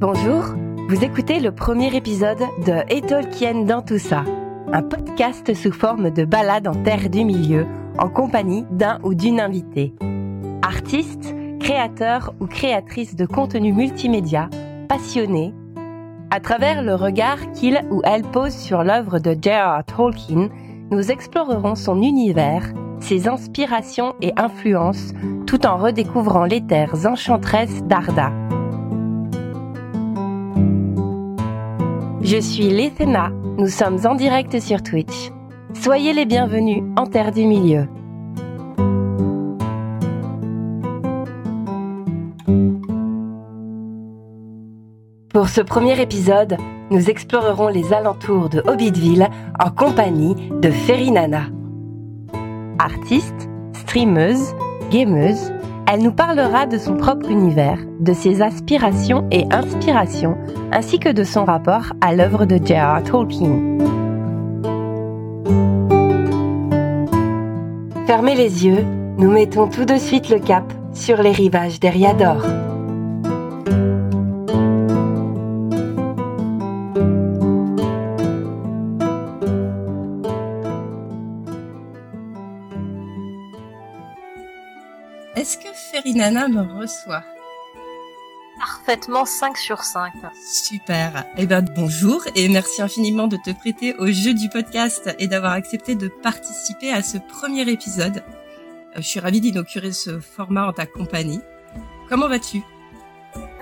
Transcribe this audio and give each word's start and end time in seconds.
Bonjour, 0.00 0.54
vous 0.88 1.04
écoutez 1.04 1.40
le 1.40 1.52
premier 1.52 1.94
épisode 1.94 2.38
de 2.64 2.72
Et 2.88 3.02
Tolkien 3.02 3.64
dans 3.66 3.82
tout 3.82 3.98
ça, 3.98 4.24
un 4.72 4.80
podcast 4.80 5.52
sous 5.52 5.72
forme 5.72 6.08
de 6.08 6.24
balade 6.24 6.66
en 6.66 6.74
terre 6.74 7.10
du 7.10 7.22
milieu, 7.22 7.66
en 7.98 8.08
compagnie 8.08 8.64
d'un 8.70 8.98
ou 9.02 9.12
d'une 9.12 9.40
invitée. 9.40 9.92
Artiste, 10.62 11.34
créateur 11.60 12.32
ou 12.40 12.46
créatrice 12.46 13.14
de 13.14 13.26
contenu 13.26 13.74
multimédia, 13.74 14.48
passionné, 14.88 15.52
à 16.30 16.40
travers 16.40 16.82
le 16.82 16.94
regard 16.94 17.52
qu'il 17.52 17.78
ou 17.90 18.00
elle 18.04 18.22
pose 18.22 18.54
sur 18.54 18.82
l'œuvre 18.82 19.18
de 19.18 19.36
J.R.R. 19.38 19.84
Tolkien, 19.84 20.48
nous 20.90 21.10
explorerons 21.10 21.74
son 21.74 22.00
univers, 22.00 22.72
ses 23.00 23.28
inspirations 23.28 24.14
et 24.22 24.32
influences, 24.38 25.12
tout 25.46 25.66
en 25.66 25.76
redécouvrant 25.76 26.46
les 26.46 26.66
terres 26.66 27.04
enchanteresses 27.04 27.82
d'Arda. 27.82 28.32
Je 32.22 32.36
suis 32.36 32.68
Léthena, 32.68 33.30
nous 33.56 33.68
sommes 33.68 33.98
en 34.04 34.14
direct 34.14 34.60
sur 34.60 34.82
Twitch. 34.82 35.32
Soyez 35.72 36.12
les 36.12 36.26
bienvenus 36.26 36.82
en 36.98 37.06
Terre 37.06 37.32
du 37.32 37.46
Milieu. 37.46 37.88
Pour 45.32 45.48
ce 45.48 45.62
premier 45.62 45.98
épisode, 45.98 46.58
nous 46.90 47.08
explorerons 47.08 47.68
les 47.68 47.94
alentours 47.94 48.50
de 48.50 48.62
Hobbitville 48.66 49.26
en 49.58 49.70
compagnie 49.70 50.34
de 50.60 50.70
Ferinana. 50.70 51.44
Artiste, 52.78 53.48
streameuse, 53.72 54.54
gameuse, 54.90 55.52
elle 55.92 56.02
nous 56.02 56.12
parlera 56.12 56.66
de 56.66 56.78
son 56.78 56.96
propre 56.96 57.28
univers, 57.28 57.78
de 57.98 58.12
ses 58.12 58.42
aspirations 58.42 59.26
et 59.32 59.44
inspirations, 59.50 60.38
ainsi 60.70 61.00
que 61.00 61.08
de 61.08 61.24
son 61.24 61.44
rapport 61.44 61.94
à 62.00 62.14
l'œuvre 62.14 62.44
de 62.44 62.64
J.R.R. 62.64 63.02
Tolkien. 63.02 63.78
Fermez 68.06 68.36
les 68.36 68.66
yeux, 68.66 68.84
nous 69.18 69.32
mettons 69.32 69.66
tout 69.66 69.84
de 69.84 69.96
suite 69.96 70.28
le 70.28 70.38
cap 70.38 70.72
sur 70.92 71.20
les 71.22 71.32
rivages 71.32 71.80
d'Eriador. 71.80 72.46
Ferinana 86.00 86.48
me 86.48 86.62
reçoit 86.80 87.22
Parfaitement 88.58 89.24
5 89.24 89.56
sur 89.56 89.82
5. 89.82 90.12
Super. 90.34 91.24
Eh 91.36 91.46
ben 91.46 91.62
bonjour 91.74 92.22
et 92.34 92.48
merci 92.48 92.80
infiniment 92.80 93.26
de 93.26 93.36
te 93.36 93.50
prêter 93.50 93.94
au 93.96 94.06
jeu 94.06 94.32
du 94.32 94.48
podcast 94.48 95.14
et 95.18 95.28
d'avoir 95.28 95.52
accepté 95.52 95.94
de 95.94 96.08
participer 96.08 96.90
à 96.90 97.02
ce 97.02 97.18
premier 97.18 97.68
épisode. 97.68 98.18
Euh, 98.18 98.96
je 98.96 99.02
suis 99.02 99.20
ravie 99.20 99.40
d'inaugurer 99.40 99.92
ce 99.92 100.20
format 100.20 100.66
en 100.68 100.72
ta 100.72 100.86
compagnie. 100.86 101.40
Comment 102.08 102.28
vas-tu? 102.28 102.62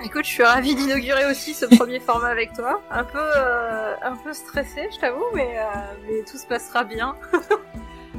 Écoute, 0.03 0.23
je 0.23 0.29
suis 0.29 0.43
ravie 0.43 0.75
d'inaugurer 0.75 1.25
aussi 1.29 1.53
ce 1.53 1.65
premier 1.65 1.99
format 2.05 2.29
avec 2.29 2.53
toi. 2.53 2.81
Un 2.89 3.03
peu, 3.03 3.19
euh, 3.19 3.95
un 4.01 4.15
peu 4.15 4.33
stressée, 4.33 4.87
je 4.93 4.99
t'avoue, 4.99 5.25
mais, 5.33 5.59
euh, 5.59 5.63
mais 6.05 6.23
tout 6.29 6.37
se 6.37 6.47
passera 6.47 6.83
bien. 6.83 7.15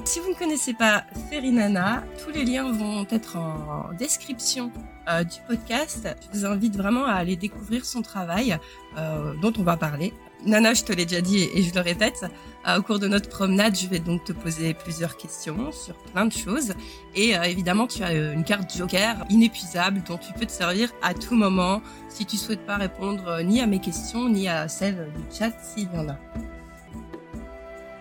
Si 0.05 0.19
vous 0.19 0.31
ne 0.31 0.35
connaissez 0.35 0.73
pas 0.73 1.05
Ferinana, 1.31 2.03
tous 2.25 2.31
les 2.31 2.45
liens 2.45 2.73
vont 2.73 3.07
être 3.11 3.37
en 3.37 3.93
description 3.99 4.73
euh, 5.09 5.25
du 5.25 5.37
podcast. 5.47 6.09
Je 6.33 6.39
vous 6.39 6.47
invite 6.47 6.77
vraiment 6.77 7.05
à 7.05 7.13
aller 7.13 7.37
découvrir 7.37 7.85
son 7.85 8.03
travail 8.03 8.59
euh, 8.97 9.35
dont 9.41 9.53
on 9.59 9.63
va 9.63 9.77
parler. 9.77 10.13
Nana, 10.47 10.75
je 10.75 10.85
te 10.85 10.93
l'ai 10.93 11.05
déjà 11.05 11.21
dit 11.21 11.49
et 11.55 11.63
je 11.63 11.75
le 11.75 11.81
répète, 11.81 12.25
euh, 12.67 12.79
au 12.79 12.83
cours 12.83 12.99
de 12.99 13.09
notre 13.09 13.29
promenade, 13.29 13.77
je 13.77 13.87
vais 13.89 13.99
donc 13.99 14.25
te 14.25 14.33
poser 14.33 14.75
plusieurs 14.75 15.17
questions 15.17 15.71
sur 15.71 15.95
plein 15.97 16.25
de 16.25 16.33
choses. 16.33 16.73
Et 17.15 17.31
évidemment, 17.45 17.87
tu 17.87 18.03
as 18.03 18.13
une 18.13 18.45
carte 18.45 18.75
joker 18.75 19.25
inépuisable 19.29 20.03
dont 20.09 20.19
tu 20.19 20.33
peux 20.33 20.47
te 20.47 20.53
servir 20.53 20.91
à 21.03 21.15
tout 21.15 21.35
moment 21.35 21.83
si 22.09 22.25
tu 22.27 22.37
souhaites 22.37 22.65
pas 22.65 22.77
répondre 22.77 23.43
ni 23.43 23.61
à 23.61 23.67
mes 23.67 23.81
questions 23.81 24.29
ni 24.29 24.49
à 24.49 24.67
celles 24.69 25.09
du 25.15 25.37
chat 25.37 25.53
s'il 25.63 25.93
y 25.93 25.99
en 25.99 26.09
a 26.09 26.17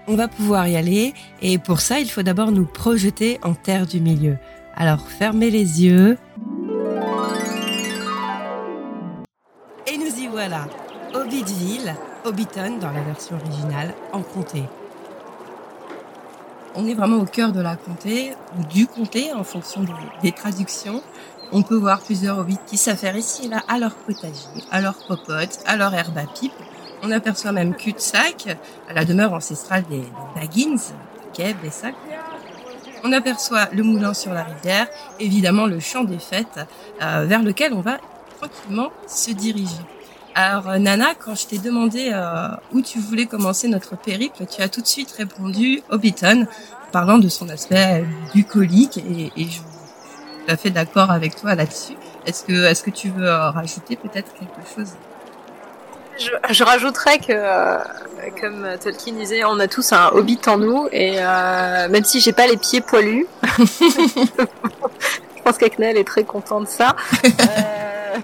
on 0.09 0.15
va 0.15 0.27
pouvoir 0.27 0.67
y 0.67 0.75
aller 0.75 1.13
et 1.41 1.59
pour 1.59 1.81
ça 1.81 1.99
il 1.99 2.09
faut 2.09 2.23
d'abord 2.23 2.51
nous 2.51 2.65
projeter 2.65 3.39
en 3.43 3.53
terre 3.53 3.85
du 3.85 4.01
milieu. 4.01 4.37
Alors 4.75 5.07
fermez 5.07 5.51
les 5.51 5.83
yeux. 5.83 6.17
Et 9.87 9.97
nous 9.97 10.19
y 10.19 10.27
voilà. 10.27 10.67
Hobbitville, 11.13 11.95
Hobbiton 12.25 12.77
dans 12.79 12.91
la 12.91 13.01
version 13.01 13.35
originale, 13.35 13.93
en 14.11 14.21
comté. 14.21 14.63
On 16.75 16.87
est 16.87 16.93
vraiment 16.93 17.17
au 17.17 17.25
cœur 17.25 17.51
de 17.51 17.61
la 17.61 17.75
comté, 17.75 18.33
ou 18.57 18.63
du 18.65 18.87
comté 18.87 19.33
en 19.33 19.43
fonction 19.43 19.85
des, 20.21 20.31
traductions. 20.31 21.01
On 21.51 21.63
peut 21.63 21.75
voir 21.75 22.01
plusieurs 22.01 22.37
hobbits 22.37 22.59
qui 22.67 22.77
s'affairent 22.77 23.17
ici 23.17 23.45
et 23.45 23.49
là 23.49 23.63
à 23.67 23.79
leur 23.79 23.95
potager, 23.95 24.45
à 24.71 24.81
leur 24.81 24.95
popote, 25.07 25.59
à 25.65 25.77
leur 25.77 25.93
herbe 25.93 26.17
à 26.17 26.25
pipe. 26.25 26.53
On 27.03 27.11
aperçoit 27.11 27.51
même 27.51 27.75
cul-de-sac, 27.75 28.57
à 28.89 28.93
la 28.93 29.05
demeure 29.05 29.33
ancestrale 29.33 29.83
des, 29.89 29.99
des 29.99 30.05
Baggins, 30.35 30.77
et 31.39 31.69
Sac. 31.69 31.95
On 33.03 33.13
aperçoit 33.13 33.69
le 33.71 33.83
moulin 33.83 34.13
sur 34.13 34.33
la 34.33 34.43
rivière, 34.43 34.87
évidemment 35.19 35.67
le 35.67 35.79
champ 35.79 36.03
des 36.03 36.19
fêtes, 36.19 36.59
euh, 37.01 37.25
vers 37.25 37.43
lequel 37.43 37.73
on 37.73 37.79
va 37.79 37.97
tranquillement 38.37 38.89
se 39.07 39.31
diriger. 39.31 39.81
Alors 40.35 40.69
euh, 40.69 40.77
Nana, 40.77 41.15
quand 41.15 41.35
je 41.35 41.47
t'ai 41.47 41.57
demandé 41.57 42.11
euh, 42.11 42.49
où 42.73 42.81
tu 42.81 42.99
voulais 42.99 43.25
commencer 43.25 43.69
notre 43.69 43.95
périple, 43.95 44.45
tu 44.45 44.61
as 44.61 44.67
tout 44.67 44.81
de 44.81 44.87
suite 44.87 45.11
répondu 45.11 45.81
Hobbiton, 45.89 46.45
parlant 46.91 47.19
de 47.19 47.29
son 47.29 47.47
aspect 47.49 48.03
bucolique, 48.33 48.97
et, 48.97 49.31
et 49.37 49.45
je 49.45 49.51
suis 49.51 49.61
tout 49.61 50.51
à 50.51 50.57
fait 50.57 50.71
d'accord 50.71 51.11
avec 51.11 51.37
toi 51.37 51.55
là-dessus. 51.55 51.95
Est-ce 52.25 52.43
que, 52.43 52.65
est-ce 52.65 52.83
que 52.83 52.91
tu 52.91 53.09
veux 53.09 53.29
rajouter 53.29 53.95
peut-être 53.95 54.33
quelque 54.33 54.75
chose? 54.75 54.91
Je, 56.19 56.53
je 56.53 56.63
rajouterais 56.63 57.19
que, 57.19 57.27
euh, 57.29 57.77
comme 58.41 58.67
Tolkien 58.83 59.13
disait, 59.13 59.43
on 59.45 59.59
a 59.59 59.67
tous 59.67 59.93
un 59.93 60.09
hobbit 60.09 60.39
en 60.47 60.57
nous, 60.57 60.87
et 60.91 61.15
euh, 61.17 61.87
même 61.87 62.03
si 62.03 62.19
j'ai 62.19 62.33
pas 62.33 62.45
les 62.45 62.57
pieds 62.57 62.81
poilus, 62.81 63.25
je 63.57 65.41
pense 65.43 65.57
qu'Aknel 65.57 65.97
est 65.97 66.03
très 66.03 66.25
content 66.25 66.59
de 66.59 66.67
ça. 66.67 66.95
Euh, 67.23 68.17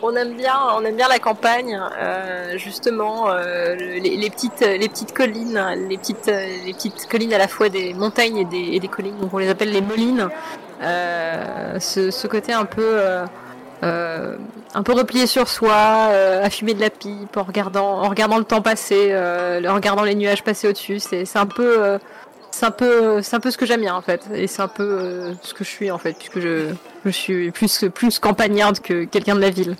on 0.00 0.14
aime 0.14 0.36
bien, 0.36 0.54
on 0.76 0.84
aime 0.84 0.94
bien 0.94 1.08
la 1.08 1.18
campagne, 1.18 1.76
euh, 1.98 2.56
justement 2.56 3.30
euh, 3.30 3.74
les, 3.74 4.16
les 4.16 4.30
petites, 4.30 4.60
les 4.60 4.88
petites 4.88 5.12
collines, 5.12 5.60
les 5.88 5.98
petites, 5.98 6.26
les 6.26 6.72
petites 6.72 7.08
collines 7.10 7.34
à 7.34 7.38
la 7.38 7.48
fois 7.48 7.68
des 7.68 7.94
montagnes 7.94 8.36
et 8.38 8.44
des, 8.44 8.68
et 8.74 8.80
des 8.80 8.88
collines, 8.88 9.18
donc 9.18 9.34
on 9.34 9.38
les 9.38 9.48
appelle 9.48 9.72
les 9.72 9.82
molines. 9.82 10.28
Euh, 10.80 11.80
ce, 11.80 12.12
ce 12.12 12.28
côté 12.28 12.52
un 12.52 12.64
peu, 12.64 13.00
euh, 13.82 14.36
un 14.74 14.82
peu 14.82 14.92
replié 14.92 15.26
sur 15.26 15.48
soi, 15.48 16.08
euh, 16.10 16.44
à 16.44 16.50
fumer 16.50 16.74
de 16.74 16.80
la 16.80 16.90
pipe, 16.90 17.36
en 17.36 17.42
regardant, 17.42 18.02
en 18.02 18.08
regardant 18.08 18.38
le 18.38 18.44
temps 18.44 18.62
passer, 18.62 19.08
euh, 19.10 19.62
en 19.68 19.74
regardant 19.74 20.04
les 20.04 20.14
nuages 20.14 20.42
passer 20.42 20.68
au-dessus. 20.68 20.98
C'est, 20.98 21.24
un 21.36 21.46
peu, 21.46 21.82
euh, 21.82 21.98
c'est 22.50 22.66
un 22.66 22.70
peu, 22.70 23.22
c'est 23.22 23.36
un 23.36 23.40
peu 23.40 23.50
ce 23.50 23.58
que 23.58 23.66
j'aime 23.66 23.80
bien 23.80 23.94
en 23.94 24.02
fait, 24.02 24.22
et 24.34 24.46
c'est 24.46 24.62
un 24.62 24.68
peu 24.68 25.34
ce 25.42 25.54
que 25.54 25.64
je 25.64 25.70
suis 25.70 25.90
en 25.90 25.98
fait, 25.98 26.14
puisque 26.16 26.40
je, 26.40 26.70
je 27.04 27.10
suis 27.10 27.50
plus, 27.50 27.84
plus 27.94 28.18
campagnarde 28.18 28.80
que 28.80 29.04
quelqu'un 29.04 29.34
de 29.34 29.40
la 29.40 29.50
ville. 29.50 29.76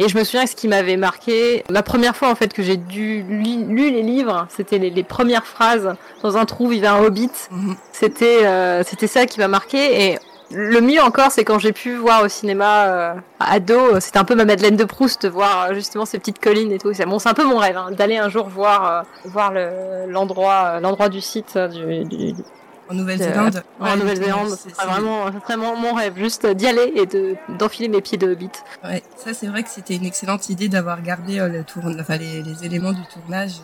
Et 0.00 0.08
je 0.08 0.16
me 0.16 0.22
souviens 0.22 0.44
que 0.44 0.50
ce 0.50 0.54
qui 0.54 0.68
m'avait 0.68 0.96
marqué, 0.96 1.64
la 1.68 1.82
première 1.82 2.14
fois 2.14 2.30
en 2.30 2.36
fait 2.36 2.52
que 2.52 2.62
j'ai 2.62 2.76
dû 2.76 3.24
lu, 3.28 3.64
lu 3.64 3.90
les 3.90 4.02
livres, 4.02 4.46
c'était 4.48 4.78
les, 4.78 4.90
les 4.90 5.02
premières 5.02 5.44
phrases 5.44 5.92
dans 6.22 6.36
un 6.36 6.44
trou 6.44 6.68
vivait 6.68 6.86
un 6.86 7.02
hobbit. 7.02 7.32
Mhm. 7.50 7.74
C'était, 7.90 8.46
euh, 8.46 8.84
c'était 8.84 9.08
ça 9.08 9.26
qui 9.26 9.40
m'a 9.40 9.48
marqué. 9.48 10.12
Et 10.12 10.18
le 10.50 10.80
mieux 10.80 11.00
encore, 11.02 11.30
c'est 11.30 11.44
quand 11.44 11.58
j'ai 11.58 11.72
pu 11.72 11.96
voir 11.96 12.22
au 12.24 12.28
cinéma 12.28 12.86
euh, 12.86 13.14
ado, 13.40 14.00
c'était 14.00 14.18
un 14.18 14.24
peu 14.24 14.34
ma 14.34 14.44
Madeleine 14.44 14.76
de 14.76 14.84
Proust, 14.84 15.22
de 15.22 15.28
voir 15.28 15.64
euh, 15.70 15.74
justement 15.74 16.06
ces 16.06 16.18
petites 16.18 16.38
collines 16.40 16.72
et 16.72 16.78
tout. 16.78 16.92
C'est 16.94 17.04
bon, 17.06 17.18
c'est 17.18 17.28
un 17.28 17.34
peu 17.34 17.44
mon 17.44 17.58
rêve 17.58 17.76
hein, 17.76 17.90
d'aller 17.90 18.16
un 18.16 18.28
jour 18.28 18.48
voir, 18.48 18.90
euh, 18.90 19.02
voir 19.26 19.52
le, 19.52 20.06
l'endroit, 20.10 20.64
euh, 20.76 20.80
l'endroit 20.80 21.08
du 21.08 21.20
site 21.20 21.54
euh, 21.56 21.68
du, 21.68 22.04
du, 22.04 22.32
du- 22.32 22.42
En 22.90 22.94
Nouvelle-Zélande 22.94 23.62
en 23.78 23.84
Ouais, 23.84 23.96
Nouvelle-Zélande. 23.96 24.48
c'est- 24.50 24.70
c'est- 24.74 24.86
vraiment, 24.86 25.30
vraiment 25.46 25.76
mon 25.76 25.92
rêve, 25.92 26.14
juste 26.16 26.46
d'y 26.46 26.66
aller 26.66 26.92
et 26.96 27.04
de 27.04 27.36
d'enfiler 27.58 27.88
mes 27.88 28.00
pieds 28.00 28.16
de 28.16 28.28
hobbit. 28.32 28.50
Ouais, 28.82 29.02
ça 29.16 29.34
c'est 29.34 29.46
vrai 29.48 29.62
que 29.62 29.68
c'était 29.68 29.96
une 29.96 30.06
excellente 30.06 30.48
idée 30.48 30.68
d'avoir 30.70 31.02
gardé 31.02 31.38
euh, 31.38 31.48
le 31.48 31.64
tour, 31.64 31.82
enfin, 32.00 32.16
les, 32.16 32.42
les 32.42 32.64
éléments 32.64 32.92
du 32.92 33.02
tournage 33.12 33.56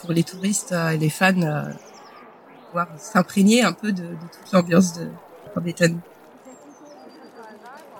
pour 0.00 0.12
les 0.12 0.22
touristes 0.24 0.72
euh, 0.72 0.90
et 0.90 0.96
les 0.96 1.10
fans, 1.10 1.34
euh, 1.42 1.62
pouvoir 2.68 2.86
s'imprégner 2.96 3.62
un 3.62 3.72
peu 3.72 3.92
de, 3.92 4.02
de 4.02 4.08
toute 4.08 4.52
l'ambiance 4.52 4.94
de 4.94 5.08
Hobbiton. 5.56 5.98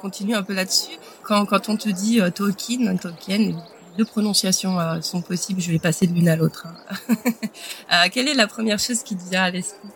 Continue 0.00 0.34
un 0.34 0.42
peu 0.42 0.54
là-dessus. 0.54 0.98
Quand, 1.22 1.46
quand 1.46 1.68
on 1.68 1.76
te 1.76 1.88
dit 1.88 2.20
euh, 2.20 2.30
Tolkien, 2.30 2.96
Tolkien, 2.96 3.54
deux 3.96 4.04
prononciations 4.04 4.78
euh, 4.78 5.00
sont 5.00 5.22
possibles. 5.22 5.60
Je 5.60 5.72
vais 5.72 5.78
passer 5.78 6.06
de 6.06 6.14
l'une 6.14 6.28
à 6.28 6.36
l'autre. 6.36 6.66
hein. 6.66 7.14
Euh, 7.92 8.08
quelle 8.12 8.28
est 8.28 8.34
la 8.34 8.48
première 8.48 8.80
chose 8.80 9.02
qui 9.04 9.16
te 9.16 9.28
vient 9.28 9.44
à 9.44 9.50
l'esprit? 9.50 9.88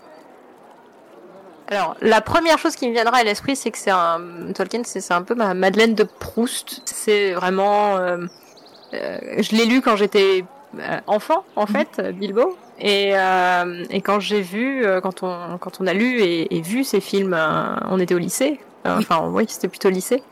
Alors, 1.68 1.96
la 2.00 2.20
première 2.20 2.56
chose 2.58 2.76
qui 2.76 2.88
me 2.88 2.92
viendra 2.92 3.18
à 3.18 3.24
l'esprit, 3.24 3.56
c'est 3.56 3.70
que 3.70 3.78
c'est 3.78 3.90
un 3.90 4.20
Tolkien, 4.54 4.82
c'est 4.84 5.12
un 5.12 5.22
peu 5.22 5.34
ma 5.34 5.54
Madeleine 5.54 5.94
de 5.94 6.04
Proust. 6.04 6.82
C'est 6.84 7.32
vraiment, 7.32 7.96
euh, 7.96 8.26
je 8.92 9.56
l'ai 9.56 9.66
lu 9.66 9.80
quand 9.80 9.96
j'étais 9.96 10.44
enfant, 11.08 11.44
en 11.56 11.62
mhm. 11.62 11.68
fait, 11.68 12.00
Bilbo. 12.16 12.56
Et, 12.80 13.12
et 13.90 14.00
quand 14.00 14.20
j'ai 14.20 14.40
vu, 14.40 14.84
quand 15.02 15.22
on, 15.22 15.58
quand 15.58 15.80
on 15.80 15.86
a 15.86 15.92
lu 15.92 16.20
et, 16.20 16.56
et 16.56 16.60
vu 16.60 16.84
ces 16.84 17.00
films, 17.00 17.36
on 17.88 17.98
était 17.98 18.14
au 18.14 18.18
lycée. 18.18 18.60
Enfin, 18.84 19.28
oui, 19.32 19.44
c'était 19.48 19.68
plutôt 19.68 19.90
lycée. 19.90 20.22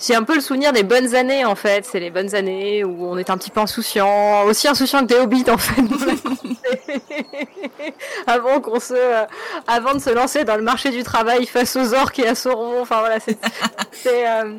J'ai 0.00 0.14
un 0.14 0.22
peu 0.22 0.36
le 0.36 0.40
souvenir 0.40 0.72
des 0.72 0.84
bonnes 0.84 1.16
années 1.16 1.44
en 1.44 1.56
fait, 1.56 1.84
c'est 1.84 1.98
les 1.98 2.10
bonnes 2.10 2.36
années 2.36 2.84
où 2.84 3.04
on 3.04 3.18
était 3.18 3.32
un 3.32 3.36
petit 3.36 3.50
peu 3.50 3.60
insouciant, 3.60 4.44
aussi 4.44 4.68
insouciant 4.68 5.00
que 5.00 5.06
des 5.06 5.16
hobbits 5.16 5.50
en 5.50 5.58
fait. 5.58 5.82
avant 8.28 8.60
qu'on 8.60 8.78
se, 8.78 8.94
euh, 8.94 9.24
avant 9.66 9.94
de 9.94 9.98
se 9.98 10.10
lancer 10.10 10.44
dans 10.44 10.54
le 10.54 10.62
marché 10.62 10.90
du 10.90 11.02
travail 11.02 11.46
face 11.46 11.74
aux 11.74 11.94
orques 11.94 12.20
et 12.20 12.28
à 12.28 12.36
Sauron, 12.36 12.80
enfin 12.80 13.00
voilà, 13.00 13.18
c'est, 13.18 13.36
euh, 14.28 14.54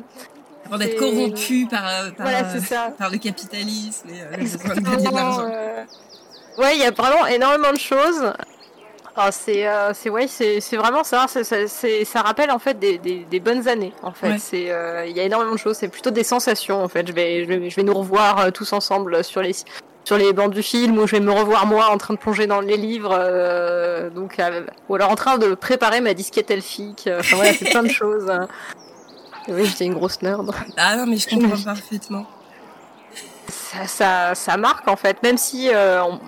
avant 0.66 0.76
d'être 0.76 0.98
corrompu 0.98 1.66
euh, 1.72 2.10
par, 2.98 3.10
le 3.10 3.16
capitalisme 3.16 4.10
et 4.10 4.20
euh, 4.20 4.36
de 4.36 5.14
l'argent. 5.14 5.48
Ouais, 6.60 6.76
il 6.76 6.82
y 6.82 6.84
a 6.84 6.90
vraiment 6.90 7.26
énormément 7.26 7.72
de 7.72 7.78
choses. 7.78 8.32
Ah, 9.16 9.32
c'est 9.32 9.66
euh, 9.66 9.92
ouais 10.10 10.26
c'est 10.28 10.76
vraiment 10.76 11.04
ça. 11.04 11.26
Ça 11.26 12.22
rappelle 12.22 12.50
en 12.50 12.58
fait 12.58 12.78
des, 12.78 12.98
des, 12.98 13.26
des 13.30 13.40
bonnes 13.40 13.66
années 13.66 13.92
en 14.02 14.12
fait. 14.12 14.38
C'est 14.38 14.70
euh, 14.70 15.04
il 15.06 15.16
y 15.16 15.20
a 15.20 15.24
énormément 15.24 15.52
de 15.52 15.58
choses. 15.58 15.76
C'est 15.76 15.88
plutôt 15.88 16.10
des 16.10 16.22
sensations 16.24 16.82
en 16.82 16.88
fait. 16.88 17.06
Je 17.06 17.12
vais 17.12 17.44
je 17.44 17.48
vais, 17.48 17.70
je 17.70 17.76
vais 17.76 17.82
nous 17.82 17.94
revoir 17.94 18.38
euh, 18.38 18.50
tous 18.50 18.72
ensemble 18.72 19.24
sur 19.24 19.42
les 19.42 19.54
sur 20.04 20.16
les 20.16 20.32
bancs 20.32 20.52
du 20.52 20.62
film 20.62 20.98
ou 20.98 21.06
je 21.06 21.12
vais 21.16 21.20
me 21.20 21.32
revoir 21.32 21.66
moi 21.66 21.88
en 21.90 21.98
train 21.98 22.14
de 22.14 22.18
plonger 22.18 22.46
dans 22.46 22.60
les 22.60 22.76
livres 22.76 23.14
euh, 23.18 24.10
donc 24.10 24.36
ou 24.88 24.94
alors 24.94 25.10
en 25.10 25.16
train 25.16 25.38
de 25.38 25.54
préparer 25.54 26.00
ma 26.00 26.14
disquette 26.14 26.50
elfique. 26.50 27.08
Enfin 27.18 27.36
voilà 27.36 27.52
c'est 27.54 27.70
plein 27.70 27.82
de 27.82 27.90
choses. 27.90 28.30
Oui 29.48 29.66
j'étais 29.66 29.86
une 29.86 29.94
grosse 29.94 30.22
nerd. 30.22 30.54
Ah 30.76 30.96
non 30.96 31.06
mais 31.06 31.16
je 31.16 31.28
comprends 31.28 31.62
parfaitement. 31.62 32.26
Ça, 33.48 33.86
ça 33.86 34.34
ça 34.34 34.56
marque 34.56 34.86
en 34.88 34.96
fait. 34.96 35.22
Même 35.22 35.36
si 35.36 35.68
on, 35.74 36.20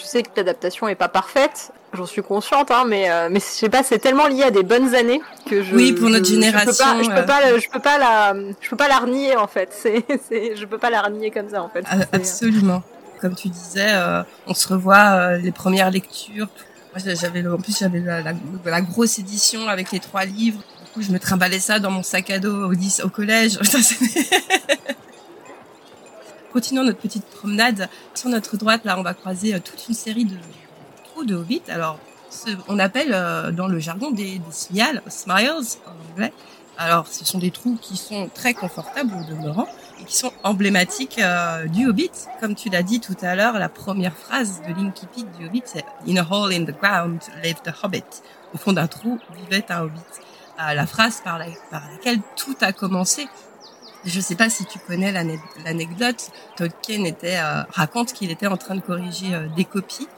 je 0.00 0.04
sais 0.04 0.22
que 0.22 0.30
l'adaptation 0.36 0.88
est 0.88 0.94
pas 0.94 1.08
parfaite 1.08 1.72
J'en 1.92 2.06
suis 2.06 2.22
consciente, 2.22 2.70
hein, 2.70 2.84
mais 2.86 3.10
euh, 3.10 3.28
mais 3.32 3.40
je 3.40 3.44
sais 3.44 3.68
pas, 3.68 3.82
c'est 3.82 3.98
tellement 3.98 4.28
lié 4.28 4.44
à 4.44 4.52
des 4.52 4.62
bonnes 4.62 4.94
années 4.94 5.20
que 5.46 5.64
je. 5.64 5.74
Oui, 5.74 5.92
pour 5.92 6.08
notre 6.08 6.26
génération. 6.26 6.70
Je 6.70 7.08
peux 7.08 7.26
pas, 7.26 7.58
je 7.58 7.68
peux 7.68 7.80
pas, 7.80 7.98
la, 7.98 8.32
je 8.60 8.68
peux 8.68 8.76
pas 8.76 8.86
la 8.86 9.00
renier 9.00 9.36
en 9.36 9.48
fait. 9.48 9.70
C'est, 9.72 10.04
c'est, 10.28 10.54
je 10.54 10.64
peux 10.66 10.78
pas 10.78 10.90
la 10.90 11.02
renier 11.02 11.32
comme 11.32 11.50
ça 11.50 11.62
en 11.62 11.68
fait. 11.68 11.84
Ah, 11.90 11.96
absolument. 12.12 12.84
Comme 13.20 13.34
tu 13.34 13.48
disais, 13.48 13.88
euh, 13.88 14.22
on 14.46 14.54
se 14.54 14.68
revoit 14.68 14.96
euh, 14.96 15.38
les 15.38 15.50
premières 15.50 15.90
lectures. 15.90 16.48
Moi, 16.94 17.14
j'avais 17.14 17.44
en 17.46 17.58
plus 17.58 17.76
j'avais 17.76 18.00
la, 18.00 18.22
la, 18.22 18.80
grosse 18.80 19.18
édition 19.18 19.66
avec 19.68 19.90
les 19.90 19.98
trois 19.98 20.24
livres. 20.24 20.60
Du 20.84 20.92
coup, 20.92 21.02
je 21.02 21.10
me 21.10 21.18
trimballais 21.18 21.58
ça 21.58 21.80
dans 21.80 21.90
mon 21.90 22.04
sac 22.04 22.30
à 22.30 22.38
dos 22.38 22.70
au, 22.70 22.72
au 22.72 23.08
collège. 23.08 23.58
Continuons 26.52 26.84
notre 26.84 26.98
petite 26.98 27.24
promenade. 27.26 27.88
Sur 28.14 28.28
notre 28.28 28.56
droite, 28.56 28.84
là, 28.84 28.98
on 28.98 29.02
va 29.02 29.14
croiser 29.14 29.58
toute 29.60 29.88
une 29.88 29.94
série 29.94 30.24
de 30.24 30.36
de 31.24 31.34
hobbits. 31.34 31.62
Alors, 31.68 31.98
on 32.68 32.78
appelle 32.78 33.12
euh, 33.12 33.50
dans 33.50 33.68
le 33.68 33.78
jargon 33.78 34.10
des, 34.10 34.38
des 34.38 34.52
smiles, 34.52 35.02
smiles 35.08 35.50
en 35.86 36.12
anglais. 36.12 36.32
Alors, 36.78 37.06
ce 37.06 37.24
sont 37.24 37.38
des 37.38 37.50
trous 37.50 37.76
qui 37.80 37.96
sont 37.96 38.30
très 38.32 38.54
confortables 38.54 39.12
au 39.14 39.30
demeurant 39.30 39.66
et 40.00 40.04
qui 40.04 40.16
sont 40.16 40.32
emblématiques 40.44 41.18
euh, 41.18 41.66
du 41.66 41.86
Hobbit. 41.86 42.10
Comme 42.40 42.54
tu 42.54 42.70
l'as 42.70 42.82
dit 42.82 43.00
tout 43.00 43.16
à 43.20 43.34
l'heure, 43.34 43.58
la 43.58 43.68
première 43.68 44.16
phrase 44.16 44.62
de 44.66 44.72
l'Inkipit 44.72 45.26
du 45.38 45.46
Hobbit, 45.46 45.62
c'est 45.66 45.84
In 46.08 46.16
a 46.16 46.26
hole 46.28 46.52
in 46.54 46.64
the 46.64 46.76
ground 46.76 47.20
lived 47.42 47.66
a 47.66 47.74
hobbit. 47.82 48.04
Au 48.54 48.58
fond 48.58 48.72
d'un 48.72 48.86
trou 48.86 49.18
vivait 49.36 49.64
un 49.70 49.82
Hobbit. 49.82 50.00
Euh, 50.60 50.74
la 50.74 50.86
phrase 50.86 51.20
par, 51.22 51.38
laquelle 51.38 52.20
tout 52.36 52.56
a 52.62 52.72
commencé. 52.72 53.28
Je 54.04 54.16
ne 54.16 54.22
sais 54.22 54.34
pas 54.34 54.48
si 54.48 54.64
tu 54.64 54.78
connais 54.78 55.12
l'anecdote. 55.64 56.30
Tolkien 56.56 57.04
était, 57.04 57.40
raconte 57.70 58.12
qu'il 58.12 58.30
était 58.30 58.46
en 58.46 58.56
train 58.56 58.74
de 58.74 58.80
corriger 58.80 59.28
des 59.56 59.64
copies 59.64 60.08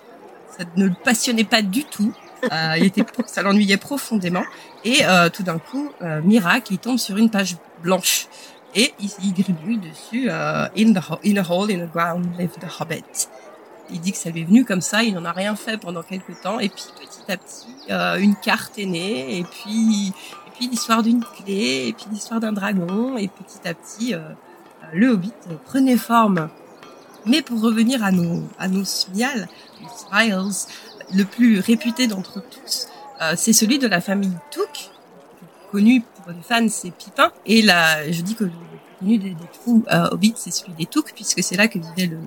ça 0.57 0.65
ne 0.77 0.87
le 0.87 0.95
passionnait 1.05 1.45
pas 1.45 1.63
du 1.63 1.85
tout. 1.85 2.13
Euh, 2.53 2.75
il 2.77 2.85
était, 2.85 3.05
ça 3.27 3.43
l'ennuyait 3.43 3.77
profondément. 3.77 4.45
Et 4.85 5.05
euh, 5.05 5.29
tout 5.29 5.43
d'un 5.43 5.59
coup, 5.59 5.91
euh, 6.03 6.21
miracle, 6.23 6.73
il 6.73 6.79
tombe 6.79 6.99
sur 6.99 7.17
une 7.17 7.31
page 7.31 7.57
blanche 7.83 8.27
et 8.75 8.93
il, 9.01 9.11
il 9.23 9.33
gribouille 9.33 9.79
dessus 9.79 10.29
euh, 10.29 10.67
in, 10.77 10.93
the, 10.93 11.03
in 11.25 11.37
a 11.37 11.43
hole 11.43 11.71
in 11.71 11.87
the 11.87 11.91
ground 11.91 12.27
lived 12.39 12.59
the 12.61 12.81
hobbit. 12.81 13.29
Il 13.91 14.01
dit 14.01 14.13
que 14.13 14.19
ça 14.19 14.31
lui 14.31 14.41
est 14.41 14.45
venu 14.45 14.65
comme 14.65 14.81
ça, 14.81 15.03
il 15.03 15.15
n'en 15.15 15.25
a 15.25 15.33
rien 15.33 15.55
fait 15.55 15.77
pendant 15.77 16.03
quelques 16.03 16.41
temps, 16.41 16.59
et 16.59 16.71
puis 16.71 16.85
petit 16.99 17.31
à 17.31 17.37
petit, 17.37 17.75
euh, 17.91 18.17
une 18.17 18.37
carte 18.37 18.79
est 18.79 18.87
née, 18.87 19.39
et 19.39 19.45
puis, 19.45 20.15
puis 20.55 20.69
l'histoire 20.69 21.03
d'une 21.03 21.25
clé, 21.25 21.87
et 21.89 21.93
puis 21.93 22.07
l'histoire 22.13 22.41
d'un 22.41 22.53
dragon, 22.53 23.17
et 23.17 23.29
petit 23.29 23.67
à 23.69 23.75
petit, 23.75 24.15
le 24.93 25.09
Hobbit 25.09 25.33
prenait 25.65 25.97
forme. 25.97 26.49
Mais 27.27 27.43
pour 27.43 27.61
revenir 27.61 28.03
à 28.03 28.11
nos 28.11 28.43
à 28.59 28.69
nos 28.69 28.85
Smiles, 28.85 29.49
le 31.15 31.25
plus 31.25 31.61
réputé 31.61 32.07
d'entre 32.07 32.41
tous, 32.41 32.89
euh, 33.21 33.35
c'est 33.37 33.53
celui 33.53 33.79
de 33.79 33.87
la 33.87 34.01
famille 34.01 34.33
Took, 34.51 34.91
connu 35.71 36.03
pour 36.03 36.33
les 36.33 36.43
fans, 36.43 36.69
c'est 36.69 36.91
Pipin. 36.91 37.31
Et 37.47 37.63
là, 37.63 38.11
je 38.11 38.23
dis 38.23 38.35
que 38.35 38.45
le 38.45 38.51
plus 38.51 38.79
connu 38.99 39.19
des, 39.19 39.31
des 39.31 39.47
trous 39.53 39.85
euh, 39.93 40.09
Hobbit, 40.11 40.35
c'est 40.37 40.51
celui 40.51 40.73
des 40.73 40.87
Took, 40.87 41.13
puisque 41.15 41.43
c'est 41.43 41.57
là 41.57 41.69
que 41.69 41.79
vivait 41.79 42.07
le 42.07 42.19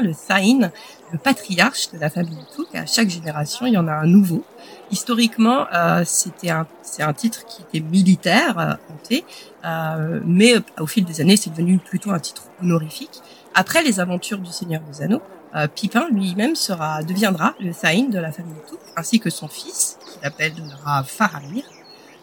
le 0.00 0.14
Thain, 0.14 0.70
le 1.14 1.18
patriarche 1.18 1.92
de 1.92 1.98
la 1.98 2.10
famille 2.10 2.44
Took. 2.54 2.74
À 2.74 2.86
chaque 2.86 3.08
génération, 3.08 3.66
il 3.66 3.74
y 3.74 3.78
en 3.78 3.86
a 3.86 3.92
un 3.92 4.06
nouveau. 4.06 4.44
Historiquement, 4.90 5.66
euh, 5.72 6.02
c'était 6.04 6.50
un, 6.50 6.66
c'est 6.82 7.04
un 7.04 7.12
titre 7.12 7.46
qui 7.46 7.62
était 7.62 7.80
militaire, 7.80 8.58
euh, 8.58 8.74
hanté, 8.92 9.24
euh, 9.64 10.20
mais 10.24 10.54
au 10.80 10.86
fil 10.86 11.04
des 11.04 11.20
années, 11.20 11.36
c'est 11.36 11.50
devenu 11.50 11.78
plutôt 11.78 12.10
un 12.10 12.18
titre 12.18 12.42
honorifique. 12.60 13.20
Après 13.54 13.82
les 13.84 14.00
aventures 14.00 14.38
du 14.38 14.50
Seigneur 14.50 14.82
des 14.90 15.02
Anneaux, 15.02 15.22
euh, 15.54 15.68
Pipin 15.68 16.08
lui-même 16.10 16.56
sera 16.56 17.04
deviendra 17.04 17.54
le 17.60 17.72
Thain 17.72 18.08
de 18.10 18.18
la 18.18 18.32
famille 18.32 18.62
Touk, 18.68 18.80
ainsi 18.96 19.20
que 19.20 19.30
son 19.30 19.46
fils, 19.46 19.98
qui 20.04 20.18
l'appellera 20.22 21.04
Faramir. 21.04 21.62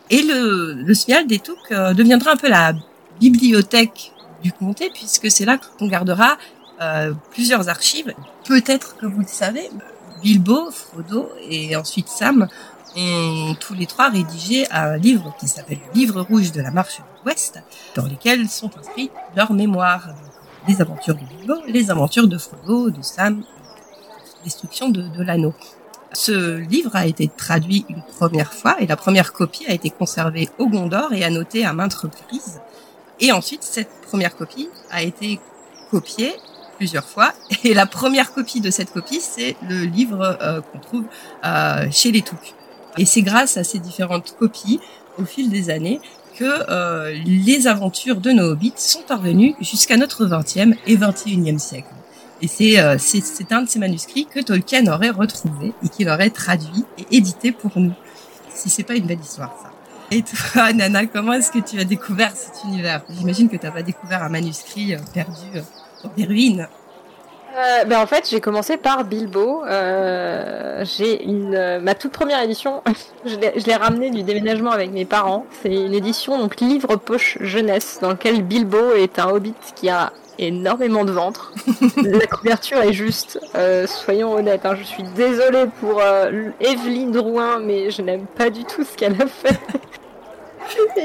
Et 0.09 0.21
le, 0.21 0.73
le 0.73 0.93
Smial 0.93 1.27
des 1.27 1.39
Touk 1.39 1.57
euh, 1.71 1.93
deviendra 1.93 2.31
un 2.31 2.35
peu 2.35 2.49
la 2.49 2.73
bibliothèque 3.21 4.11
du 4.43 4.51
comté, 4.51 4.89
puisque 4.93 5.31
c'est 5.31 5.45
là 5.45 5.57
qu'on 5.57 5.87
gardera 5.87 6.37
euh, 6.81 7.13
plusieurs 7.31 7.69
archives. 7.69 8.13
Peut-être 8.45 8.97
que 8.97 9.05
vous 9.05 9.21
le 9.21 9.27
savez, 9.27 9.69
Bilbo, 10.21 10.71
Frodo 10.71 11.29
et 11.49 11.75
ensuite 11.75 12.07
Sam 12.07 12.47
ont 12.95 13.55
tous 13.59 13.73
les 13.73 13.85
trois 13.85 14.09
rédigé 14.09 14.69
un 14.71 14.97
livre 14.97 15.33
qui 15.39 15.47
s'appelle 15.47 15.79
le 15.93 15.99
Livre 15.99 16.21
rouge 16.21 16.51
de 16.51 16.61
la 16.61 16.71
marche 16.71 16.97
de 16.97 17.03
l'Ouest, 17.23 17.59
dans 17.95 18.05
lequel 18.05 18.49
sont 18.49 18.71
inscrits 18.77 19.11
leurs 19.35 19.53
mémoires 19.53 20.09
les 20.67 20.81
aventures 20.81 21.15
de 21.15 21.21
Bilbo, 21.21 21.55
les 21.67 21.89
aventures 21.89 22.27
de 22.27 22.37
Frodo, 22.37 22.89
de 22.89 23.01
Sam, 23.01 23.43
destruction 24.43 24.89
de, 24.89 25.01
de 25.01 25.23
l'anneau. 25.23 25.53
Ce 26.13 26.57
livre 26.57 26.95
a 26.95 27.05
été 27.05 27.29
traduit 27.29 27.85
une 27.89 28.03
première 28.03 28.53
fois 28.53 28.75
et 28.79 28.85
la 28.85 28.97
première 28.97 29.33
copie 29.33 29.65
a 29.67 29.73
été 29.73 29.89
conservée 29.89 30.49
au 30.57 30.67
Gondor 30.67 31.13
et 31.13 31.23
annotée 31.23 31.65
à 31.65 31.73
maintes 31.73 31.93
reprises. 31.93 32.59
Et 33.19 33.31
ensuite, 33.31 33.63
cette 33.63 33.89
première 34.07 34.35
copie 34.35 34.69
a 34.89 35.03
été 35.03 35.39
copiée 35.89 36.33
fois. 37.03 37.33
Et 37.63 37.73
la 37.73 37.85
première 37.85 38.33
copie 38.33 38.61
de 38.61 38.71
cette 38.71 38.91
copie, 38.91 39.21
c'est 39.21 39.55
le 39.67 39.83
livre 39.83 40.37
euh, 40.41 40.61
qu'on 40.61 40.79
trouve 40.79 41.05
euh, 41.45 41.87
chez 41.91 42.11
les 42.11 42.21
Touques. 42.21 42.53
Et 42.97 43.05
c'est 43.05 43.21
grâce 43.21 43.57
à 43.57 43.63
ces 43.63 43.79
différentes 43.79 44.35
copies, 44.37 44.79
au 45.17 45.25
fil 45.25 45.49
des 45.49 45.69
années, 45.69 46.01
que 46.37 46.45
euh, 46.69 47.13
les 47.25 47.67
aventures 47.67 48.19
de 48.19 48.31
nos 48.31 48.51
hobbits 48.51 48.73
sont 48.75 49.03
parvenues 49.07 49.55
jusqu'à 49.59 49.97
notre 49.97 50.25
20e 50.25 50.75
et 50.87 50.97
21e 50.97 51.59
siècle. 51.59 51.87
Et 52.41 52.47
c'est 52.47 52.97
c'est 52.97 53.51
un 53.51 53.61
de 53.61 53.69
ces 53.69 53.77
manuscrits 53.77 54.25
que 54.25 54.39
Tolkien 54.39 54.87
aurait 54.87 55.11
retrouvé 55.11 55.73
et 55.85 55.89
qu'il 55.89 56.09
aurait 56.09 56.31
traduit 56.31 56.85
et 56.97 57.17
édité 57.17 57.51
pour 57.51 57.71
nous. 57.75 57.93
Si 58.55 58.69
c'est 58.69 58.83
pas 58.83 58.95
une 58.95 59.05
belle 59.05 59.19
histoire, 59.21 59.55
ça. 59.61 59.71
Et 60.09 60.23
toi, 60.23 60.73
Nana, 60.73 61.05
comment 61.05 61.33
est-ce 61.33 61.51
que 61.51 61.59
tu 61.59 61.79
as 61.79 61.83
découvert 61.83 62.35
cet 62.35 62.63
univers? 62.63 63.03
J'imagine 63.09 63.47
que 63.47 63.57
tu 63.57 63.65
n'as 63.65 63.71
pas 63.71 63.83
découvert 63.83 64.23
un 64.23 64.29
manuscrit 64.29 64.95
perdu 65.13 65.61
des 66.15 66.25
ruines. 66.25 66.67
Euh, 67.57 67.83
ben 67.85 67.99
en 67.99 68.05
fait, 68.05 68.27
j'ai 68.29 68.39
commencé 68.39 68.77
par 68.77 69.03
Bilbo. 69.03 69.63
Euh, 69.65 70.85
j'ai 70.85 71.23
une 71.23 71.55
euh, 71.55 71.79
ma 71.79 71.95
toute 71.95 72.11
première 72.11 72.41
édition. 72.41 72.81
je 73.25 73.35
l'ai 73.35 73.75
ramenée 73.75 74.09
du 74.09 74.23
déménagement 74.23 74.71
avec 74.71 74.91
mes 74.91 75.05
parents. 75.05 75.45
C'est 75.61 75.73
une 75.73 75.93
édition 75.93 76.37
donc 76.37 76.61
livre 76.61 76.95
poche 76.95 77.37
jeunesse 77.41 77.99
dans 78.01 78.11
lequel 78.11 78.43
Bilbo 78.43 78.93
est 78.93 79.19
un 79.19 79.29
hobbit 79.29 79.53
qui 79.75 79.89
a 79.89 80.13
énormément 80.39 81.03
de 81.03 81.11
ventre. 81.11 81.51
La 81.97 82.25
couverture 82.25 82.81
est 82.81 82.93
juste. 82.93 83.39
Soyons 83.85 84.33
honnêtes. 84.33 84.65
Hein, 84.65 84.75
je 84.75 84.83
suis 84.83 85.03
désolée 85.15 85.65
pour 85.81 86.01
Evelyne 86.61 87.11
Drouin, 87.11 87.59
mais 87.59 87.91
je 87.91 88.01
n'aime 88.01 88.25
pas 88.25 88.49
du 88.49 88.63
tout 88.63 88.83
ce 88.83 88.95
qu'elle 88.95 89.21
a 89.21 89.27
fait 89.27 89.59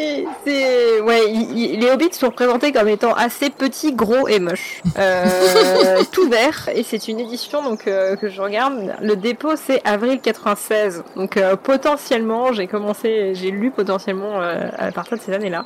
c'est 0.44 1.00
ouais, 1.00 1.20
les 1.54 1.90
hobbits 1.90 2.12
sont 2.12 2.30
présentés 2.30 2.72
comme 2.72 2.88
étant 2.88 3.12
assez 3.14 3.50
petits, 3.50 3.92
gros 3.92 4.28
et 4.28 4.38
moches, 4.38 4.82
euh, 4.98 6.02
tout 6.12 6.28
vert. 6.28 6.68
Et 6.75 6.82
c'est 6.82 7.08
une 7.08 7.18
édition 7.20 7.62
donc 7.62 7.86
euh, 7.86 8.16
que 8.16 8.28
je 8.28 8.40
regarde. 8.40 8.94
Le 9.00 9.16
dépôt 9.16 9.56
c'est 9.56 9.80
avril 9.86 10.20
96, 10.20 11.04
donc 11.16 11.36
euh, 11.36 11.56
potentiellement 11.56 12.52
j'ai 12.52 12.66
commencé, 12.66 13.34
j'ai 13.34 13.50
lu 13.50 13.70
potentiellement 13.70 14.40
à 14.40 14.92
partir 14.92 15.16
de 15.16 15.22
ces 15.22 15.32
années-là. 15.32 15.64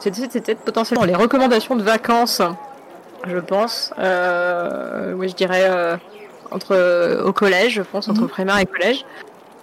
C'était 0.00 0.54
potentiellement 0.54 1.04
les 1.04 1.14
recommandations 1.14 1.76
de 1.76 1.82
vacances 1.82 2.42
je 3.26 3.38
pense. 3.38 3.92
Oui, 3.98 5.28
je 5.28 5.34
dirais 5.34 5.98
entre 6.50 7.22
au 7.24 7.32
collège, 7.32 7.74
je 7.74 7.82
pense, 7.82 8.08
entre 8.08 8.22
Mhm. 8.22 8.28
primaire 8.28 8.58
et 8.58 8.66
collège. 8.66 9.04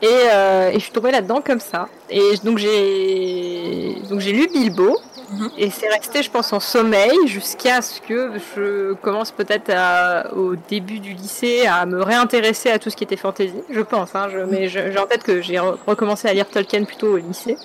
Et, 0.01 0.07
euh, 0.07 0.69
et 0.69 0.73
je 0.75 0.79
suis 0.79 0.91
tombée 0.91 1.11
là-dedans 1.11 1.41
comme 1.45 1.59
ça. 1.59 1.87
Et 2.09 2.21
donc 2.43 2.57
j'ai 2.57 3.95
donc 4.09 4.19
j'ai 4.19 4.31
lu 4.31 4.47
Bilbo. 4.47 4.97
Mhm. 5.31 5.49
Et 5.59 5.69
c'est 5.69 5.87
resté, 5.89 6.23
je 6.23 6.31
pense, 6.31 6.51
en 6.53 6.59
sommeil 6.59 7.11
jusqu'à 7.27 7.83
ce 7.83 8.01
que 8.01 8.31
je 8.55 8.93
commence 8.93 9.29
peut-être 9.31 9.71
au 10.35 10.55
début 10.55 10.97
du 10.99 11.13
lycée 11.13 11.67
à 11.67 11.85
me 11.85 12.01
réintéresser 12.01 12.71
à 12.71 12.79
tout 12.79 12.89
ce 12.89 12.95
qui 12.95 13.03
était 13.03 13.15
fantasy. 13.15 13.53
Je 13.69 13.81
pense, 13.81 14.15
hein, 14.15 14.27
je, 14.33 14.39
mais 14.39 14.67
j'ai 14.69 14.97
en 14.97 15.05
tête 15.05 15.21
que 15.21 15.39
j'ai 15.41 15.55
re- 15.57 15.75
recommencé 15.85 16.27
à 16.27 16.33
lire 16.33 16.47
Tolkien 16.49 16.83
plutôt 16.83 17.13
au 17.13 17.17
lycée. 17.17 17.57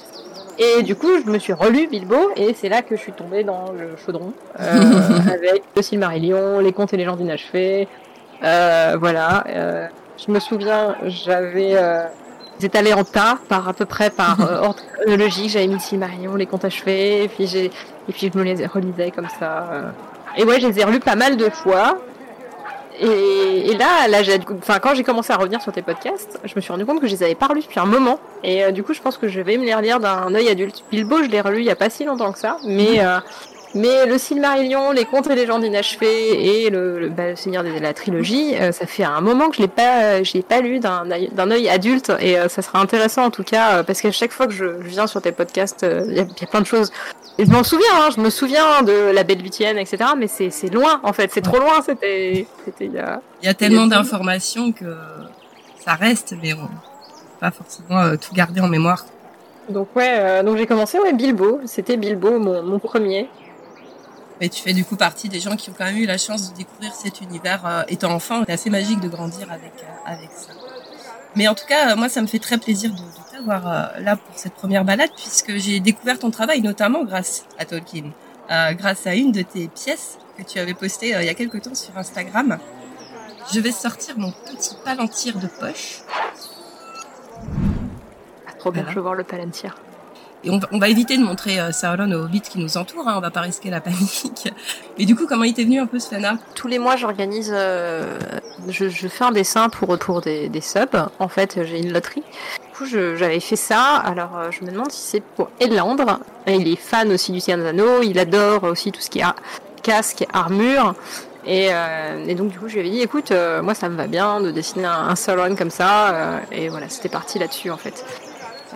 Et 0.58 0.82
du 0.82 0.94
coup, 0.94 1.08
je 1.24 1.30
me 1.30 1.38
suis 1.38 1.54
relu 1.54 1.86
Bilbo 1.88 2.30
et 2.36 2.52
c'est 2.54 2.68
là 2.68 2.82
que 2.82 2.96
je 2.96 3.00
suis 3.00 3.12
tombée 3.12 3.44
dans 3.44 3.72
le 3.72 3.96
chaudron 4.04 4.34
euh, 4.60 4.64
avec 5.32 5.62
le 5.74 5.80
Silmarillion, 5.82 6.58
les 6.60 6.72
contes 6.72 6.92
et 6.92 6.98
légendes 6.98 7.20
inachevées. 7.20 7.88
Euh, 8.42 8.96
voilà. 9.00 9.42
euh, 9.48 9.86
je 10.24 10.30
me 10.30 10.38
souviens, 10.38 10.96
j'avais 11.06 11.76
euh, 12.62 12.66
étalé 12.66 12.92
en 12.92 13.04
tas 13.04 13.38
par 13.48 13.68
à 13.68 13.72
peu 13.72 13.84
près 13.84 14.10
par 14.10 14.40
euh, 14.40 14.58
ordre 14.62 14.80
chronologique. 15.00 15.50
J'avais 15.50 15.66
mis 15.66 15.74
le 15.74 15.80
Silmarillion, 15.80 16.34
les 16.36 16.46
contes 16.46 16.64
achevés, 16.64 17.24
et 17.24 17.28
puis 17.28 17.46
j'ai 17.46 17.66
et 17.66 18.12
puis 18.12 18.30
je 18.32 18.38
me 18.38 18.44
les 18.44 18.66
relisais 18.66 19.10
comme 19.10 19.28
ça. 19.40 19.68
euh. 19.72 19.90
Et 20.36 20.44
ouais, 20.44 20.60
je 20.60 20.66
les 20.68 20.80
ai 20.80 20.84
relus 20.84 21.00
pas 21.00 21.14
mal 21.16 21.36
de 21.36 21.48
fois. 21.48 21.98
Et, 23.00 23.70
et 23.70 23.76
là, 23.76 24.06
là, 24.08 24.22
j'ai, 24.22 24.38
enfin, 24.56 24.78
quand 24.78 24.94
j'ai 24.94 25.02
commencé 25.02 25.32
à 25.32 25.36
revenir 25.36 25.60
sur 25.60 25.72
tes 25.72 25.82
podcasts, 25.82 26.38
je 26.44 26.52
me 26.54 26.60
suis 26.60 26.70
rendu 26.70 26.86
compte 26.86 27.00
que 27.00 27.08
je 27.08 27.12
les 27.12 27.22
avais 27.24 27.34
pas 27.34 27.46
relus 27.48 27.62
depuis 27.62 27.80
un 27.80 27.86
moment. 27.86 28.20
Et 28.44 28.64
euh, 28.64 28.70
du 28.70 28.84
coup, 28.84 28.94
je 28.94 29.00
pense 29.00 29.16
que 29.18 29.26
je 29.26 29.40
vais 29.40 29.56
me 29.56 29.64
les 29.64 29.74
relire 29.74 29.98
d'un 29.98 30.32
œil 30.34 30.48
adulte. 30.48 30.84
Bilbo, 30.92 31.22
je 31.24 31.28
l'ai 31.28 31.40
relu 31.40 31.58
il 31.58 31.64
y 31.64 31.70
a 31.70 31.76
pas 31.76 31.90
si 31.90 32.04
longtemps 32.04 32.30
que 32.32 32.38
ça, 32.38 32.58
mais 32.64 33.04
euh, 33.04 33.18
mais 33.74 34.06
le 34.06 34.18
Silmarillion, 34.18 34.92
les 34.92 35.04
contes 35.04 35.28
et 35.28 35.34
légendes 35.34 35.64
inachevées 35.64 36.64
et 36.64 36.70
le, 36.70 37.00
le, 37.00 37.08
bah, 37.08 37.30
le 37.30 37.36
Seigneur 37.36 37.62
des 37.64 37.80
la 37.80 37.92
trilogie, 37.92 38.54
euh, 38.56 38.72
ça 38.72 38.86
fait 38.86 39.04
un 39.04 39.20
moment 39.20 39.48
que 39.50 39.56
je 39.56 39.62
l'ai 39.62 39.68
pas, 39.68 40.22
je 40.22 40.32
l'ai 40.34 40.42
pas 40.42 40.60
lu 40.60 40.78
d'un 40.80 41.10
œil- 41.10 41.68
adulte 41.68 42.12
et 42.20 42.38
euh, 42.38 42.48
ça 42.48 42.62
sera 42.62 42.78
intéressant 42.80 43.24
en 43.24 43.30
tout 43.30 43.42
cas 43.44 43.78
euh, 43.78 43.82
parce 43.82 44.00
qu'à 44.00 44.12
chaque 44.12 44.32
fois 44.32 44.46
que 44.46 44.52
je, 44.52 44.64
je 44.82 44.88
viens 44.88 45.06
sur 45.06 45.20
tes 45.20 45.32
podcasts, 45.32 45.82
euh, 45.82 46.04
il 46.08 46.14
y, 46.16 46.20
a- 46.20 46.22
il 46.22 46.40
y 46.40 46.44
a 46.44 46.46
plein 46.46 46.60
de 46.60 46.66
choses. 46.66 46.92
Et 47.38 47.46
je 47.46 47.50
m'en 47.50 47.64
souviens, 47.64 47.88
hein, 47.96 48.10
je 48.16 48.20
me 48.20 48.30
souviens 48.30 48.82
de 48.82 49.10
la 49.12 49.24
Belle 49.24 49.42
Lucienne, 49.42 49.76
etc. 49.76 50.10
Mais 50.16 50.28
c'est 50.28 50.50
c'est 50.50 50.72
loin 50.72 51.00
en 51.02 51.12
fait, 51.12 51.30
c'est 51.32 51.40
trop 51.40 51.58
loin. 51.58 51.82
C'était 51.84 52.46
il 52.80 52.92
y 52.92 52.98
a. 52.98 53.20
Il 53.42 53.46
y 53.46 53.48
a 53.48 53.54
tellement 53.54 53.86
y 53.86 53.90
d'informations 53.90 54.70
que 54.70 54.96
ça 55.84 55.94
reste, 55.94 56.34
mais 56.40 56.52
on 56.54 56.68
pas 57.40 57.50
forcément 57.50 57.98
euh, 58.00 58.14
tout 58.16 58.32
garder 58.34 58.60
en 58.60 58.68
mémoire. 58.68 59.04
Donc 59.68 59.88
ouais, 59.96 60.14
euh, 60.18 60.42
donc 60.44 60.58
j'ai 60.58 60.66
commencé 60.66 60.98
ouais 61.00 61.12
Bilbo, 61.12 61.60
c'était 61.66 61.96
Bilbo 61.96 62.38
mon, 62.38 62.62
mon 62.62 62.78
premier. 62.78 63.28
Mais 64.40 64.48
tu 64.48 64.60
fais 64.62 64.72
du 64.72 64.84
coup 64.84 64.96
partie 64.96 65.28
des 65.28 65.38
gens 65.40 65.56
qui 65.56 65.70
ont 65.70 65.74
quand 65.76 65.84
même 65.84 65.96
eu 65.96 66.06
la 66.06 66.18
chance 66.18 66.50
de 66.52 66.56
découvrir 66.56 66.92
cet 66.94 67.20
univers 67.20 67.64
euh, 67.66 67.82
étant 67.88 68.10
enfant. 68.12 68.42
C'est 68.46 68.52
assez 68.52 68.70
magique 68.70 69.00
de 69.00 69.08
grandir 69.08 69.50
avec 69.52 69.72
euh, 69.82 69.86
avec 70.12 70.30
ça. 70.32 70.52
Mais 71.36 71.48
en 71.48 71.54
tout 71.54 71.66
cas, 71.66 71.92
euh, 71.92 71.96
moi, 71.96 72.08
ça 72.08 72.20
me 72.22 72.26
fait 72.26 72.38
très 72.38 72.58
plaisir 72.58 72.90
de, 72.90 72.96
de 72.96 73.30
t'avoir 73.36 73.66
euh, 73.66 74.00
là 74.00 74.16
pour 74.16 74.36
cette 74.38 74.54
première 74.54 74.84
balade, 74.84 75.10
puisque 75.16 75.56
j'ai 75.56 75.80
découvert 75.80 76.18
ton 76.18 76.30
travail 76.30 76.60
notamment 76.62 77.04
grâce 77.04 77.44
à 77.58 77.64
Tolkien, 77.64 78.10
euh, 78.50 78.72
grâce 78.74 79.06
à 79.06 79.14
une 79.14 79.30
de 79.32 79.42
tes 79.42 79.68
pièces 79.68 80.18
que 80.36 80.42
tu 80.42 80.58
avais 80.58 80.74
postée 80.74 81.14
euh, 81.14 81.22
il 81.22 81.26
y 81.26 81.30
a 81.30 81.34
quelque 81.34 81.58
temps 81.58 81.74
sur 81.74 81.96
Instagram. 81.96 82.58
Je 83.52 83.60
vais 83.60 83.72
sortir 83.72 84.16
mon 84.18 84.32
petit 84.32 84.74
palantir 84.84 85.38
de 85.38 85.46
poche 85.48 86.02
Ah, 88.48 88.52
trop 88.58 88.70
bien, 88.72 88.82
Voilà. 88.82 88.90
je 88.90 88.96
veux 88.96 89.02
voir 89.02 89.14
le 89.14 89.24
Palantir. 89.24 89.76
Et 90.44 90.50
on, 90.50 90.78
va- 90.78 90.88
éviter 90.88 91.16
de 91.16 91.22
montrer 91.22 91.58
euh, 91.58 91.72
Sauron 91.72 92.10
aux 92.12 92.24
hobbits 92.24 92.42
qui 92.42 92.58
nous 92.58 92.76
entourent, 92.76 93.08
hein, 93.08 93.14
on 93.16 93.20
va 93.20 93.30
pas 93.30 93.40
risquer 93.40 93.70
la 93.70 93.80
panique. 93.80 94.52
Mais 94.98 95.06
du 95.06 95.16
coup, 95.16 95.26
comment 95.26 95.50
t'est 95.50 95.64
venu 95.64 95.80
un 95.80 95.86
peu 95.86 95.98
ce 95.98 96.08
fanart 96.08 96.36
Tous 96.54 96.68
les 96.68 96.78
mois, 96.78 96.96
j'organise, 96.96 97.50
euh, 97.54 98.18
je, 98.68 98.88
fais 98.88 99.24
un 99.24 99.32
dessin 99.32 99.68
pour 99.68 99.98
pour 99.98 100.20
des, 100.20 100.50
subs. 100.60 101.08
En 101.18 101.28
fait, 101.28 101.60
j'ai 101.64 101.80
une 101.80 101.92
loterie. 101.92 102.22
Du 102.22 102.76
coup, 102.76 102.86
j'avais 102.86 103.40
fait 103.40 103.56
ça. 103.56 103.96
Alors, 103.96 104.36
euh, 104.36 104.50
je 104.50 104.64
me 104.64 104.70
demande 104.70 104.90
si 104.90 105.00
c'est 105.00 105.20
pour 105.22 105.50
Elandre. 105.60 106.20
Et 106.46 106.56
il 106.56 106.68
est 106.68 106.76
fan 106.76 107.10
aussi 107.10 107.32
du 107.32 107.40
Seigneur. 107.40 107.72
Il 108.02 108.18
adore 108.18 108.64
aussi 108.64 108.92
tout 108.92 109.00
ce 109.00 109.08
qui 109.10 109.20
est 109.20 109.24
casque 109.82 110.26
armure. 110.32 110.94
Et, 111.46 111.68
euh, 111.70 112.24
et 112.26 112.34
donc, 112.34 112.48
du 112.48 112.58
coup, 112.58 112.68
je 112.68 112.74
lui 112.74 112.80
avais 112.80 112.90
dit, 112.90 113.00
écoute, 113.00 113.30
euh, 113.30 113.62
moi, 113.62 113.74
ça 113.74 113.88
me 113.88 113.96
va 113.96 114.06
bien 114.06 114.40
de 114.40 114.50
dessiner 114.50 114.86
un, 114.86 115.08
un 115.08 115.16
Sauron 115.16 115.56
comme 115.56 115.70
ça. 115.70 116.40
et 116.52 116.68
voilà, 116.68 116.88
c'était 116.88 117.08
parti 117.08 117.38
là-dessus, 117.38 117.70
en 117.70 117.76
fait. 117.76 118.04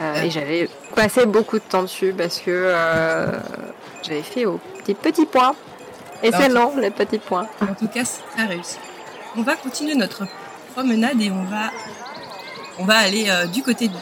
Euh, 0.00 0.22
et 0.22 0.30
j'avais 0.30 0.68
passé 0.94 1.26
beaucoup 1.26 1.58
de 1.58 1.64
temps 1.64 1.82
dessus 1.82 2.14
parce 2.16 2.38
que 2.38 2.50
euh, 2.50 3.32
j'avais 4.02 4.22
fait 4.22 4.44
au 4.46 4.58
petit 4.78 4.94
petits 4.94 5.26
points. 5.26 5.54
Et 6.22 6.30
Ah, 6.32 6.38
c'est 6.40 6.48
long, 6.48 6.76
les 6.76 6.90
petits 6.90 7.18
points. 7.18 7.46
En 7.62 7.74
tout 7.74 7.88
cas, 7.88 8.04
c'est 8.04 8.22
très 8.36 8.46
réussi. 8.46 8.76
On 9.36 9.42
va 9.42 9.56
continuer 9.56 9.94
notre 9.94 10.24
promenade 10.72 11.20
et 11.20 11.30
on 11.30 11.44
va, 11.44 11.70
on 12.78 12.84
va 12.84 12.96
aller 12.98 13.26
euh, 13.28 13.46
du 13.46 13.62
côté 13.62 13.88
du 13.88 13.94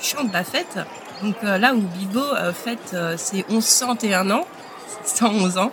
champ 0.00 0.24
de 0.24 0.32
la 0.32 0.44
fête. 0.44 0.78
Donc 1.22 1.36
là 1.42 1.72
où 1.74 1.78
Bilbo 1.80 2.20
euh, 2.20 2.52
fête 2.52 2.96
ses 3.16 3.44
1101 3.48 4.30
ans, 4.30 4.44
111 5.04 5.58
ans, 5.58 5.72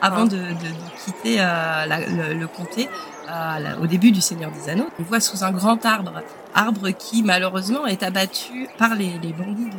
avant 0.00 0.24
de, 0.24 0.36
de- 0.36 0.42
de 0.42 1.04
quitter 1.04 1.36
la- 1.36 1.86
le, 1.86 2.34
le 2.34 2.46
comté 2.46 2.88
au 3.80 3.86
début 3.86 4.10
du 4.10 4.20
Seigneur 4.20 4.50
des 4.50 4.70
Anneaux. 4.70 4.88
On 4.98 5.02
voit 5.02 5.20
sous 5.20 5.44
un 5.44 5.52
grand 5.52 5.84
arbre, 5.84 6.22
arbre 6.54 6.90
qui 6.90 7.22
malheureusement 7.22 7.86
est 7.86 8.02
abattu 8.02 8.68
par 8.78 8.94
les, 8.94 9.18
bandits 9.32 9.70
de, 9.70 9.76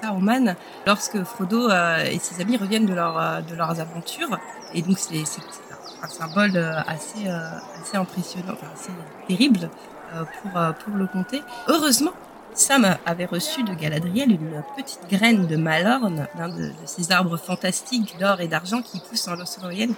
Saruman 0.00 0.56
lorsque 0.86 1.22
Frodo 1.24 1.68
euh, 1.68 2.04
et 2.04 2.18
ses 2.18 2.40
amis 2.40 2.56
reviennent 2.56 2.86
de, 2.86 2.94
leur, 2.94 3.18
euh, 3.18 3.40
de 3.42 3.54
leurs 3.54 3.80
aventures. 3.80 4.38
Et 4.72 4.82
donc 4.82 4.98
c'est 4.98 5.22
un 6.02 6.08
symbole 6.08 6.56
euh, 6.56 6.80
assez, 6.86 7.28
assez 7.28 7.96
impressionnant, 7.96 8.54
assez 8.72 8.92
terrible 9.28 9.68
pour, 10.10 10.52
pour 10.52 10.96
le 10.96 11.06
comté. 11.06 11.42
Heureusement, 11.68 12.12
Sam 12.54 12.96
avait 13.06 13.26
reçu 13.26 13.62
de 13.62 13.74
Galadriel 13.74 14.32
une 14.32 14.62
petite 14.76 15.08
graine 15.08 15.46
de 15.46 15.56
Malorne, 15.56 16.26
l'un 16.36 16.48
de, 16.48 16.72
ces 16.84 17.12
arbres 17.12 17.36
fantastiques 17.36 18.16
d'or 18.18 18.40
et 18.40 18.48
d'argent 18.48 18.82
qui 18.82 19.00
poussent 19.00 19.28
en 19.28 19.36
Lothlórien. 19.36 19.88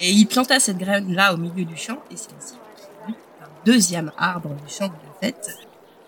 Et 0.00 0.10
il 0.10 0.26
planta 0.26 0.58
cette 0.58 0.78
graine-là 0.78 1.34
au 1.34 1.36
milieu 1.36 1.64
du 1.64 1.76
champ, 1.76 1.98
et 2.10 2.16
c'est 2.16 2.30
ainsi 2.38 2.54
qu'il 2.54 3.14
un 3.14 3.48
deuxième 3.66 4.12
arbre 4.16 4.48
du 4.48 4.72
champ 4.72 4.88
de 4.88 4.92
fête, 5.20 5.58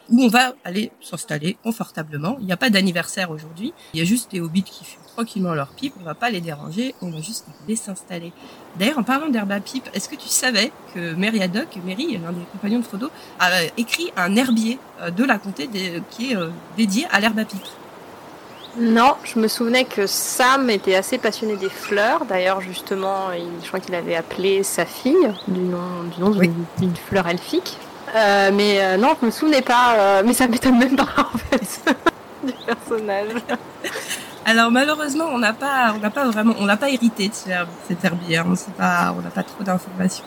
où 0.08 0.22
on 0.22 0.28
va 0.28 0.54
aller 0.64 0.90
s'installer 1.00 1.58
confortablement. 1.62 2.36
Il 2.40 2.46
n'y 2.46 2.52
a 2.52 2.56
pas 2.56 2.70
d'anniversaire 2.70 3.30
aujourd'hui, 3.30 3.74
il 3.92 4.00
y 4.00 4.02
a 4.02 4.06
juste 4.06 4.30
des 4.30 4.40
hobbits 4.40 4.62
qui 4.62 4.84
fument 4.84 5.02
tranquillement 5.14 5.52
leur 5.52 5.68
pipe, 5.68 5.92
on 6.00 6.04
va 6.04 6.14
pas 6.14 6.30
les 6.30 6.40
déranger, 6.40 6.94
on 7.02 7.10
va 7.10 7.20
juste 7.20 7.46
les 7.68 7.76
s'installer. 7.76 8.32
D'ailleurs, 8.78 8.98
en 8.98 9.02
parlant 9.02 9.28
d'herbe 9.28 9.52
à 9.52 9.60
pipe, 9.60 9.88
est-ce 9.92 10.08
que 10.08 10.16
tu 10.16 10.28
savais 10.28 10.72
que 10.94 11.14
Meriadoc, 11.14 11.76
Merry, 11.84 12.16
l'un 12.16 12.32
des 12.32 12.44
compagnons 12.50 12.78
de 12.78 12.84
Frodo, 12.84 13.10
a 13.38 13.62
écrit 13.76 14.10
un 14.16 14.34
herbier 14.36 14.78
euh, 15.02 15.10
de 15.10 15.24
la 15.24 15.38
comté 15.38 15.68
qui 16.10 16.32
est 16.32 16.36
euh, 16.36 16.48
dédié 16.78 17.06
à 17.10 17.20
l'herbe 17.20 17.38
à 17.38 17.44
pipe? 17.44 17.60
Non, 18.78 19.16
je 19.24 19.38
me 19.38 19.48
souvenais 19.48 19.84
que 19.84 20.06
Sam 20.06 20.70
était 20.70 20.94
assez 20.94 21.18
passionné 21.18 21.56
des 21.56 21.68
fleurs. 21.68 22.24
D'ailleurs, 22.24 22.60
justement, 22.62 23.30
il, 23.32 23.44
je 23.62 23.68
crois 23.68 23.80
qu'il 23.80 23.94
avait 23.94 24.16
appelé 24.16 24.62
sa 24.62 24.86
fille 24.86 25.30
du 25.46 25.60
nom, 25.60 26.04
du 26.14 26.20
nom 26.20 26.30
d'une- 26.30 26.96
fleur 27.08 27.26
elfique. 27.28 27.76
Euh, 28.14 28.50
mais 28.52 28.78
euh, 28.82 28.96
non, 28.96 29.14
je 29.20 29.26
me 29.26 29.30
souvenais 29.30 29.60
pas. 29.62 29.94
euh, 29.96 30.22
mais 30.24 30.32
ça 30.32 30.46
m'étonne 30.48 30.78
même 30.78 30.96
pas 30.96 31.06
en 31.18 31.38
fait 31.38 31.84
du 32.46 32.52
personnage. 32.64 33.28
Alors 34.46 34.70
malheureusement, 34.70 35.26
on 35.30 35.38
n'a 35.38 35.52
pas, 35.52 35.92
on 35.94 35.98
n'a 35.98 36.10
pas 36.10 36.24
vraiment, 36.30 36.54
on 36.58 36.64
n'a 36.64 36.76
pas 36.78 36.88
hérité 36.88 37.28
de 37.28 37.34
ce 37.34 37.48
herb- 37.50 37.68
cet 37.86 38.02
herbier. 38.04 38.38
hein. 38.38 38.46
On 38.48 38.56
sait 38.56 38.70
pas, 38.76 39.14
on 39.16 39.20
n'a 39.20 39.30
pas 39.30 39.42
trop 39.42 39.62
d'informations. 39.62 40.24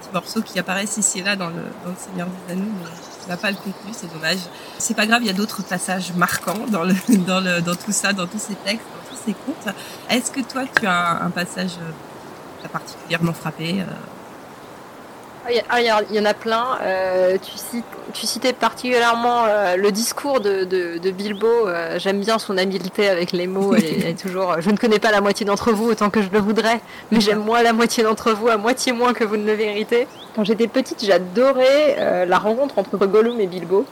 Petits 0.00 0.10
morceaux 0.12 0.42
qui 0.42 0.58
apparaissent 0.58 0.96
ici 0.96 1.20
et 1.20 1.22
là 1.22 1.36
dans 1.36 1.48
le, 1.48 1.54
dans 1.84 1.90
le 1.90 1.96
Seigneur 1.96 2.26
des 2.46 2.52
Anneaux, 2.54 2.64
mais 2.80 2.86
pas 3.36 3.50
le 3.50 3.56
contenu, 3.56 3.92
c'est 3.92 4.12
dommage. 4.12 4.38
C'est 4.78 4.94
pas 4.94 5.06
grave, 5.06 5.22
il 5.22 5.26
y 5.26 5.30
a 5.30 5.34
d'autres 5.34 5.62
passages 5.62 6.12
marquants 6.14 6.66
dans 6.68 6.84
le, 6.84 6.94
dans 7.26 7.40
le, 7.40 7.60
dans 7.60 7.74
tout 7.74 7.92
ça, 7.92 8.12
dans 8.12 8.26
tous 8.26 8.40
ces 8.40 8.54
textes, 8.54 8.86
dans 8.94 9.16
tous 9.16 9.22
ces 9.24 9.34
contes. 9.34 9.74
Est-ce 10.10 10.30
que 10.30 10.40
toi, 10.40 10.64
tu 10.78 10.86
as 10.86 11.22
un, 11.22 11.30
passage 11.30 11.72
euh, 11.80 11.90
qui 12.56 12.62
t'a 12.62 12.68
particulièrement 12.68 13.32
frappé 13.32 13.80
euh, 13.80 13.84
il 15.50 15.62
ah, 15.68 15.80
il 15.80 16.16
y, 16.16 16.20
en 16.20 16.24
a 16.24 16.34
plein. 16.34 16.78
Euh, 16.82 17.36
tu, 18.12 18.26
citais 18.26 18.52
particulièrement 18.52 19.44
euh, 19.46 19.76
le 19.76 19.90
discours 19.90 20.40
de, 20.40 21.10
Bilbo. 21.10 21.46
Euh, 21.46 21.98
J'aime 21.98 22.20
bien 22.20 22.38
son 22.38 22.56
habileté 22.58 23.08
avec 23.08 23.32
les 23.32 23.46
mots. 23.46 23.74
Elle 23.74 24.06
est, 24.06 24.20
toujours. 24.20 24.60
Je 24.60 24.70
ne 24.70 24.76
connais 24.76 24.98
pas 24.98 25.10
la 25.10 25.20
moitié 25.20 25.46
d'entre 25.46 25.72
vous 25.72 25.90
autant 25.90 26.10
que 26.10 26.22
je 26.22 26.28
le 26.30 26.38
voudrais, 26.38 26.80
mais 27.10 27.20
j'aime 27.20 27.40
moins 27.40 27.62
la 27.62 27.72
moitié 27.72 28.02
d'entre 28.04 28.32
vous, 28.32 28.48
à 28.48 28.56
moitié 28.56 28.92
moins 28.92 29.12
que 29.12 29.24
vous 29.24 29.36
ne 29.36 29.46
le 29.46 29.56
méritez. 29.56 30.06
Quand 30.34 30.44
j'étais 30.44 30.68
petite, 30.68 31.04
j'adorais 31.04 32.26
la 32.26 32.38
rencontre 32.38 32.78
entre 32.78 32.96
Gollum 33.06 33.40
et 33.40 33.46
Bilbo. 33.46 33.86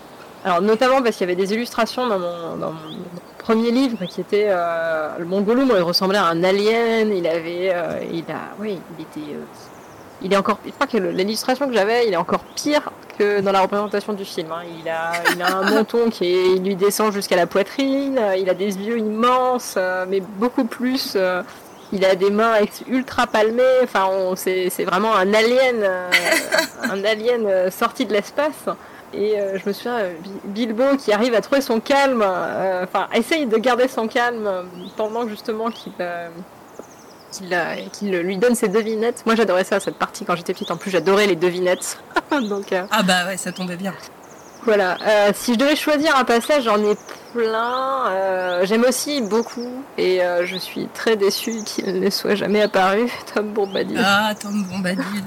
Alors 0.45 0.63
notamment 0.63 1.03
parce 1.03 1.17
qu'il 1.17 1.29
y 1.29 1.33
avait 1.33 1.43
des 1.43 1.53
illustrations 1.55 2.07
dans 2.07 2.19
mon, 2.19 2.75
premier 3.39 3.71
livre 3.73 4.05
qui 4.07 4.21
était 4.21 4.47
euh, 4.49 5.09
mon 5.25 5.41
Gollum 5.41 5.73
il 5.75 5.83
ressemblait 5.83 6.19
à 6.19 6.27
un 6.27 6.45
alien. 6.45 7.13
Il 7.13 7.27
avait, 7.27 7.75
il 8.13 8.25
a, 8.31 8.55
oui, 8.61 8.79
il 8.97 9.03
était. 9.03 9.37
Il 10.23 10.33
est 10.33 10.37
encore, 10.37 10.59
je 10.65 10.71
crois 10.71 10.87
que 10.87 10.97
l'illustration 10.97 11.67
que 11.69 11.75
j'avais, 11.75 12.07
il 12.07 12.13
est 12.13 12.17
encore 12.17 12.41
pire 12.55 12.91
que 13.19 13.41
dans 13.41 13.53
la 13.53 13.61
représentation 13.61 14.13
du 14.13 14.25
film. 14.25 14.51
hein. 14.53 14.63
Il 14.83 14.89
a, 14.89 15.13
il 15.35 15.41
a 15.43 15.57
un 15.57 15.71
menton 15.75 16.11
qui 16.11 16.27
est, 16.27 16.47
il 16.57 16.63
lui 16.65 16.77
descend 16.77 17.13
jusqu'à 17.13 17.37
la 17.37 17.47
poitrine. 17.47 18.19
euh, 18.19 18.37
Il 18.37 18.49
a 18.51 18.55
des 18.55 18.77
yeux 18.79 18.99
immenses, 18.99 19.75
euh, 19.77 20.05
mais 20.09 20.21
beaucoup 20.21 20.65
plus, 20.65 21.15
euh, 21.17 21.43
il 21.93 22.05
a 22.05 22.15
des 22.15 22.31
mains 22.31 22.55
ultra 22.89 23.27
palmées. 23.27 23.63
Enfin, 23.85 24.07
c'est 24.37 24.85
vraiment 24.85 25.15
un 25.15 25.33
alien, 25.33 25.87
un 26.83 27.05
alien 27.05 27.71
sorti 27.71 28.05
de 28.07 28.13
l'espace. 28.13 28.67
Et 29.15 29.39
euh, 29.41 29.57
je 29.59 29.67
me 29.69 29.73
souviens, 29.73 29.99
Bilbo 30.45 30.97
qui 30.99 31.13
arrive 31.13 31.33
à 31.35 31.41
trouver 31.41 31.61
son 31.61 31.79
calme, 31.81 32.23
enfin, 32.83 33.07
essaye 33.15 33.47
de 33.47 33.57
garder 33.57 33.87
son 33.89 34.09
calme 34.09 34.51
pendant 34.97 35.29
justement 35.29 35.71
qu'il 35.71 35.93
qu'il 37.93 38.11
lui 38.11 38.37
donne 38.39 38.55
ses 38.55 38.69
devinettes. 38.69 39.25
Moi, 39.27 39.35
j'adorais 39.35 39.65
ça, 39.65 39.81
cette 39.81 39.97
partie 39.97 40.25
quand 40.25 40.37
j'étais 40.37 40.53
petite. 40.53 40.71
En 40.71 40.77
plus, 40.77 40.91
j'adorais 40.91 41.27
les 41.27 41.37
devinettes. 41.37 41.99
Donc, 42.31 42.75
Ah 42.91 43.03
bah 43.03 43.27
ouais, 43.27 43.37
ça 43.37 43.53
tombait 43.53 43.77
bien. 43.77 43.95
Voilà. 44.65 44.97
si 45.35 45.55
je 45.55 45.59
devais 45.59 45.77
choisir 45.77 46.17
un 46.17 46.25
passage, 46.25 46.65
j'en 46.65 46.83
ai 46.83 46.97
plein. 47.37 48.07
Euh, 48.09 48.67
j'aime 48.67 48.85
aussi 48.85 49.21
beaucoup 49.21 49.85
et 49.99 50.23
euh, 50.23 50.47
je 50.47 50.57
suis 50.57 50.89
très 50.95 51.17
déçue 51.17 51.63
qu'il 51.65 52.01
ne 52.01 52.11
soit 52.11 52.35
jamais 52.35 52.63
apparu, 52.63 53.11
Tom 53.35 53.53
Bombadil. 53.53 54.01
Ah, 54.03 54.33
Tom 54.41 54.65
Bombadil. 54.65 55.25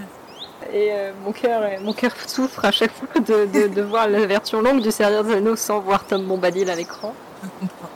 Et 0.74 0.90
euh, 0.92 1.12
mon 1.24 1.32
cœur, 1.32 1.62
mon 1.82 1.94
cœur 1.94 2.12
souffre 2.28 2.66
à 2.66 2.72
chaque 2.72 2.92
fois 2.92 3.22
de, 3.22 3.68
de, 3.68 3.82
voir 3.82 4.08
la 4.08 4.26
version 4.26 4.62
longue 4.62 4.82
du 4.82 4.92
Seigneur 4.92 5.24
des 5.24 5.34
Anneaux 5.34 5.56
sans 5.56 5.80
voir 5.80 6.06
Tom 6.06 6.26
Bombadil 6.26 6.70
à 6.70 6.76
l'écran. 6.76 7.14
Je 7.44 7.50
comprends. 7.60 7.90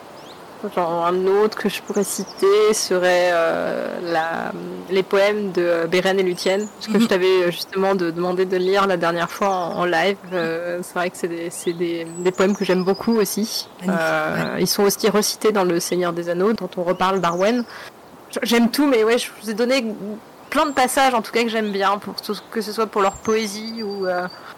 Genre, 0.76 1.06
un 1.06 1.28
autre 1.28 1.58
que 1.58 1.68
je 1.68 1.82
pourrais 1.82 2.06
citer 2.06 2.74
serait 2.74 3.32
euh, 3.34 4.00
la, 4.02 4.54
les 4.90 5.04
poèmes 5.04 5.52
de 5.52 5.88
Beren 5.88 6.18
et 6.20 6.24
Lucienne, 6.24 6.68
ce 6.80 6.88
que 6.88 6.94
je 6.94 7.04
mhm. 7.04 7.08
t'avais 7.08 7.52
justement 7.52 7.96
de, 7.96 8.12
demandé 8.12 8.46
de 8.46 8.56
lire 8.56 8.88
la 8.88 8.96
dernière 8.96 9.30
fois 9.30 9.50
en, 9.50 9.84
live. 9.84 10.16
Euh, 10.32 10.80
c'est 10.82 10.94
vrai 10.94 11.10
que 11.10 11.18
c'est 11.18 11.28
des, 11.28 11.50
des, 11.74 12.06
des, 12.06 12.32
poèmes 12.32 12.56
que 12.56 12.64
j'aime 12.64 12.84
beaucoup 12.84 13.18
aussi. 13.18 13.68
Euh, 13.88 14.58
ils 14.60 14.68
sont 14.68 14.84
aussi 14.84 15.10
recités 15.10 15.52
dans 15.52 15.66
Le 15.66 15.82
Seigneur 15.82 16.14
des 16.14 16.30
Anneaux, 16.30 16.54
dont 16.54 16.70
on 16.78 16.84
reparle 16.84 17.20
d'Arwen. 17.20 17.66
J'aime 18.42 18.72
tout, 18.72 18.88
mais 18.88 19.04
ouais, 19.04 19.18
je 19.18 19.30
vous 19.42 19.50
ai 19.50 19.54
donné 19.54 19.84
plein 20.50 20.66
de 20.66 20.72
passages 20.72 21.14
en 21.14 21.22
tout 21.22 21.34
cas 21.34 21.44
que 21.44 21.50
j'aime 21.50 21.72
bien, 21.72 21.98
pour 21.98 22.16
que 22.52 22.62
ce 22.62 22.72
soit 22.72 22.88
pour 22.88 23.02
leur 23.02 23.16
poésie 23.16 23.84
ou 23.84 24.08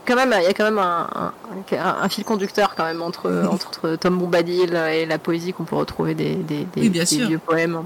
quand 0.05 0.15
même, 0.15 0.33
il 0.37 0.43
y 0.43 0.47
a 0.47 0.53
quand 0.53 0.63
même 0.63 0.79
un, 0.79 1.33
un, 1.71 2.09
fil 2.09 2.23
conducteur 2.23 2.75
quand 2.75 2.85
même 2.85 3.01
entre, 3.01 3.47
entre 3.51 3.95
Tom 3.95 4.17
Bombadil 4.17 4.75
et 4.75 5.05
la 5.05 5.19
poésie 5.19 5.53
qu'on 5.53 5.65
peut 5.65 5.75
retrouver 5.75 6.15
des, 6.15 6.35
des, 6.35 6.65
des, 6.65 6.89
vieux 6.89 7.39
poèmes. 7.39 7.83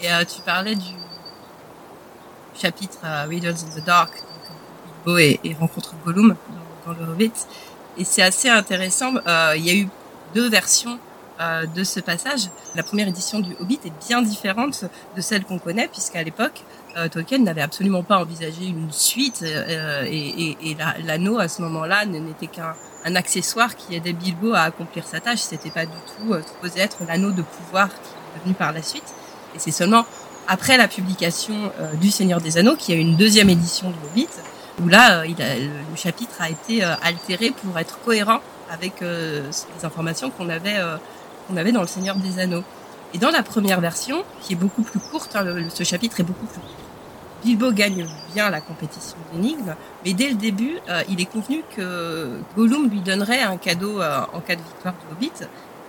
Et 0.00 0.12
euh, 0.12 0.24
tu 0.24 0.40
parlais 0.42 0.74
du 0.74 0.94
chapitre 2.54 2.98
uh, 3.04 3.28
Readers 3.28 3.54
in 3.54 3.80
the 3.80 3.84
Dark, 3.84 4.22
Bilbo 5.04 5.18
et, 5.18 5.40
et, 5.44 5.54
rencontre 5.54 5.94
Gollum 6.04 6.34
dans, 6.86 6.92
le 6.92 7.12
Hobbit. 7.12 7.32
Et 7.98 8.04
c'est 8.04 8.22
assez 8.22 8.48
intéressant. 8.48 9.14
Euh, 9.26 9.54
il 9.56 9.66
y 9.66 9.70
a 9.70 9.74
eu 9.74 9.88
deux 10.34 10.48
versions 10.48 10.98
euh, 11.40 11.66
de 11.66 11.84
ce 11.84 12.00
passage. 12.00 12.48
La 12.74 12.82
première 12.82 13.08
édition 13.08 13.40
du 13.40 13.54
Hobbit 13.60 13.80
est 13.84 14.06
bien 14.06 14.22
différente 14.22 14.84
de 15.16 15.20
celle 15.20 15.44
qu'on 15.44 15.58
connaît, 15.58 15.88
puisqu'à 15.88 16.22
l'époque, 16.22 16.62
euh, 16.62 16.81
Tolkien 17.10 17.38
n'avait 17.38 17.62
absolument 17.62 18.02
pas 18.02 18.18
envisagé 18.18 18.66
une 18.66 18.90
suite 18.92 19.42
euh, 19.42 20.04
et, 20.06 20.56
et, 20.62 20.76
l'anneau 21.04 21.38
à 21.38 21.48
ce 21.48 21.62
moment-là 21.62 22.04
n'était 22.06 22.46
qu'un 22.46 22.74
un 23.04 23.16
accessoire 23.16 23.74
qui 23.74 23.96
aidait 23.96 24.12
Bilbo 24.12 24.54
à 24.54 24.60
accomplir 24.60 25.04
sa 25.06 25.18
tâche. 25.20 25.40
C'était 25.40 25.70
pas 25.70 25.86
du 25.86 25.92
tout 25.92 26.34
euh, 26.34 26.42
supposé 26.42 26.80
être 26.80 26.98
l'anneau 27.08 27.32
de 27.32 27.42
pouvoir 27.42 27.88
qui 27.88 27.94
est 27.94 28.38
devenu 28.38 28.54
par 28.54 28.72
la 28.72 28.82
suite. 28.82 29.14
Et 29.54 29.58
c'est 29.58 29.72
seulement 29.72 30.06
après 30.48 30.76
la 30.76 30.88
publication 30.88 31.54
du 32.00 32.10
Seigneur 32.10 32.40
des 32.40 32.58
Anneaux 32.58 32.74
qu'il 32.74 32.94
y 32.94 32.98
a 32.98 33.00
eu 33.00 33.04
une 33.04 33.16
deuxième 33.16 33.48
édition 33.48 33.90
du 33.90 33.96
Hobbit 34.10 34.28
où 34.82 34.88
là 34.88 35.24
il 35.24 35.40
a, 35.40 35.56
le 35.56 35.96
chapitre 35.96 36.34
a 36.40 36.50
été 36.50 36.82
altéré 36.82 37.50
pour 37.50 37.78
être 37.78 38.00
cohérent 38.00 38.40
avec 38.68 39.02
les 39.02 39.84
informations 39.84 40.30
qu'on 40.30 40.48
avait 40.48 40.80
qu'on 41.46 41.56
avait 41.56 41.70
dans 41.70 41.82
le 41.82 41.86
Seigneur 41.86 42.16
des 42.16 42.40
Anneaux. 42.40 42.64
Et 43.14 43.18
dans 43.18 43.30
la 43.30 43.42
première 43.42 43.80
version, 43.80 44.24
qui 44.40 44.54
est 44.54 44.56
beaucoup 44.56 44.82
plus 44.82 45.00
courte, 45.00 45.36
hein, 45.36 45.44
ce 45.68 45.84
chapitre 45.84 46.20
est 46.20 46.24
beaucoup 46.24 46.46
plus 46.46 46.60
court, 46.60 46.82
Bilbo 47.44 47.72
gagne 47.72 48.06
bien 48.32 48.50
la 48.50 48.60
compétition 48.60 49.16
d'énigmes, 49.32 49.74
mais 50.04 50.14
dès 50.14 50.28
le 50.28 50.36
début, 50.36 50.78
euh, 50.88 51.02
il 51.08 51.20
est 51.20 51.26
convenu 51.26 51.62
que 51.74 52.38
Gollum 52.56 52.88
lui 52.88 53.00
donnerait 53.00 53.42
un 53.42 53.56
cadeau 53.56 54.00
euh, 54.00 54.20
en 54.32 54.40
cas 54.40 54.54
de 54.54 54.62
victoire 54.62 54.94
de 54.94 55.12
Hobbit. 55.12 55.46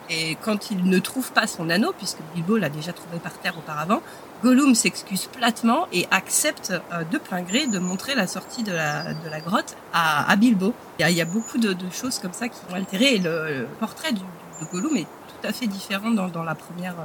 Et 0.09 0.35
quand 0.41 0.71
il 0.71 0.83
ne 0.83 0.99
trouve 0.99 1.31
pas 1.31 1.47
son 1.47 1.69
anneau, 1.69 1.93
puisque 1.97 2.19
Bilbo 2.33 2.57
l'a 2.57 2.69
déjà 2.69 2.91
trouvé 2.91 3.19
par 3.19 3.33
terre 3.33 3.57
auparavant, 3.57 4.01
Gollum 4.43 4.75
s'excuse 4.75 5.27
platement 5.27 5.87
et 5.93 6.07
accepte 6.11 6.73
euh, 6.91 7.03
de 7.09 7.17
plein 7.19 7.41
gré 7.41 7.67
de 7.67 7.79
montrer 7.79 8.15
la 8.15 8.27
sortie 8.27 8.63
de 8.63 8.73
la, 8.73 9.39
grotte 9.39 9.75
à, 9.93 10.35
Bilbo. 10.35 10.73
Il 10.99 11.07
y, 11.07 11.21
a, 11.21 11.25
beaucoup 11.25 11.59
de, 11.59 11.75
choses 11.91 12.17
comme 12.19 12.33
ça 12.33 12.49
qui 12.49 12.59
vont 12.67 12.75
altérer 12.75 13.19
le, 13.19 13.67
portrait 13.79 14.11
du, 14.11 14.21
de 14.21 14.71
Gollum 14.71 14.97
tout 15.43 15.49
à 15.49 15.53
fait 15.53 15.67
différent 15.67 16.11
dans, 16.11 16.27
dans, 16.27 16.43
la, 16.43 16.55
première, 16.55 16.95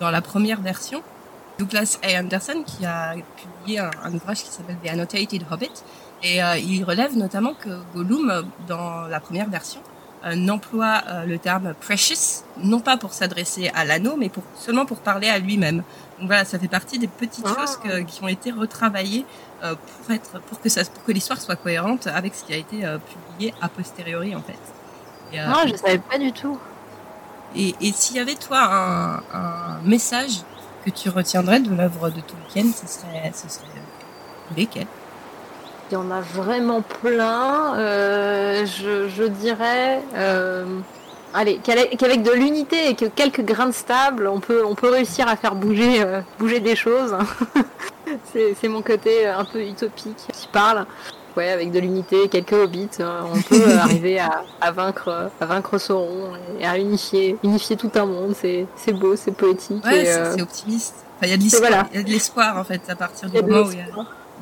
dans 0.00 0.10
la 0.10 0.22
première 0.22 0.60
version. 0.60 1.02
Douglas 1.58 1.98
A. 2.02 2.20
Anderson 2.20 2.64
qui 2.66 2.84
a 2.84 3.14
publié 3.36 3.78
un, 3.78 4.12
ouvrage 4.12 4.42
qui 4.42 4.50
s'appelle 4.50 4.76
The 4.84 4.88
Annotated 4.88 5.44
Hobbit 5.50 5.70
et 6.22 6.42
euh, 6.42 6.56
il 6.56 6.84
relève 6.84 7.16
notamment 7.16 7.54
que 7.54 7.68
Gollum 7.94 8.44
dans 8.66 9.02
la 9.02 9.20
première 9.20 9.48
version 9.48 9.80
euh, 10.24 10.34
n'emploie 10.34 11.02
euh, 11.08 11.24
le 11.26 11.38
terme 11.38 11.74
precious 11.74 12.42
non 12.56 12.80
pas 12.80 12.96
pour 12.96 13.12
s'adresser 13.12 13.70
à 13.74 13.84
l'anneau 13.84 14.16
mais 14.16 14.30
pour 14.30 14.42
seulement 14.56 14.84
pour 14.84 14.98
parler 14.98 15.28
à 15.28 15.38
lui-même. 15.38 15.84
Donc 16.18 16.26
voilà, 16.26 16.44
ça 16.44 16.58
fait 16.58 16.68
partie 16.68 16.98
des 16.98 17.08
petites 17.08 17.46
ah. 17.46 17.54
choses 17.54 17.78
qui 18.06 18.24
ont 18.24 18.28
été 18.28 18.50
retravaillées 18.50 19.24
pour 19.60 20.14
être 20.14 20.40
pour 20.40 20.60
que 20.60 20.68
ça 20.68 20.84
pour 20.84 21.04
que 21.04 21.12
l'histoire 21.12 21.40
soit 21.40 21.56
cohérente 21.56 22.08
avec 22.08 22.34
ce 22.34 22.44
qui 22.44 22.52
a 22.52 22.56
été 22.56 22.84
publié 23.28 23.54
a 23.60 23.68
posteriori 23.68 24.34
en 24.34 24.42
fait. 24.42 24.58
Et, 25.32 25.38
ah, 25.38 25.64
je 25.66 25.76
savais 25.76 25.98
pas 25.98 26.18
du 26.18 26.32
tout. 26.32 26.58
Et, 27.56 27.74
s'il 27.92 28.16
y 28.16 28.20
avait 28.20 28.34
toi 28.34 28.58
un, 29.32 29.80
message 29.84 30.42
que 30.84 30.90
tu 30.90 31.08
retiendrais 31.08 31.60
de 31.60 31.74
l'œuvre 31.74 32.10
de 32.10 32.20
Tolkien, 32.20 32.70
ce 32.72 32.86
serait, 32.86 33.32
ce 33.34 33.48
serait 33.48 33.66
lesquels? 34.56 34.86
Il 35.90 35.94
y 35.94 35.96
en 35.96 36.10
a 36.10 36.20
vraiment 36.20 36.80
plein. 36.80 37.76
Euh, 37.76 38.64
je, 38.66 39.24
dirais, 39.24 40.00
euh, 40.14 40.64
allez, 41.34 41.58
qu'avec 41.62 42.22
de 42.22 42.32
l'unité 42.32 42.88
et 42.88 42.94
que 42.94 43.04
quelques 43.04 43.42
grains 43.42 43.66
de 43.66 43.72
stable, 43.72 44.26
on 44.26 44.40
peut, 44.40 44.64
on 44.64 44.74
peut 44.74 44.90
réussir 44.90 45.28
à 45.28 45.36
faire 45.36 45.54
bouger, 45.54 46.02
euh, 46.02 46.20
bouger 46.38 46.60
des 46.60 46.74
choses. 46.74 47.14
c'est 48.32 48.68
mon 48.68 48.82
côté 48.82 49.26
un 49.26 49.44
peu 49.44 49.62
utopique 49.62 50.26
qui 50.32 50.48
parle 50.48 50.86
ouais, 51.36 51.50
avec 51.50 51.70
de 51.70 51.78
l'unité, 51.78 52.28
quelques 52.28 52.52
hobbits, 52.52 52.88
euh, 53.00 53.22
on 53.32 53.40
peut 53.42 53.60
euh, 53.60 53.78
arriver 53.80 54.18
à, 54.18 54.44
à, 54.60 54.70
vaincre, 54.70 55.30
à 55.40 55.46
vaincre 55.46 55.78
Sauron 55.78 56.32
et 56.58 56.66
à 56.66 56.78
unifier, 56.78 57.36
unifier 57.42 57.76
tout 57.76 57.90
un 57.94 58.06
monde. 58.06 58.34
C'est, 58.38 58.66
c'est 58.76 58.92
beau, 58.92 59.16
c'est 59.16 59.32
poétique. 59.32 59.84
Ouais, 59.84 60.04
c'est, 60.04 60.40
euh, 60.40 60.42
optimiste. 60.42 60.94
Enfin, 61.16 61.26
il 61.26 61.30
y 61.30 61.32
a 61.32 61.36
de 61.36 61.42
l'espoir. 61.42 61.70
Voilà. 61.70 61.88
Il 61.92 61.96
y 61.96 62.00
a 62.00 62.02
de 62.02 62.10
l'espoir 62.10 62.58
en 62.58 62.64
fait 62.64 62.82
à 62.88 62.96
partir 62.96 63.30
du 63.30 63.42
moment 63.42 63.66
où 63.66 63.72
il 63.72 63.78
y 63.78 63.80
a. 63.80 63.86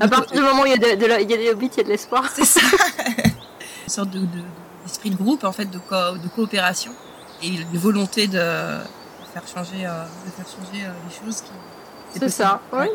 À 0.01 0.09
partir 0.09 0.37
du 0.37 0.43
moment 0.43 0.63
où 0.63 0.67
il 0.67 0.71
y 0.71 0.75
a, 0.75 0.79
de, 0.79 1.23
il 1.23 1.31
y 1.31 1.35
a 1.35 1.37
des 1.37 1.51
hobbits, 1.51 1.71
il 1.75 1.77
y 1.79 1.81
a 1.81 1.85
de 1.85 1.89
l'espoir. 1.89 2.25
C'est 2.33 2.45
ça. 2.45 2.61
une 3.25 3.89
sorte 3.89 4.11
de, 4.11 4.21
de, 4.21 4.27
d'esprit 4.85 5.11
de 5.11 5.17
groupe 5.17 5.45
en 5.45 5.53
fait, 5.53 5.67
de, 5.67 5.79
de 5.79 6.29
coopération 6.29 6.93
et 7.43 7.49
une 7.49 7.79
volonté 7.79 8.27
de 8.27 8.39
faire 8.39 9.47
changer, 9.53 9.83
de 9.83 10.31
faire 10.31 10.47
changer 10.47 10.87
les 10.87 11.27
choses 11.27 11.43
qui 11.43 11.51
c'est 12.19 12.29
ça. 12.29 12.61
Oui, 12.73 12.87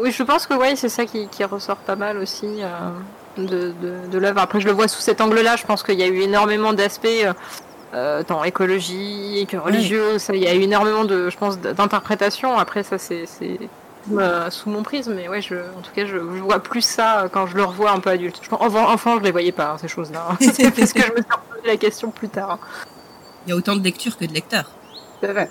oui, 0.00 0.10
je 0.10 0.22
pense 0.22 0.46
que 0.46 0.54
oui, 0.54 0.76
c'est 0.76 0.88
ça 0.88 1.04
qui, 1.04 1.28
qui, 1.28 1.44
ressort 1.44 1.76
pas 1.76 1.96
mal 1.96 2.18
aussi 2.18 2.46
euh, 2.46 2.90
de, 3.38 3.72
de, 3.80 4.08
de 4.10 4.18
l'œuvre. 4.18 4.40
Après, 4.40 4.60
je 4.60 4.66
le 4.66 4.72
vois 4.72 4.88
sous 4.88 5.00
cet 5.00 5.20
angle-là. 5.20 5.56
Je 5.56 5.64
pense 5.64 5.82
qu'il 5.82 5.98
y 5.98 6.02
a 6.02 6.06
eu 6.06 6.20
énormément 6.20 6.72
d'aspects, 6.72 7.06
euh, 7.06 7.32
euh 7.94 8.22
tant 8.22 8.44
écologiques, 8.44 9.56
religieux. 9.58 10.18
Ça, 10.18 10.34
il 10.34 10.42
y 10.42 10.48
a 10.48 10.54
eu 10.54 10.62
énormément 10.62 11.04
de, 11.04 11.30
je 11.30 11.36
pense, 11.36 11.58
d'interprétations. 11.58 12.58
Après, 12.58 12.82
ça, 12.82 12.98
c'est 12.98 13.26
euh, 14.12 14.50
sous 14.50 14.70
mon 14.70 14.82
prisme. 14.82 15.14
Mais 15.14 15.28
ouais, 15.28 15.42
je, 15.42 15.56
en 15.56 15.82
tout 15.82 15.92
cas, 15.94 16.06
je, 16.06 16.16
je, 16.16 16.42
vois 16.42 16.60
plus 16.60 16.82
ça 16.82 17.28
quand 17.32 17.46
je 17.46 17.56
le 17.56 17.64
revois 17.64 17.90
un 17.90 18.00
peu 18.00 18.10
adulte. 18.10 18.40
Je 18.42 18.48
pense, 18.48 18.60
enfant, 18.60 19.18
je 19.18 19.24
les 19.24 19.32
voyais 19.32 19.52
pas 19.52 19.72
hein, 19.72 19.78
ces 19.78 19.88
choses-là. 19.88 20.28
c'est 20.40 20.70
parce 20.70 20.92
que 20.92 21.02
je 21.02 21.10
me 21.10 21.16
suis 21.16 21.24
posé 21.24 21.66
la 21.66 21.76
question 21.76 22.10
plus 22.10 22.28
tard. 22.28 22.58
Il 23.46 23.50
y 23.50 23.52
a 23.52 23.56
autant 23.56 23.76
de 23.76 23.82
lectures 23.82 24.16
que 24.16 24.24
de 24.24 24.32
lecteurs. 24.32 24.70
C'est 25.20 25.32
vrai. 25.32 25.50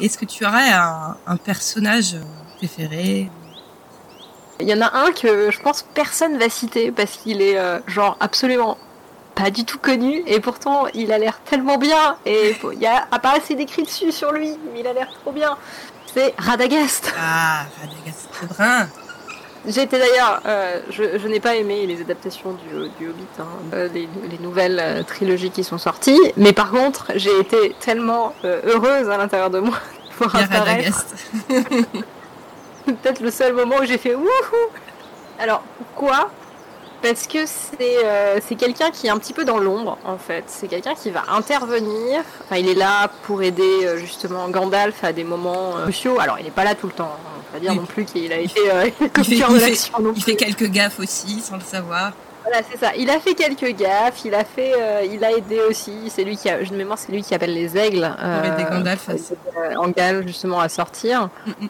Est-ce 0.00 0.18
que 0.18 0.24
tu 0.24 0.46
aurais 0.46 0.70
un, 0.70 1.36
personnage 1.36 2.16
préféré? 2.56 3.30
Il 4.60 4.68
y 4.68 4.74
en 4.74 4.80
a 4.80 4.94
un 4.94 5.12
que 5.12 5.50
je 5.50 5.60
pense 5.60 5.82
personne 5.94 6.38
va 6.38 6.48
citer 6.48 6.90
parce 6.90 7.16
qu'il 7.16 7.40
est 7.40 7.58
euh, 7.58 7.78
genre 7.86 8.16
absolument 8.20 8.76
pas 9.34 9.50
du 9.50 9.64
tout 9.64 9.78
connu 9.78 10.22
et 10.26 10.40
pourtant 10.40 10.86
il 10.92 11.12
a 11.12 11.18
l'air 11.18 11.40
tellement 11.40 11.78
bien 11.78 12.16
et 12.26 12.56
il 12.72 12.78
y 12.78 12.86
a, 12.86 13.06
pas 13.18 13.36
assez 13.36 13.54
d'écrit 13.54 13.84
dessus 13.84 14.12
sur 14.12 14.32
lui 14.32 14.58
mais 14.72 14.80
il 14.80 14.86
a 14.86 14.92
l'air 14.92 15.08
trop 15.22 15.32
bien. 15.32 15.56
C'est 16.12 16.34
Radagast. 16.38 17.14
Ah, 17.18 17.64
Radagast, 17.80 18.28
c'est 18.32 18.48
brun. 18.48 18.88
J'ai 19.66 19.82
été 19.82 19.98
d'ailleurs, 19.98 20.40
euh, 20.46 20.80
je, 20.90 21.28
n'ai 21.28 21.40
pas 21.40 21.56
aimé 21.56 21.86
les 21.86 22.00
adaptations 22.00 22.52
du, 22.52 22.88
du 22.98 23.10
Hobbit, 23.10 23.26
hein, 23.38 23.44
euh, 23.74 23.88
les, 23.92 24.08
nouvelles 24.40 25.04
trilogies 25.06 25.50
qui 25.50 25.64
sont 25.64 25.78
sorties, 25.78 26.20
mais 26.36 26.52
par 26.52 26.70
contre, 26.70 27.12
j'ai 27.16 27.38
été 27.38 27.74
tellement 27.78 28.34
heureuse 28.42 29.10
à 29.10 29.18
l'intérieur 29.18 29.50
de 29.50 29.60
moi 29.60 29.76
pour 30.18 30.34
apparaître. 30.34 31.04
Peut-être 32.86 33.20
le 33.20 33.30
seul 33.30 33.52
moment 33.52 33.76
où 33.80 33.84
j'ai 33.84 33.98
fait 33.98 34.14
wouhou. 34.14 34.26
Alors 35.38 35.62
pourquoi 35.78 36.30
parce 37.02 37.26
que 37.26 37.46
c'est 37.46 38.04
euh, 38.04 38.38
c'est 38.46 38.54
quelqu'un 38.56 38.90
qui 38.90 39.06
est 39.06 39.10
un 39.10 39.18
petit 39.18 39.32
peu 39.32 39.44
dans 39.44 39.58
l'ombre 39.58 39.98
en 40.04 40.18
fait. 40.18 40.44
C'est 40.46 40.68
quelqu'un 40.68 40.94
qui 40.94 41.10
va 41.10 41.22
intervenir. 41.30 42.22
Enfin, 42.44 42.56
il 42.56 42.68
est 42.68 42.74
là 42.74 43.08
pour 43.24 43.42
aider 43.42 43.84
euh, 43.84 43.96
justement 43.98 44.48
Gandalf 44.48 45.02
à 45.04 45.12
des 45.12 45.24
moments 45.24 45.76
euh, 45.78 45.82
cruciaux. 45.84 46.18
Alors, 46.20 46.38
il 46.38 46.44
n'est 46.44 46.50
pas 46.50 46.64
là 46.64 46.74
tout 46.74 46.86
le 46.86 46.92
temps. 46.92 47.12
Hein. 47.16 47.40
On 47.50 47.54
va 47.54 47.60
dire 47.60 47.74
non 47.74 47.84
plus 47.86 48.04
qu'il 48.04 48.32
a 48.32 48.38
été 48.38 48.60
euh, 48.72 48.88
Il 49.00 49.24
fait, 49.24 49.34
au 49.36 49.38
cœur 49.38 49.50
il 49.52 49.60
fait- 49.60 49.90
il 50.16 50.22
fait 50.22 50.36
quelques 50.36 50.70
gaffes 50.70 51.00
aussi, 51.00 51.40
sans 51.40 51.56
le 51.56 51.62
savoir. 51.62 52.12
Voilà, 52.42 52.62
c'est 52.70 52.78
ça. 52.78 52.92
Il 52.96 53.10
a 53.10 53.18
fait 53.20 53.34
quelques 53.34 53.76
gaffes. 53.76 54.24
Il 54.24 54.34
a 54.34 54.44
fait, 54.44 54.72
euh, 54.78 55.04
il 55.10 55.22
a 55.24 55.32
aidé 55.32 55.60
aussi. 55.68 55.92
C'est 56.08 56.24
lui 56.24 56.36
qui 56.36 56.48
a, 56.48 56.64
je 56.64 56.72
mémoire, 56.72 56.98
c'est 56.98 57.12
lui 57.12 57.22
qui 57.22 57.34
appelle 57.34 57.52
les 57.54 57.76
aigles. 57.76 58.10
Pour 58.18 58.52
aider 58.52 58.64
Gandalf 58.70 59.08
à 59.08 59.18
se- 59.18 59.34
euh, 59.58 59.74
en 59.76 60.26
justement 60.26 60.60
à 60.60 60.68
sortir. 60.68 61.28
Mm, 61.46 61.50
mm. 61.64 61.68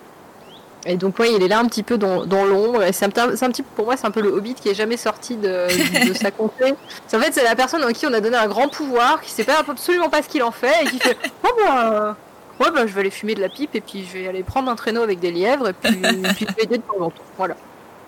Et 0.86 0.96
donc 0.96 1.18
ouais, 1.18 1.32
il 1.34 1.42
est 1.42 1.48
là 1.48 1.58
un 1.58 1.66
petit 1.66 1.82
peu 1.82 1.98
dans, 1.98 2.24
dans 2.24 2.44
l'ombre. 2.44 2.82
Et 2.82 2.92
c'est 2.92 3.04
un, 3.04 3.10
petit- 3.10 3.36
c'est 3.36 3.44
un 3.44 3.50
petit, 3.50 3.62
pour 3.62 3.84
moi, 3.84 3.96
c'est 3.96 4.06
un 4.06 4.10
peu 4.10 4.22
le 4.22 4.30
Hobbit 4.30 4.54
qui 4.54 4.68
est 4.70 4.74
jamais 4.74 4.96
sorti 4.96 5.36
de, 5.36 5.66
de 6.08 6.14
sa 6.14 6.30
contrée. 6.30 6.74
C'est- 7.06 7.16
En 7.16 7.20
fait, 7.20 7.32
c'est 7.32 7.44
la 7.44 7.54
personne 7.54 7.82
à 7.82 7.92
qui 7.92 8.06
on 8.06 8.12
a 8.14 8.20
donné 8.20 8.36
un 8.36 8.48
grand 8.48 8.68
pouvoir, 8.68 9.20
qui 9.20 9.30
sait 9.30 9.44
pas 9.44 9.60
absolument 9.66 10.08
pas 10.08 10.22
ce 10.22 10.28
qu'il 10.28 10.42
en 10.42 10.50
fait 10.52 10.84
et 10.84 10.86
qui 10.86 10.98
fait, 10.98 11.16
oh 11.44 11.48
bah, 11.64 12.16
ouais 12.60 12.70
bah, 12.70 12.86
je 12.86 12.92
vais 12.94 13.00
aller 13.00 13.10
fumer 13.10 13.34
de 13.34 13.40
la 13.42 13.48
pipe 13.50 13.74
et 13.74 13.80
puis 13.82 14.04
je 14.06 14.18
vais 14.18 14.28
aller 14.28 14.42
prendre 14.42 14.70
un 14.70 14.76
traîneau 14.76 15.02
avec 15.02 15.20
des 15.20 15.30
lièvres 15.32 15.68
et 15.68 15.72
puis, 15.74 15.92
puis 16.34 16.46
je 16.48 16.54
vais 16.56 16.62
aider 16.62 16.78
de 16.78 16.82
temps 16.82 17.04
en 17.04 17.10
temps. 17.10 17.22
Voilà. 17.36 17.56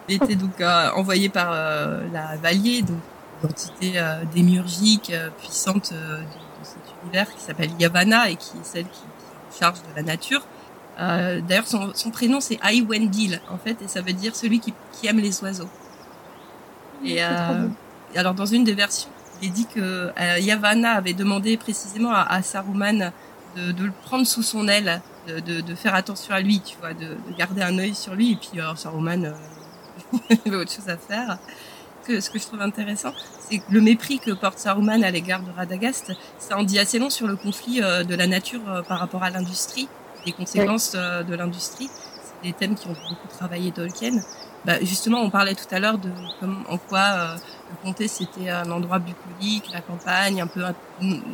Il 0.09 0.17
était 0.17 0.35
donc 0.35 0.61
euh, 0.61 0.91
envoyé 0.97 1.29
par 1.29 1.51
euh, 1.53 2.01
la 2.13 2.37
Valier, 2.43 2.83
donc 2.83 2.99
l'entité 3.43 3.93
euh, 3.97 4.23
démiurgique 4.35 5.11
euh, 5.15 5.29
puissante 5.39 5.93
de, 5.93 5.97
de 5.99 6.23
cet 6.65 6.79
univers 7.05 7.33
qui 7.35 7.41
s'appelle 7.41 7.71
Yavanna 7.79 8.31
et 8.31 8.37
qui 8.37 8.53
est 8.57 8.65
celle 8.65 8.85
qui, 8.85 9.01
qui 9.01 9.63
est 9.63 9.67
en 9.67 9.69
charge 9.75 9.79
de 9.83 9.95
la 9.97 10.03
nature. 10.03 10.43
Euh, 11.03 11.41
D'ailleurs, 11.41 11.67
son, 11.67 11.93
son 11.95 12.11
prénom 12.11 12.41
c'est 12.41 12.59
Aiwendil 12.63 13.41
en 13.51 13.59
fait, 13.59 13.83
et 13.83 13.89
ça 13.89 14.01
veut 14.01 14.13
dire 14.13 14.35
celui 14.37 14.61
qui, 14.61 14.73
qui 14.93 15.07
aime 15.09 15.19
les 15.19 15.43
oiseaux. 15.43 15.69
Et 17.05 17.23
euh, 17.25 17.69
alors 18.15 18.35
dans 18.35 18.47
une 18.47 18.65
des 18.65 18.75
versions, 18.75 19.11
il 19.41 19.49
est 19.49 19.51
dit 19.51 19.67
que 19.67 20.13
euh, 20.17 20.39
Yavanna 20.39 20.93
avait 20.93 21.15
demandé 21.15 21.57
précisément 21.57 22.13
à, 22.13 22.23
à 22.23 22.43
Saruman 22.43 23.13
de, 23.57 23.73
de 23.73 23.85
le 23.85 23.93
prendre 24.05 24.27
sous 24.27 24.43
son 24.43 24.69
aile, 24.69 25.03
de, 25.27 25.41
de, 25.41 25.61
de 25.61 25.75
faire 25.75 25.95
attention 25.95 26.35
à 26.35 26.41
lui, 26.41 26.61
tu 26.61 26.77
vois, 26.79 26.95
de, 26.95 27.07
de 27.07 27.37
garder 27.37 27.63
un 27.63 27.79
œil 27.79 27.95
sur 27.95 28.15
lui. 28.15 28.33
Et 28.33 28.37
puis 28.37 28.61
alors 28.61 28.79
Saruman 28.79 29.25
euh, 29.25 30.19
avait 30.47 30.57
autre 30.57 30.73
chose 30.73 30.89
à 30.89 30.97
faire. 30.97 31.39
Que, 32.07 32.21
ce 32.21 32.31
que 32.31 32.39
je 32.41 32.45
trouve 32.47 32.61
intéressant, 32.61 33.13
c'est 33.49 33.59
que 33.59 33.65
le 33.71 33.81
mépris 33.81 34.19
que 34.19 34.33
porte 34.33 34.59
Saruman 34.59 35.05
à 35.05 35.11
l'égard 35.11 35.43
de 35.43 35.51
Radagast, 35.53 36.13
ça 36.39 36.59
en 36.59 36.65
dit 36.65 36.79
assez 36.81 36.99
long 36.99 37.11
sur 37.11 37.29
le 37.29 37.37
conflit 37.37 37.81
euh, 37.81 38.03
de 38.03 38.15
la 38.15 38.27
nature 38.27 38.85
par 38.89 38.99
rapport 38.99 39.23
à 39.23 39.31
l'industrie, 39.31 39.89
les 40.27 40.33
conséquences 40.33 40.93
euh, 40.95 41.23
de 41.23 41.35
l'industrie. 41.35 41.89
C'est 42.23 42.49
des 42.49 42.53
thèmes 42.53 42.75
qui 42.75 42.87
ont 42.89 42.93
beaucoup 43.09 43.29
travaillé 43.29 43.71
Tolkien. 43.73 44.21
Bah, 44.65 44.75
justement, 44.81 45.21
on 45.21 45.31
parlait 45.31 45.55
tout 45.57 45.67
à 45.73 45.81
l'heure 45.81 45.99
de 45.99 46.11
comme, 46.39 46.65
en 46.69 46.79
quoi 46.79 47.01
euh, 47.01 47.35
le 47.71 47.77
comté 47.85 48.07
c'était 48.07 48.49
un 48.51 48.71
endroit 48.71 49.01
bucolique, 49.01 49.65
la 49.73 49.81
campagne, 49.81 50.41
un 50.41 50.47
peu 50.47 50.65
un, 50.65 50.75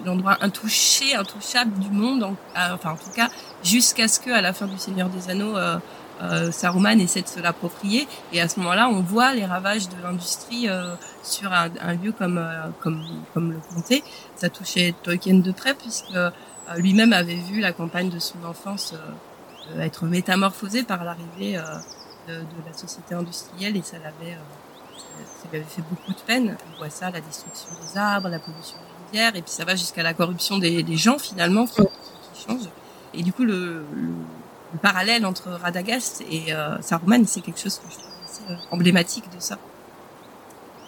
l'endroit 0.07 0.39
intouché, 0.41 1.15
intouchable 1.15 1.79
du 1.79 1.91
monde. 1.91 2.23
en- 2.25 2.37
à- 2.55 2.75
enfin, 2.75 2.93
en 2.93 2.97
tout 2.97 3.11
cas, 3.15 3.29
jusqu'à 3.63 4.09
ce 4.09 4.19
que, 4.19 4.31
à 4.31 4.41
la 4.41 4.53
fin 4.55 4.67
du 4.67 4.79
Seigneur 4.79 5.09
des 5.11 5.29
Anneaux, 5.31 5.57
euh, 5.59 5.79
euh, 6.23 6.51
Saruman 6.51 6.99
essaie 7.01 7.21
de 7.23 7.29
se 7.29 7.39
l'approprier. 7.39 8.09
Et 8.33 8.41
à 8.41 8.49
ce 8.49 8.59
moment-là, 8.61 8.89
on 8.89 9.03
voit 9.03 9.35
les 9.35 9.45
ravages 9.45 9.89
de 9.91 9.95
l'industrie 10.03 10.69
euh, 10.69 10.95
sur 11.23 11.53
un, 11.53 11.69
un 11.83 11.95
lieu 11.95 12.13
comme 12.13 12.39
euh, 12.39 12.69
comme 12.81 13.05
comme 13.35 13.53
le 13.53 13.61
comté. 13.75 14.03
Ça 14.37 14.49
touchait 14.49 14.95
Tolkien 15.03 15.35
de 15.39 15.53
près 15.53 15.75
puisque 15.75 16.15
euh, 16.15 16.31
lui-même 16.77 17.13
avait 17.13 17.35
vu 17.37 17.61
la 17.61 17.73
campagne 17.73 18.11
de 18.11 18.19
son 18.19 18.45
enfance 18.45 18.95
euh, 18.95 19.77
euh, 19.77 19.81
être 19.83 20.05
métamorphosée 20.05 20.83
par 20.83 21.05
l'arrivée 21.05 21.57
euh, 21.57 21.63
de, 22.29 22.35
de 22.41 22.67
la 22.67 22.73
société 22.73 23.15
industrielle 23.15 23.77
et 23.77 23.83
ça 23.83 23.99
l'avait 23.99 24.35
euh, 24.35 24.39
ça, 25.43 25.49
lui 25.51 25.59
avait 25.59 25.67
fait 25.69 25.83
beaucoup 25.83 26.13
de 26.13 26.21
peine. 26.27 26.57
On 26.75 26.79
voit 26.79 26.91
ça, 26.91 27.11
la 27.11 27.21
destruction 27.21 27.69
des 27.81 27.99
arbres, 27.99 28.29
la 28.29 28.39
pollution 28.39 28.77
des 28.77 29.07
rivières 29.07 29.37
et 29.37 29.43
puis 29.43 29.51
ça 29.51 29.65
va 29.65 29.75
jusqu'à 29.77 30.03
la 30.03 30.15
corruption 30.15 30.59
des, 30.59 30.83
des 30.83 30.97
gens 30.97 31.19
finalement 31.19 31.67
qui, 31.67 31.83
qui, 31.83 32.47
changent. 32.47 32.69
Et 33.15 33.23
du 33.23 33.33
coup, 33.33 33.45
le, 33.45 33.85
le, 33.95 34.13
le 34.73 34.79
parallèle 34.79 35.25
entre 35.25 35.49
Radagast 35.49 36.23
et 36.31 36.53
euh, 36.53 36.81
Saruman, 36.83 37.25
c'est 37.27 37.41
quelque 37.41 37.61
chose 37.61 37.79
que 37.79 37.91
je 37.91 37.99
trouve 37.99 38.13
assez 38.25 38.53
euh, 38.53 38.57
emblématique 38.71 39.25
de 39.35 39.41
ça. 39.41 39.59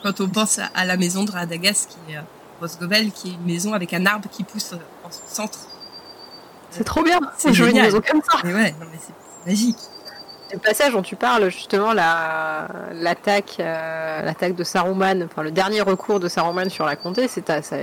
Quand 0.03 0.21
on 0.21 0.29
pense 0.29 0.59
à, 0.59 0.67
à 0.75 0.85
la 0.85 0.97
maison 0.97 1.25
de 1.25 1.31
Radagast, 1.31 1.91
qui 1.91 2.13
est 2.13 2.17
euh, 2.17 2.23
Rosgovel, 2.61 3.11
qui 3.13 3.29
est 3.29 3.33
une 3.33 3.45
maison 3.45 3.73
avec 3.73 3.95
un 3.95 4.05
arbre 4.07 4.29
qui 4.31 4.45
pousse 4.45 4.75
euh, 4.75 5.07
en 5.07 5.11
son 5.11 5.23
centre. 5.27 5.59
C'est 6.71 6.85
trop 6.85 7.03
bien. 7.03 7.19
C'est 7.37 7.49
une 7.49 7.55
génial. 7.55 7.85
maison 7.87 8.01
comme 8.09 8.23
ça. 8.31 8.39
Mais 8.45 8.55
ouais, 8.55 8.71
non 8.81 8.87
mais 8.93 8.99
c'est 9.01 9.49
magique. 9.51 9.79
Le 10.53 10.59
passage 10.59 10.93
dont 10.95 11.03
tu 11.03 11.15
parles, 11.15 11.49
justement, 11.49 11.93
la 11.93 12.67
l'attaque, 12.93 13.59
euh, 13.61 14.23
l'attaque 14.23 14.57
de 14.57 14.65
Saruman, 14.65 15.23
enfin 15.25 15.43
le 15.43 15.53
dernier 15.53 15.81
recours 15.81 16.19
de 16.19 16.27
Saruman 16.29 16.69
sur 16.69 16.87
la 16.87 16.97
comté, 16.97 17.29
c'est 17.29 17.49
à- 17.51 17.63
ça, 17.63 17.77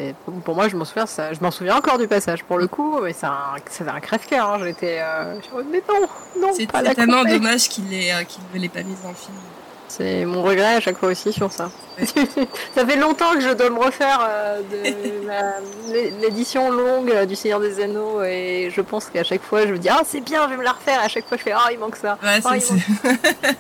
pour 0.43 0.53
moi, 0.53 0.67
je 0.67 0.75
m'en 0.75 0.83
souviens, 0.83 1.05
ça, 1.05 1.31
je 1.31 1.39
m'en 1.39 1.49
souviens 1.51 1.77
encore 1.77 1.97
du 1.97 2.09
passage 2.09 2.43
pour 2.43 2.57
le 2.57 2.67
coup, 2.67 2.99
mais 3.01 3.13
c'est 3.13 3.25
un, 3.25 3.55
ça 3.69 3.85
avait 3.85 3.91
un 3.91 4.01
crève-cœur. 4.01 4.49
Hein, 4.49 4.59
J'étais, 4.65 4.99
euh, 5.01 5.39
mais 5.71 5.81
non, 5.87 6.07
non, 6.41 6.53
C'est 6.57 6.67
tellement 6.93 7.23
dommage 7.23 7.69
qu'il 7.69 7.87
l'ait 7.89 8.11
euh, 8.13 8.23
qu'il 8.25 8.43
ne 8.53 8.59
l'ait 8.59 8.67
pas 8.67 8.83
mise 8.83 9.01
dans 9.01 9.09
le 9.09 9.15
film. 9.15 9.37
C'est 9.89 10.25
mon 10.25 10.43
regret 10.43 10.75
à 10.75 10.79
chaque 10.81 10.97
fois 10.97 11.09
aussi 11.09 11.31
sur 11.31 11.51
ça. 11.51 11.71
ça 12.75 12.85
fait 12.85 12.97
longtemps 12.97 13.33
que 13.33 13.41
je 13.41 13.49
dois 13.53 13.69
me 13.69 13.79
refaire 13.79 14.19
euh, 14.21 14.61
de 14.61 16.21
l'édition 16.21 16.69
longue 16.69 17.09
euh, 17.09 17.25
du 17.25 17.35
Seigneur 17.35 17.59
des 17.59 17.81
Anneaux 17.81 18.21
et 18.21 18.69
je 18.75 18.81
pense 18.81 19.05
qu'à 19.05 19.23
chaque 19.23 19.41
fois 19.41 19.65
je 19.65 19.71
me 19.71 19.79
dis 19.79 19.89
ah 19.89 20.01
c'est 20.05 20.21
bien, 20.21 20.43
je 20.45 20.49
vais 20.51 20.57
me 20.57 20.63
la 20.63 20.73
refaire. 20.73 20.99
À 21.01 21.07
chaque 21.07 21.25
fois 21.27 21.37
je 21.37 21.43
fais 21.43 21.53
ah 21.53 21.69
il 21.71 21.79
manque 21.79 21.95
ça. 21.95 22.17
Ouais, 22.21 22.39
Ah, 22.43 22.55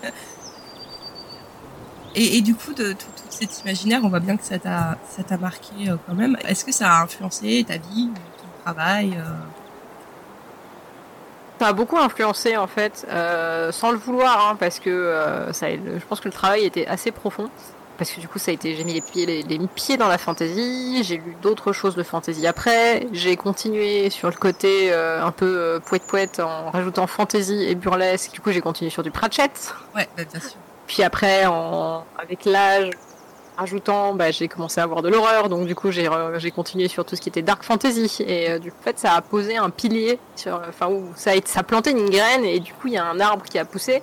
et, 2.15 2.37
et 2.37 2.41
du 2.41 2.55
coup, 2.55 2.73
de 2.73 2.91
tout, 2.93 3.05
tout 3.15 3.23
cet 3.29 3.61
imaginaire, 3.61 4.01
on 4.03 4.09
voit 4.09 4.19
bien 4.19 4.37
que 4.37 4.43
ça 4.43 4.59
t'a 4.59 4.97
ça 5.15 5.23
t'a 5.23 5.37
marqué 5.37 5.89
euh, 5.89 5.95
quand 6.05 6.13
même. 6.13 6.37
Est-ce 6.47 6.65
que 6.65 6.71
ça 6.71 6.91
a 6.91 7.03
influencé 7.03 7.63
ta 7.67 7.77
vie, 7.77 8.09
ton 8.37 8.63
travail 8.63 9.17
Ça 11.59 11.67
a 11.67 11.73
beaucoup 11.73 11.97
influencé 11.97 12.55
en 12.55 12.67
fait, 12.67 13.07
euh, 13.09 13.71
sans 13.71 13.91
le 13.91 13.97
vouloir, 13.97 14.47
hein, 14.47 14.57
parce 14.59 14.79
que 14.79 14.89
euh, 14.89 15.51
ça, 15.53 15.69
je 15.71 16.05
pense 16.07 16.19
que 16.19 16.27
le 16.27 16.33
travail 16.33 16.65
était 16.65 16.85
assez 16.87 17.11
profond. 17.11 17.49
Parce 17.97 18.11
que 18.11 18.19
du 18.19 18.27
coup, 18.27 18.37
ça 18.37 18.51
a 18.51 18.53
été, 18.53 18.75
j'ai 18.75 18.83
mis 18.83 18.93
les 18.93 19.01
pieds, 19.01 19.25
les, 19.25 19.41
les 19.41 19.57
pieds 19.67 19.97
dans 19.97 20.07
la 20.07 20.19
fantasy. 20.19 21.03
J'ai 21.03 21.17
lu 21.17 21.35
d'autres 21.41 21.73
choses 21.73 21.95
de 21.95 22.03
fantasy 22.03 22.45
après. 22.45 23.07
J'ai 23.11 23.35
continué 23.35 24.11
sur 24.11 24.29
le 24.29 24.35
côté 24.35 24.93
euh, 24.93 25.23
un 25.23 25.31
peu 25.31 25.79
poète 25.83 26.05
poète 26.07 26.39
en 26.39 26.69
rajoutant 26.69 27.07
fantasy 27.07 27.63
et 27.63 27.73
burlesque. 27.73 28.31
Du 28.33 28.39
coup, 28.39 28.51
j'ai 28.51 28.61
continué 28.61 28.91
sur 28.91 29.01
du 29.01 29.09
Pratchett. 29.09 29.73
Ouais, 29.95 30.07
bah, 30.15 30.23
bien 30.31 30.39
sûr. 30.39 30.57
Puis 30.85 31.01
après, 31.01 31.47
en, 31.47 32.05
avec 32.21 32.45
l'âge, 32.45 32.91
rajoutant, 33.57 34.13
bah, 34.13 34.31
j'ai 34.31 34.47
commencé 34.47 34.79
à 34.79 34.83
avoir 34.83 35.01
de 35.01 35.09
l'horreur, 35.09 35.49
donc 35.49 35.65
du 35.65 35.75
coup 35.75 35.91
j'ai 35.91 36.51
continué 36.51 36.87
sur 36.87 37.05
tout 37.05 37.15
ce 37.15 37.21
qui 37.21 37.29
était 37.29 37.41
dark 37.41 37.63
fantasy 37.63 38.23
et 38.23 38.51
euh, 38.51 38.59
du 38.59 38.71
coup, 38.71 38.77
fait 38.81 38.99
ça 38.99 39.13
a 39.13 39.21
posé 39.21 39.57
un 39.57 39.69
pilier 39.69 40.19
enfin 40.45 40.89
ça 41.15 41.31
a, 41.31 41.63
planté 41.63 41.91
une 41.91 42.09
graine 42.09 42.45
et 42.45 42.59
du 42.59 42.73
coup 42.73 42.87
il 42.87 42.93
y 42.93 42.97
a 42.97 43.05
un 43.05 43.19
arbre 43.19 43.45
qui 43.45 43.57
a 43.57 43.65
poussé. 43.65 44.01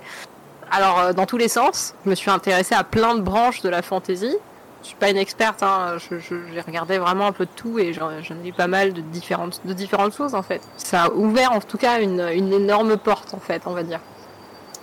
Alors 0.71 0.99
euh, 0.99 1.13
dans 1.13 1.25
tous 1.25 1.37
les 1.37 1.47
sens, 1.47 1.95
je 2.03 2.09
me 2.09 2.15
suis 2.15 2.29
intéressée 2.29 2.75
à 2.75 2.83
plein 2.83 3.15
de 3.15 3.21
branches 3.21 3.61
de 3.61 3.69
la 3.69 3.81
fantasy. 3.81 4.35
Je 4.81 4.89
suis 4.89 4.97
pas 4.97 5.09
une 5.09 5.17
experte, 5.17 5.63
hein, 5.63 5.95
j'ai 5.99 6.61
regardé 6.61 6.99
vraiment 6.99 7.25
un 7.25 7.31
peu 7.31 7.45
de 7.45 7.51
tout 7.55 7.79
et 7.79 7.91
j'en 7.91 8.11
ai 8.11 8.47
eu 8.47 8.53
pas 8.53 8.67
mal 8.67 8.93
de 8.93 9.01
différentes, 9.01 9.61
de 9.65 9.73
différentes 9.73 10.13
choses 10.13 10.35
en 10.35 10.43
fait. 10.43 10.61
Ça 10.77 11.05
a 11.05 11.09
ouvert 11.09 11.53
en 11.53 11.59
tout 11.59 11.79
cas 11.79 12.01
une, 12.01 12.21
une 12.33 12.53
énorme 12.53 12.95
porte 12.97 13.33
en 13.33 13.39
fait, 13.39 13.63
on 13.65 13.71
va 13.71 13.81
dire. 13.81 13.99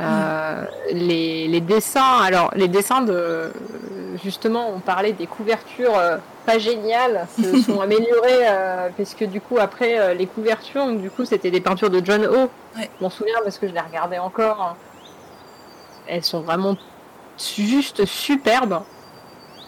Euh, 0.02 0.64
les, 0.92 1.48
les 1.48 1.60
dessins, 1.60 2.20
alors 2.22 2.50
les 2.54 2.68
dessins 2.68 3.02
de 3.02 3.52
justement, 4.22 4.70
on 4.74 4.80
parlait 4.80 5.12
des 5.12 5.26
couvertures 5.26 5.96
euh, 5.96 6.16
pas 6.44 6.58
géniales, 6.58 7.26
se 7.40 7.62
sont 7.66 7.80
améliorées 7.80 8.46
euh, 8.48 8.88
puisque 8.96 9.24
du 9.24 9.40
coup 9.40 9.58
après 9.58 10.14
les 10.14 10.26
couvertures, 10.26 10.86
donc, 10.86 11.00
du 11.00 11.10
coup 11.10 11.24
c'était 11.24 11.50
des 11.50 11.60
peintures 11.60 11.90
de 11.90 12.04
John 12.04 12.26
O. 12.26 12.50
Ouais. 12.78 12.90
Je 12.98 13.04
m'en 13.04 13.10
souviens 13.10 13.36
parce 13.44 13.58
que 13.58 13.68
je 13.68 13.72
les 13.72 13.80
regardais 13.80 14.18
encore. 14.18 14.76
Elles 16.06 16.24
sont 16.24 16.40
vraiment 16.40 16.76
juste 17.38 18.04
superbes. 18.04 18.80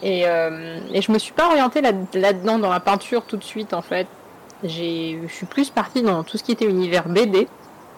Et, 0.03 0.21
et 0.23 1.01
je 1.01 1.11
me 1.11 1.17
suis 1.17 1.33
pas 1.33 1.47
orientée 1.47 1.81
là- 1.81 1.91
là-dedans 2.13 2.59
dans 2.59 2.69
la 2.69 2.81
peinture 2.81 3.23
tout 3.25 3.37
de 3.37 3.43
suite 3.43 3.73
en 3.73 3.81
fait. 3.81 4.07
J'ai, 4.63 5.19
je 5.27 5.33
suis 5.33 5.45
plus 5.45 5.69
partie 5.69 6.01
dans 6.03 6.23
tout 6.23 6.37
ce 6.37 6.43
qui 6.43 6.51
était 6.51 6.65
univers 6.65 7.07
BD. 7.07 7.47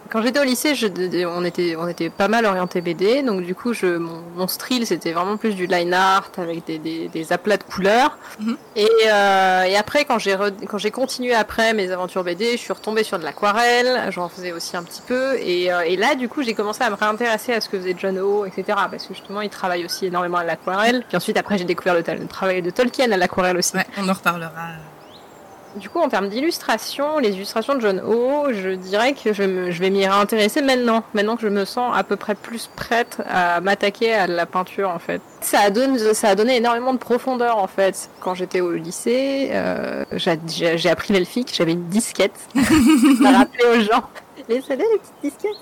Quand 0.09 0.21
j'étais 0.21 0.39
au 0.39 0.43
lycée, 0.43 0.75
je, 0.75 0.87
on 1.25 1.43
était, 1.43 1.75
on 1.75 1.87
était 1.87 2.09
pas 2.09 2.27
mal 2.27 2.45
orienté 2.45 2.81
BD, 2.81 3.23
donc 3.23 3.41
du 3.43 3.55
coup, 3.55 3.73
je, 3.73 3.97
mon, 3.97 4.21
mon 4.35 4.47
style 4.47 4.85
c'était 4.85 5.11
vraiment 5.11 5.37
plus 5.37 5.55
du 5.55 5.65
line 5.67 5.93
art 5.93 6.31
avec 6.37 6.65
des, 6.65 6.77
des, 6.77 7.07
des 7.07 7.33
aplats 7.33 7.57
de 7.57 7.63
couleurs. 7.63 8.17
Mhm. 8.39 8.57
Et, 8.75 8.87
euh, 9.07 9.63
et 9.63 9.75
après, 9.75 10.05
quand 10.05 10.17
j'ai, 10.19 10.91
continué 10.91 11.33
après 11.33 11.73
mes 11.73 11.91
aventures 11.91 12.23
BD, 12.23 12.53
je 12.53 12.57
suis 12.57 12.73
retombée 12.73 13.03
sur 13.03 13.19
de 13.19 13.23
l'aquarelle. 13.23 14.11
J'en 14.11 14.29
faisais 14.29 14.51
aussi 14.51 14.77
un 14.77 14.83
petit 14.83 15.01
peu, 15.05 15.37
et, 15.39 15.71
euh, 15.71 15.81
et 15.81 15.95
là, 15.97 16.15
du 16.15 16.29
coup, 16.29 16.43
j'ai 16.43 16.53
commencé 16.53 16.83
à 16.83 16.89
me 16.89 16.95
réintéresser 16.95 17.53
à 17.53 17.61
ce 17.61 17.69
que 17.69 17.77
faisait 17.77 17.95
John 17.97 18.17
O, 18.19 18.45
etc. 18.45 18.63
Parce 18.89 19.05
que 19.05 19.13
justement, 19.13 19.41
il 19.41 19.49
travaille 19.49 19.85
aussi 19.85 20.05
énormément 20.05 20.37
à 20.37 20.43
l'aquarelle. 20.43 21.03
Puis 21.07 21.17
ensuite, 21.17 21.37
après, 21.37 21.57
j'ai 21.57 21.65
découvert 21.65 21.95
le, 21.95 22.03
travail 22.27 22.61
de 22.61 22.69
Tolkien 22.69 23.11
à 23.11 23.17
l'aquarelle 23.17 23.57
aussi. 23.57 23.75
Ouais, 23.75 23.85
on 23.97 24.07
en 24.07 24.13
reparlera. 24.13 24.51
Du 25.77 25.89
coup, 25.89 25.99
en 25.99 26.09
termes 26.09 26.29
d'illustration, 26.29 27.19
les 27.19 27.29
illustrations 27.29 27.75
de 27.75 27.81
John 27.81 28.01
O, 28.05 28.51
je 28.51 28.69
dirais 28.69 29.13
que 29.13 29.33
je, 29.33 29.43
vais 29.43 29.89
m'y 29.89 30.05
réintéresser 30.05 30.61
maintenant. 30.61 31.03
Maintenant 31.13 31.35
que 31.35 31.41
je 31.41 31.47
me 31.47 31.65
sens 31.65 31.95
à 31.95 32.03
peu 32.03 32.15
près 32.15 32.35
plus 32.35 32.69
prête 32.75 33.21
à 33.27 33.61
m'attaquer 33.61 34.13
à 34.13 34.27
la 34.27 34.45
peinture, 34.45 34.89
en 34.89 34.99
fait. 34.99 35.21
Ça 35.41 35.59
a, 35.59 35.69
donné, 35.69 35.99
ça 36.13 36.33
énormément 36.33 36.93
de 36.93 36.99
profondeur, 36.99 37.57
en 37.57 37.67
fait. 37.67 38.09
Quand 38.19 38.35
j'étais 38.35 38.61
au 38.61 38.73
lycée, 38.73 39.49
euh, 39.51 40.03
j'ai 40.11 40.89
appris 40.89 41.13
l'elfique, 41.13 41.53
j'avais 41.55 41.73
une 41.73 41.87
disquette. 41.87 42.35
à 42.55 43.37
rappeler 43.37 43.65
aux 43.65 43.81
gens. 43.81 44.03
Les 44.49 44.61
CD, 44.61 44.83
les 44.83 44.99
petites 44.99 45.23
disquettes 45.23 45.57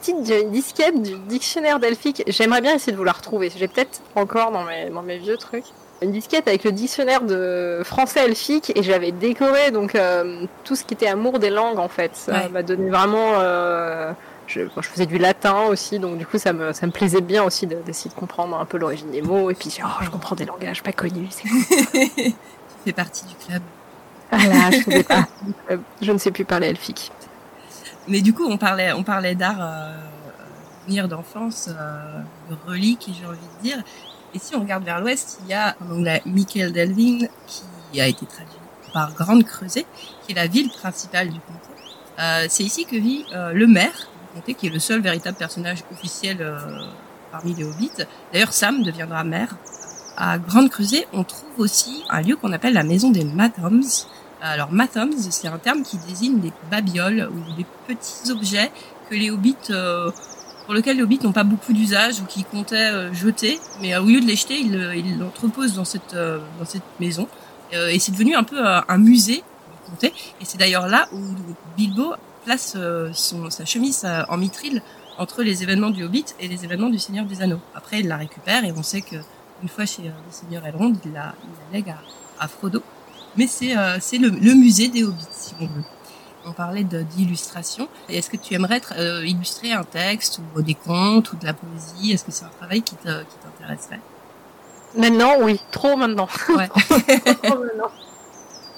Petite 0.00 0.50
disquette 0.50 1.02
du 1.02 1.14
dictionnaire 1.28 1.78
delphique. 1.78 2.22
J'aimerais 2.26 2.60
bien 2.60 2.74
essayer 2.74 2.92
de 2.92 2.96
vous 2.96 3.04
la 3.04 3.12
retrouver. 3.12 3.50
J'ai 3.56 3.68
peut-être 3.68 4.00
encore 4.14 4.50
dans 4.50 5.02
mes 5.02 5.18
vieux 5.18 5.36
trucs 5.36 5.64
une 6.02 6.12
disquette 6.12 6.46
avec 6.48 6.64
le 6.64 6.72
dictionnaire 6.72 7.22
de 7.22 7.80
français 7.84 8.24
elfique 8.24 8.72
et 8.76 8.82
j'avais 8.82 9.12
décoré 9.12 9.70
donc 9.70 9.94
euh, 9.94 10.44
tout 10.64 10.76
ce 10.76 10.84
qui 10.84 10.94
était 10.94 11.08
amour 11.08 11.38
des 11.38 11.50
langues 11.50 11.78
en 11.78 11.88
fait. 11.88 12.12
Ça 12.14 12.48
m'a 12.48 12.62
donné 12.62 12.90
vraiment. 12.90 13.32
Euh, 13.34 14.12
je, 14.46 14.62
je, 14.62 14.88
faisais 14.88 15.06
du 15.06 15.18
latin 15.18 15.64
aussi 15.64 15.98
donc 15.98 16.16
du 16.16 16.26
coup 16.26 16.38
ça 16.38 16.52
me, 16.52 16.72
ça 16.72 16.86
me 16.86 16.92
plaisait 16.92 17.20
bien 17.20 17.42
aussi 17.42 17.66
d'essayer 17.66 18.10
de, 18.10 18.18
comprendre 18.18 18.58
un 18.58 18.64
peu 18.64 18.78
l'origine 18.78 19.10
des 19.10 19.20
mots 19.20 19.50
et 19.50 19.54
puis 19.54 19.76
oh, 19.84 19.88
je 20.02 20.08
comprends 20.08 20.36
des 20.36 20.46
langages 20.46 20.82
pas 20.82 20.92
connus. 20.92 21.28
tu 21.42 22.32
fais 22.84 22.92
partie 22.92 23.26
du 23.26 23.34
club. 23.34 23.62
Voilà, 24.30 24.70
je, 24.70 25.02
pas. 25.02 25.26
je 26.00 26.12
ne 26.12 26.18
sais 26.18 26.30
plus 26.30 26.44
parler 26.44 26.68
elfique. 26.68 27.12
Mais 28.06 28.20
du 28.20 28.32
coup 28.32 28.46
on 28.48 28.56
parlait, 28.56 28.92
on 28.92 29.02
parlait 29.02 29.34
d'art. 29.34 29.58
Euh, 29.60 29.92
d'enfance, 31.06 31.68
euh, 31.68 32.20
de 32.50 32.56
relique, 32.66 33.10
j'ai 33.18 33.26
envie 33.26 33.38
de 33.38 33.62
dire. 33.62 33.82
Et 34.38 34.40
si 34.40 34.54
on 34.54 34.60
regarde 34.60 34.84
vers 34.84 35.00
l'ouest, 35.00 35.40
il 35.42 35.50
y 35.50 35.52
a 35.52 35.74
en 35.80 35.96
anglais 35.96 36.22
Michael 36.24 36.70
Delvin 36.70 37.26
qui 37.48 38.00
a 38.00 38.06
été 38.06 38.24
traduit 38.24 38.54
par 38.92 39.12
Grande 39.12 39.42
Creuset, 39.42 39.84
qui 40.22 40.30
est 40.30 40.34
la 40.36 40.46
ville 40.46 40.70
principale 40.70 41.30
du 41.30 41.40
comté. 41.40 41.82
Euh, 42.20 42.46
c'est 42.48 42.62
ici 42.62 42.84
que 42.84 42.94
vit 42.94 43.24
euh, 43.32 43.52
le 43.52 43.66
maire 43.66 43.90
du 43.96 44.34
comté, 44.36 44.54
qui 44.54 44.68
est 44.68 44.70
le 44.70 44.78
seul 44.78 45.00
véritable 45.00 45.36
personnage 45.36 45.78
officiel 45.90 46.36
euh, 46.40 46.56
parmi 47.32 47.52
les 47.52 47.64
hobbits. 47.64 47.90
D'ailleurs, 48.32 48.52
Sam 48.52 48.84
deviendra 48.84 49.24
maire. 49.24 49.56
À 50.16 50.38
Grande 50.38 50.70
Creuset, 50.70 51.08
on 51.12 51.24
trouve 51.24 51.58
aussi 51.58 52.04
un 52.08 52.20
lieu 52.20 52.36
qu'on 52.36 52.52
appelle 52.52 52.74
la 52.74 52.84
maison 52.84 53.10
des 53.10 53.24
Mathoms. 53.24 53.82
Alors, 54.40 54.70
Mathoms, 54.70 55.18
c'est 55.18 55.48
un 55.48 55.58
terme 55.58 55.82
qui 55.82 55.98
désigne 55.98 56.38
des 56.38 56.52
babioles 56.70 57.28
ou 57.28 57.56
des 57.56 57.66
petits 57.88 58.30
objets 58.30 58.70
que 59.10 59.16
les 59.16 59.32
hobbits 59.32 59.56
pour 60.68 60.74
lequel 60.74 60.98
les 60.98 61.02
hobbits 61.02 61.20
n'ont 61.22 61.32
pas 61.32 61.44
beaucoup 61.44 61.72
d'usage 61.72 62.20
ou 62.20 62.26
qui 62.26 62.44
comptaient 62.44 62.92
euh, 62.92 63.10
jeter, 63.14 63.58
mais 63.80 63.94
euh, 63.94 64.02
au 64.02 64.04
lieu 64.04 64.20
de 64.20 64.26
les 64.26 64.36
jeter, 64.36 64.60
ils 64.60 64.76
euh, 64.76 65.16
l'entreposent 65.18 65.72
dans 65.72 65.86
cette 65.86 66.14
dans 66.14 66.66
cette 66.66 66.82
maison. 67.00 67.26
et 67.72 67.98
c'est 67.98 68.12
devenu 68.12 68.34
un 68.34 68.44
peu 68.44 68.58
un 68.62 68.98
musée 68.98 69.36
du 69.36 69.90
comté. 69.90 70.12
Et 70.42 70.44
c'est 70.44 70.58
d'ailleurs 70.58 70.86
là 70.86 71.08
où 71.14 71.20
Bilbo 71.78 72.12
place 72.44 72.76
son, 73.14 73.48
sa 73.48 73.64
chemise 73.64 74.06
en 74.28 74.36
mitril 74.36 74.82
entre 75.16 75.42
les 75.42 75.62
événements 75.62 75.88
du 75.88 76.04
Hobbit 76.04 76.26
et 76.38 76.48
les 76.48 76.64
événements 76.66 76.90
du 76.90 76.98
Seigneur 76.98 77.24
des 77.24 77.40
Anneaux. 77.40 77.60
Après, 77.74 78.00
il 78.00 78.08
la 78.08 78.18
récupère 78.18 78.62
et 78.64 78.72
on 78.72 78.82
sait 78.82 79.00
que 79.00 79.16
une 79.62 79.70
fois 79.70 79.86
chez 79.86 80.02
le 80.02 80.10
Seigneur 80.30 80.66
Elrond, 80.66 80.94
il 81.02 81.12
la, 81.14 81.34
il 81.44 81.76
lègue 81.76 81.94
à, 82.38 82.46
Frodo. 82.46 82.82
Mais 83.38 83.46
c'est 83.46 83.74
c'est 84.00 84.18
le, 84.18 84.28
le 84.28 84.52
musée 84.54 84.88
des 84.88 85.02
Hobbits, 85.02 85.24
si 85.30 85.54
on 85.60 85.66
veut 85.66 85.84
on 86.46 86.52
parlait 86.52 86.84
d'illustration. 86.84 87.88
Est-ce 88.08 88.30
que 88.30 88.36
tu 88.36 88.54
aimerais 88.54 88.80
euh, 88.96 89.24
illustrer 89.24 89.72
un 89.72 89.84
texte 89.84 90.40
ou 90.56 90.62
des 90.62 90.74
contes 90.74 91.32
ou 91.32 91.36
de 91.36 91.44
la 91.44 91.54
poésie? 91.54 92.12
Est-ce 92.12 92.24
que 92.24 92.32
c'est 92.32 92.44
un 92.44 92.50
travail 92.58 92.82
qui 92.82 92.94
t'intéresserait? 92.96 94.00
Maintenant, 94.96 95.34
oui, 95.40 95.60
trop 95.70 95.96
maintenant. 95.96 96.28
Ouais. 96.48 96.68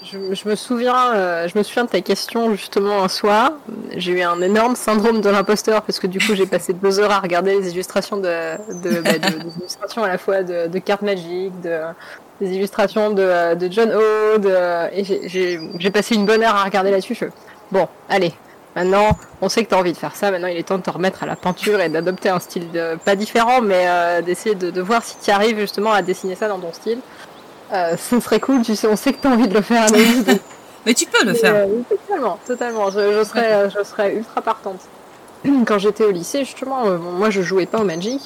Je, 0.03 0.49
me 0.49 0.57
souviens, 0.57 1.15
euh, 1.15 1.47
je 1.47 1.57
me 1.57 1.63
souviens 1.63 1.85
de 1.85 1.91
ta 1.91 2.01
question 2.01 2.53
justement 2.57 3.05
un 3.05 3.09
soir. 3.09 3.53
J'ai 3.97 4.13
eu 4.13 4.23
un 4.23 4.41
énorme 4.41 4.75
syndrome 4.75 5.21
de 5.21 5.29
l'imposteur 5.31 5.83
parce 5.83 6.01
que 6.01 6.09
du 6.09 6.19
coup 6.19 6.35
j'ai 6.35 6.47
passé 6.47 6.73
deux 6.73 6.99
heures 6.99 7.13
à 7.13 7.21
regarder 7.21 7.61
les 7.61 7.71
illustrations 7.71 8.17
de, 8.17 8.57
de, 8.83 9.01
bah, 9.03 9.19
des 9.19 9.59
illustrations 9.59 10.03
à 10.03 10.09
la 10.09 10.19
fois 10.19 10.43
de, 10.43 10.67
de 10.67 10.79
cartes 10.81 11.03
magiques, 11.03 11.61
de, 11.61 11.79
des 12.41 12.57
illustrations 12.57 13.11
de, 13.11 13.55
de 13.55 13.71
John 13.71 13.93
Ode 13.93 14.53
et 14.93 15.05
j'ai 15.05 15.91
passé 15.93 16.17
une 16.17 16.25
bonne 16.25 16.43
heure 16.43 16.57
à 16.57 16.65
regarder 16.65 16.91
là-dessus. 16.91 17.17
Bon, 17.73 17.89
allez, 18.09 18.33
maintenant, 18.75 19.17
on 19.41 19.49
sait 19.49 19.65
que 19.65 19.69
tu 19.69 19.75
as 19.75 19.79
envie 19.79 19.93
de 19.93 19.99
faire 19.99 20.17
ça. 20.17 20.31
Maintenant, 20.31 20.49
il 20.49 20.57
est 20.57 20.63
temps 20.63 20.79
de 20.79 20.83
te 20.83 20.91
remettre 20.91 21.23
à 21.23 21.27
la 21.27 21.37
peinture 21.37 21.81
et 21.81 21.89
d'adopter 21.89 22.29
un 22.29 22.41
style 22.41 22.69
pas 23.05 23.17
différent, 23.17 23.61
mais 23.61 23.85
euh, 23.87 24.23
d'essayer 24.23 24.55
de, 24.55 24.81
voir 24.81 25.05
si 25.05 25.17
tu 25.23 25.31
arrives 25.31 25.59
justement 25.59 25.93
à 25.93 26.03
dessiner 26.03 26.35
ça 26.35 26.49
dans 26.49 26.59
ton 26.59 26.73
style. 26.73 26.99
Euh, 27.73 27.97
ce 27.97 28.19
serait 28.19 28.41
cool, 28.41 28.63
tu 28.63 28.75
sais, 28.75 28.89
on 28.89 28.97
sait 28.97 29.13
que 29.13 29.21
tu 29.21 29.29
as 29.29 29.31
envie 29.31 29.49
de 29.49 29.55
le 29.55 29.61
faire. 29.61 29.87
mais 30.87 30.95
tu 30.95 31.07
peux 31.07 31.25
le 31.25 31.35
faire. 31.35 31.55
Euh, 31.55 31.67
totalement, 31.89 32.39
totalement. 32.47 32.91
Je, 32.91 33.25
serais, 33.25 33.71
je 33.71 33.85
serais 33.85 34.15
ultra 34.15 34.43
partante. 34.43 34.81
Quand 35.67 35.79
j'étais 35.79 36.05
au 36.05 36.11
lycée, 36.11 36.45
justement, 36.45 36.85
moi, 36.99 37.31
je 37.31 37.43
jouais 37.43 37.67
pas 37.67 37.79
au 37.79 37.85
Magic. 37.85 38.21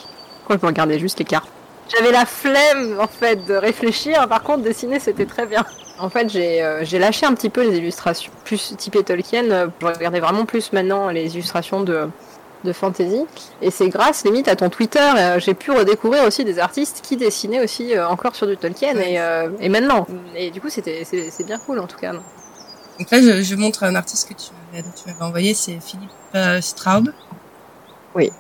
Quoi, 0.46 0.56
je 0.60 0.66
regardais 0.66 0.98
juste 0.98 1.18
les 1.18 1.24
cartes. 1.24 1.48
J'avais 1.94 2.12
la 2.12 2.24
flemme, 2.24 2.98
en 2.98 3.06
fait, 3.06 3.44
de 3.44 3.54
réfléchir. 3.54 4.26
Par 4.28 4.42
contre, 4.42 4.62
dessiner, 4.62 4.98
c'était 4.98 5.26
très 5.26 5.44
bien. 5.44 5.64
En 5.98 6.10
fait, 6.10 6.34
euh, 6.34 6.80
j'ai 6.82 6.98
lâché 6.98 7.24
un 7.24 7.34
petit 7.34 7.50
peu 7.50 7.62
les 7.62 7.78
illustrations 7.78 8.32
plus 8.44 8.74
typées 8.76 9.04
Tolkien. 9.04 9.50
Euh, 9.50 9.68
je 9.80 9.86
regardais 9.86 10.20
vraiment 10.20 10.44
plus 10.44 10.72
maintenant 10.72 11.08
les 11.08 11.34
illustrations 11.34 11.82
de, 11.82 12.08
de 12.64 12.72
fantasy. 12.72 13.24
Et 13.62 13.70
c'est 13.70 13.88
grâce, 13.88 14.24
limite, 14.24 14.48
à 14.48 14.56
ton 14.56 14.70
Twitter, 14.70 14.98
euh, 15.16 15.38
j'ai 15.38 15.54
pu 15.54 15.70
redécouvrir 15.70 16.24
aussi 16.24 16.44
des 16.44 16.58
artistes 16.58 17.00
qui 17.02 17.16
dessinaient 17.16 17.62
aussi 17.62 17.98
encore 17.98 18.34
sur 18.34 18.46
du 18.46 18.56
Tolkien 18.56 18.96
et, 18.98 19.20
et 19.60 19.68
maintenant. 19.68 20.06
Et 20.34 20.50
du 20.50 20.60
coup, 20.60 20.68
c'était 20.68 21.04
c'est 21.04 21.46
bien 21.46 21.58
cool 21.58 21.78
en 21.78 21.86
tout 21.86 21.98
cas. 21.98 22.12
Donc 22.12 23.10
là, 23.10 23.20
je, 23.20 23.42
je, 23.42 23.54
montre 23.56 23.84
un 23.84 23.94
artiste 23.94 24.28
que 24.28 24.34
tu 24.34 24.50
m'avais 25.06 25.22
envoyé, 25.22 25.54
c'est 25.54 25.78
Philippe 25.80 26.10
Straub. 26.60 27.10
Oui, 28.16 28.30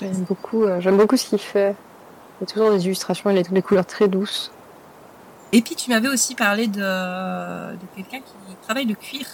j'aime 0.00 0.24
beaucoup, 0.28 0.66
j'aime 0.80 0.96
beaucoup 0.96 1.16
ce 1.16 1.26
qu'il 1.26 1.38
fait. 1.38 1.74
Il 2.40 2.44
y 2.44 2.50
a 2.50 2.52
toujours 2.52 2.70
des 2.72 2.84
illustrations, 2.84 3.30
il 3.30 3.38
a 3.38 3.42
des 3.42 3.62
couleurs 3.62 3.86
très 3.86 4.08
douces. 4.08 4.52
Et 5.52 5.60
puis 5.60 5.74
tu 5.74 5.90
m'avais 5.90 6.08
aussi 6.08 6.34
parlé 6.34 6.66
de, 6.66 6.80
de 6.80 7.86
quelqu'un 7.94 8.18
qui 8.18 8.56
travaille 8.62 8.86
le 8.86 8.94
cuir. 8.94 9.26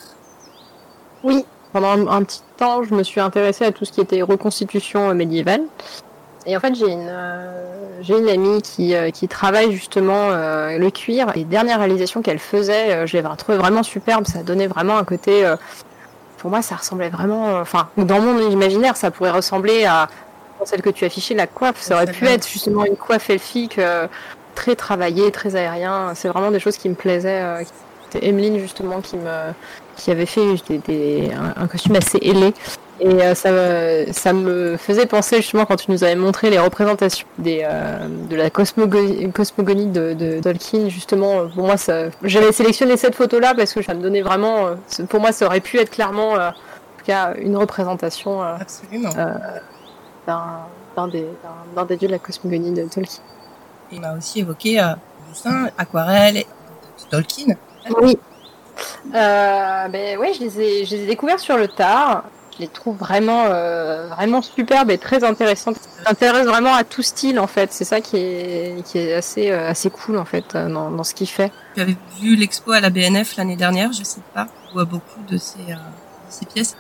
Oui, 1.23 1.45
pendant 1.73 2.09
un, 2.09 2.23
petit 2.25 2.43
temps, 2.57 2.83
je 2.83 2.95
me 2.95 3.03
suis 3.03 3.21
intéressée 3.21 3.65
à 3.65 3.73
tout 3.73 3.85
ce 3.85 3.93
qui 3.93 4.01
était 4.01 4.23
reconstitution 4.23 5.15
médiévale. 5.15 5.63
Et 6.47 6.57
en 6.57 6.61
fait, 6.61 6.75
j'ai 6.75 6.91
une, 6.91 7.09
euh, 7.09 8.01
j'ai 8.01 8.19
une 8.19 8.29
amie 8.29 8.63
qui, 8.63 8.95
euh, 8.95 9.11
qui 9.11 9.29
travaille 9.29 9.73
justement 9.73 10.31
euh, 10.31 10.79
le 10.79 10.91
cuir. 10.91 11.33
Les 11.35 11.45
dernières 11.45 11.79
réalisations 11.79 12.23
qu'elle 12.23 12.39
faisait, 12.39 13.07
je 13.07 13.17
les 13.17 13.23
trouvées 13.37 13.59
vraiment 13.59 13.83
superbes. 13.83 14.27
Ça 14.27 14.43
donnait 14.43 14.67
vraiment 14.67 14.97
un 14.97 15.05
côté. 15.05 15.45
pour 16.39 16.51
moi, 16.51 16.63
ça 16.63 16.77
ressemblait 16.77 17.11
vraiment. 17.11 17.61
Enfin, 17.61 17.89
dans 17.97 18.21
mon 18.21 18.39
imaginaire, 18.51 18.97
ça 18.97 19.11
pourrait 19.11 19.31
ressembler 19.31 19.85
à 19.85 20.09
celle 20.65 20.83
que 20.83 20.91
tu 20.91 21.05
affichais, 21.05 21.35
la 21.35 21.47
coiffe. 21.47 21.81
Ça 21.81 21.97
aurait 21.97 22.11
pu 22.11 22.27
être 22.27 22.49
justement 22.49 22.85
une 22.85 22.97
coiffe 22.97 23.29
elfique 23.31 23.79
très 24.59 24.75
travaillé, 24.75 25.31
très 25.31 25.55
aérien. 25.55 26.13
C'est 26.17 26.29
vraiment 26.29 26.51
des 26.51 26.59
choses 26.59 26.77
qui 26.77 26.89
me 26.89 26.95
plaisaient. 26.95 27.43
Euh, 27.43 27.63
C'était 28.11 28.27
Emeline 28.27 28.59
justement 28.59 29.01
qui 29.01 29.17
me 29.17 29.53
qui 29.97 30.13
avait 30.13 30.27
fait 30.27 30.47
des, 30.87 31.31
un, 31.57 31.67
costume 31.67 31.97
assez 31.97 32.19
ailé. 32.23 32.55
Et 33.01 33.07
euh, 33.09 33.35
ça, 33.35 33.51
ça 34.13 34.33
me 34.33 34.77
faisait 34.77 35.07
penser 35.07 35.37
justement 35.37 35.67
quand 35.67 35.77
tu 35.77 35.91
nous 35.91 36.05
avais 36.05 36.15
montré 36.15 36.51
les 36.51 36.59
représentations 36.59 37.27
des, 37.39 37.65
euh, 37.65 38.07
de 38.31 38.37
la 38.37 38.49
cosmogonie, 38.49 39.33
cosmogonie 39.33 39.87
de, 39.87 40.15
de, 40.15 40.41
Tolkien, 40.41 40.89
justement, 40.89 41.49
pour 41.49 41.65
moi, 41.67 41.75
j'avais 42.23 42.53
sélectionné 42.53 42.97
cette 42.97 43.17
photo-là 43.17 43.55
parce 43.57 43.73
que 43.73 43.83
ça 43.83 43.95
me 43.95 44.03
donnait 44.03 44.23
vraiment, 44.23 44.71
pour 45.09 45.21
moi, 45.21 45.33
ça 45.33 45.47
aurait 45.47 45.61
pu 45.61 45.79
être 45.79 45.91
clairement, 45.91 46.35
en 46.35 46.53
tout 46.53 47.05
cas, 47.07 47.35
une 47.39 47.57
représentation 47.57 48.41
d'un 50.27 51.09
des, 51.09 51.27
des 51.89 51.97
dieux 51.97 52.09
de 52.09 52.13
la 52.13 52.19
cosmogonie 52.21 52.71
de 52.73 52.83
Tolkien. 52.85 53.23
Il 53.93 54.01
m'a 54.01 54.15
aussi 54.15 54.41
évoqué 54.41 54.81
euh, 54.81 54.95
dessin, 55.31 55.69
aquarelle, 55.79 56.45
Tolkien. 57.11 57.57
Oui. 58.01 58.19
Euh, 59.15 59.89
ben 59.89 60.19
ouais, 60.19 60.33
je 60.35 60.41
les 60.41 60.61
ai, 60.61 60.85
je 60.85 60.97
les 60.97 61.05
ai 61.05 61.07
découverts 61.07 61.41
sur 61.41 61.57
le 61.57 61.69
tard. 61.69 62.25
Je 62.55 62.63
les 62.63 62.69
trouve 62.69 62.97
vraiment, 62.97 63.45
euh, 63.47 64.09
vraiment 64.09 64.43
superbes 64.43 64.91
et 64.91 64.99
très 64.99 65.23
intéressantes. 65.23 65.77
S'intéresse 66.05 66.47
vraiment 66.47 66.75
à 66.75 66.83
tout 66.85 67.03
style 67.03 67.39
en 67.39 67.47
fait. 67.47 67.73
C'est 67.73 67.85
ça 67.85 68.01
qui 68.01 68.17
est, 68.17 68.85
qui 68.85 68.99
est 68.99 69.15
assez, 69.15 69.51
euh, 69.51 69.71
assez 69.71 69.91
cool 69.91 70.19
en 70.19 70.25
fait 70.25 70.55
dans, 70.55 70.91
dans 70.91 71.05
ce 71.05 71.15
qu'il 71.15 71.29
fait. 71.29 71.53
Tu 71.75 71.81
avais 71.81 71.97
vu 72.21 72.35
l'expo 72.35 72.73
à 72.73 72.81
la 72.81 72.91
BNF 72.91 73.37
l'année 73.37 73.57
dernière, 73.57 73.93
je 73.93 74.03
sais 74.03 74.21
pas, 74.35 74.49
où 74.75 74.85
beaucoup 74.85 75.23
de 75.29 75.39
ces, 75.39 75.59
de 75.59 75.77
ces 76.29 76.47
pièces 76.47 76.77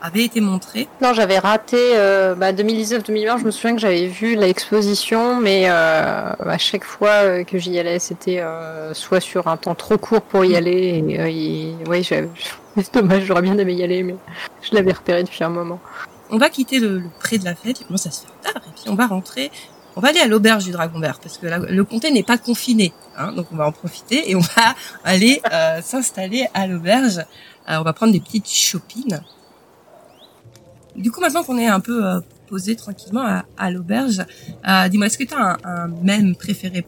avait 0.00 0.24
été 0.24 0.40
montré 0.40 0.88
Non, 1.02 1.12
j'avais 1.12 1.38
raté 1.38 1.76
euh, 1.96 2.34
bah, 2.34 2.52
2019-2020. 2.52 3.40
Je 3.40 3.44
me 3.44 3.50
souviens 3.50 3.74
que 3.74 3.80
j'avais 3.80 4.06
vu 4.06 4.36
l'exposition, 4.36 5.40
mais 5.40 5.68
euh, 5.68 6.32
à 6.38 6.58
chaque 6.58 6.84
fois 6.84 7.10
euh, 7.10 7.44
que 7.44 7.58
j'y 7.58 7.78
allais, 7.78 7.98
c'était 7.98 8.40
euh, 8.40 8.94
soit 8.94 9.20
sur 9.20 9.48
un 9.48 9.56
temps 9.56 9.74
trop 9.74 9.98
court 9.98 10.22
pour 10.22 10.44
y 10.44 10.56
aller. 10.56 11.04
Et, 11.08 11.74
oui, 11.88 12.04
c'est 12.04 12.94
dommage, 12.94 13.24
j'aurais 13.24 13.42
bien 13.42 13.58
aimé 13.58 13.74
y 13.74 13.82
aller, 13.82 14.02
mais 14.02 14.16
je 14.62 14.74
l'avais 14.74 14.92
repéré 14.92 15.24
depuis 15.24 15.42
un 15.44 15.50
moment. 15.50 15.80
On 16.30 16.38
va 16.38 16.50
quitter 16.50 16.78
le, 16.78 17.02
pré 17.18 17.38
de 17.38 17.44
la 17.44 17.54
fête, 17.54 17.80
il 17.80 17.86
commence 17.86 18.06
à 18.06 18.10
se 18.10 18.22
faire 18.22 18.52
tard, 18.52 18.62
et 18.66 18.70
puis 18.74 18.90
on 18.90 18.94
va 18.94 19.06
rentrer 19.06 19.50
on 19.96 20.00
va 20.00 20.10
aller 20.10 20.20
à 20.20 20.28
l'auberge 20.28 20.64
du 20.64 20.70
Dragon 20.70 21.00
Vert 21.00 21.18
parce 21.18 21.38
que 21.38 21.46
le 21.46 21.84
comté 21.84 22.12
n'est 22.12 22.22
pas 22.22 22.38
confiné, 22.38 22.92
hein, 23.16 23.32
donc 23.32 23.48
on 23.50 23.56
va 23.56 23.66
en 23.66 23.72
profiter 23.72 24.30
et 24.30 24.36
on 24.36 24.40
va 24.40 24.76
aller 25.04 25.42
euh, 25.52 25.82
s'installer 25.82 26.46
à 26.54 26.68
l'auberge. 26.68 27.24
on 27.66 27.82
va 27.82 27.92
prendre 27.92 28.12
des 28.12 28.20
petites 28.20 28.48
chopines. 28.48 29.20
Du 30.98 31.10
coup, 31.10 31.20
maintenant 31.20 31.42
qu'on 31.42 31.58
est 31.58 31.66
un 31.66 31.80
peu 31.80 32.04
euh, 32.04 32.20
posé 32.48 32.76
tranquillement 32.76 33.42
à, 33.56 33.70
l'auberge, 33.70 34.22
euh, 34.68 34.88
dis-moi, 34.88 35.06
est-ce 35.06 35.18
que 35.18 35.24
tu 35.24 35.34
as 35.34 35.40
un, 35.40 35.56
un 35.64 35.88
mème 36.02 36.34
préféré? 36.34 36.84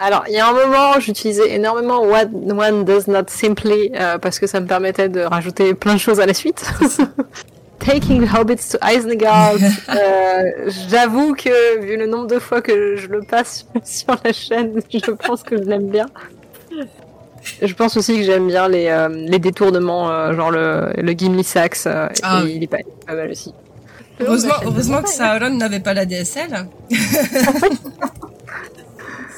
Alors, 0.00 0.24
il 0.28 0.34
y 0.34 0.38
a 0.38 0.48
un 0.48 0.52
moment, 0.52 0.98
j'utilisais 1.00 1.54
énormément 1.54 2.02
What 2.02 2.26
One 2.32 2.84
Does 2.84 3.08
Not 3.08 3.24
Simply 3.28 3.92
parce 4.22 4.38
que 4.38 4.46
ça 4.46 4.60
me 4.60 4.66
permettait 4.66 5.10
de 5.10 5.20
rajouter 5.20 5.74
plein 5.74 5.94
de 5.94 5.98
choses 5.98 6.18
à 6.18 6.24
la 6.24 6.32
suite. 6.32 6.64
Taking 7.82 8.28
Hobbits 8.28 8.70
to 8.70 8.78
Isengard. 8.80 9.56
euh, 9.88 10.70
J'avoue 10.88 11.34
que, 11.34 11.80
vu 11.80 11.96
le 11.96 12.06
nombre 12.06 12.28
de 12.28 12.38
fois 12.38 12.62
que 12.62 12.96
je 12.96 13.08
le 13.08 13.22
passe 13.22 13.66
sur 13.84 14.16
la 14.24 14.32
chaîne, 14.32 14.80
je 14.88 15.10
pense 15.10 15.42
que 15.42 15.56
je 15.56 15.64
l'aime 15.64 15.88
bien. 15.88 16.06
Je 17.60 17.74
pense 17.74 17.96
aussi 17.96 18.16
que 18.18 18.22
j'aime 18.22 18.46
bien 18.46 18.68
les, 18.68 18.88
euh, 18.88 19.08
les 19.08 19.38
détournements, 19.38 20.10
euh, 20.10 20.34
genre 20.34 20.50
le, 20.50 20.92
le 20.96 21.12
Gimli 21.12 21.44
Sax, 21.44 21.86
euh, 21.86 22.08
ah, 22.22 22.42
il, 22.46 22.62
est 22.62 22.66
pas, 22.66 22.78
mal 23.08 23.30
aussi. 23.30 23.52
Heureusement, 24.20 24.54
heureusement 24.64 25.02
que 25.02 25.08
Sauron 25.08 25.50
n'avait 25.50 25.80
pas 25.80 25.94
la 25.94 26.06
DSL. 26.06 26.68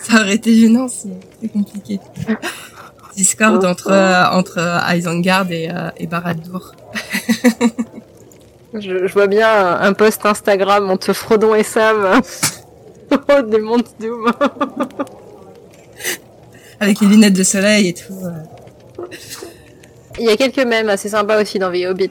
Ça 0.02 0.20
aurait 0.20 0.34
été 0.34 0.54
gênant, 0.54 0.86
c'est 0.88 1.48
compliqué. 1.48 1.98
Discord 3.16 3.64
entre, 3.64 3.90
entre 4.32 4.58
Isengard 4.94 5.50
et, 5.50 5.70
et 5.96 6.06
Barad-dûr. 6.06 6.74
Je, 8.74 9.10
vois 9.12 9.28
bien 9.28 9.80
un, 9.80 9.92
post 9.92 10.26
Instagram 10.26 10.90
entre 10.90 11.12
Frodon 11.12 11.54
et 11.54 11.62
Sam 11.62 12.20
oh, 13.12 13.42
des 13.42 13.60
montes 13.60 13.94
Doom. 14.00 14.32
Avec 16.80 17.00
les 17.00 17.06
lunettes 17.06 17.34
de 17.34 17.42
soleil 17.42 17.88
et 17.88 17.94
tout. 17.94 18.14
Il 20.18 20.26
y 20.26 20.30
a 20.30 20.36
quelques 20.36 20.64
mèmes 20.64 20.88
assez 20.88 21.08
sympas 21.08 21.40
aussi 21.40 21.58
dans 21.58 21.70
The 21.72 21.86
Hobbit. 21.86 22.10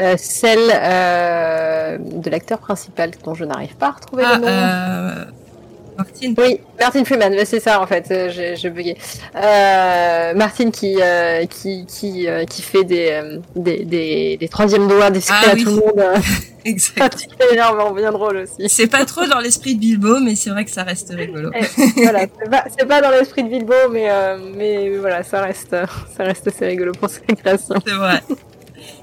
Euh, 0.00 0.16
celle 0.16 0.72
euh, 0.72 1.98
de 1.98 2.28
l'acteur 2.28 2.58
principal 2.58 3.12
dont 3.24 3.34
je 3.34 3.44
n'arrive 3.44 3.76
pas 3.76 3.88
à 3.88 3.90
retrouver 3.92 4.24
le 4.24 4.28
ah, 4.28 4.38
nom. 4.38 5.32
Euh, 5.94 6.02
Martin. 6.02 6.34
Oui, 6.38 6.60
Martin 6.78 7.04
Freeman, 7.04 7.44
c'est 7.44 7.60
ça 7.60 7.80
en 7.80 7.86
fait, 7.86 8.06
euh, 8.10 8.54
j'ai 8.56 8.70
bugué. 8.70 8.96
Euh, 9.36 10.34
Martin 10.34 10.70
qui 10.70 10.96
euh, 11.00 11.46
qui 11.46 11.86
qui 11.86 12.28
euh, 12.28 12.44
qui 12.44 12.62
fait 12.62 12.84
des 12.84 13.10
euh, 13.10 13.38
des 13.56 13.84
des, 13.84 14.36
des 14.36 14.48
troisièmes 14.48 14.88
doigts 14.88 15.10
discrets 15.10 15.46
ah, 15.46 15.50
à 15.52 15.56
tout 15.56 15.66
le 15.66 15.72
monde. 15.72 16.04
exact. 16.64 17.26
C'est 17.40 17.52
énormément 17.54 17.92
bien 17.92 18.12
drôle 18.12 18.38
aussi. 18.38 18.68
C'est 18.68 18.86
pas 18.86 19.04
trop 19.04 19.26
dans 19.26 19.40
l'esprit 19.40 19.74
de 19.74 19.80
Bilbo, 19.80 20.20
mais 20.20 20.34
c'est 20.34 20.50
vrai 20.50 20.64
que 20.64 20.70
ça 20.70 20.82
reste 20.82 21.12
rigolo. 21.14 21.50
voilà, 21.96 22.26
c'est 22.38 22.86
pas, 22.86 22.86
pas 22.86 23.00
dans 23.00 23.10
l'esprit 23.10 23.44
de 23.44 23.48
Bilbo, 23.48 23.74
mais 23.90 24.08
mais 24.56 24.96
voilà, 24.96 25.22
ça 25.22 25.42
reste 25.42 25.76
ça 26.16 26.24
reste 26.24 26.48
assez 26.48 26.66
rigolo 26.66 26.92
pour 26.92 27.08
cette 27.10 27.34
création. 27.40 27.76
C'est 27.86 27.94
vrai. 27.94 28.22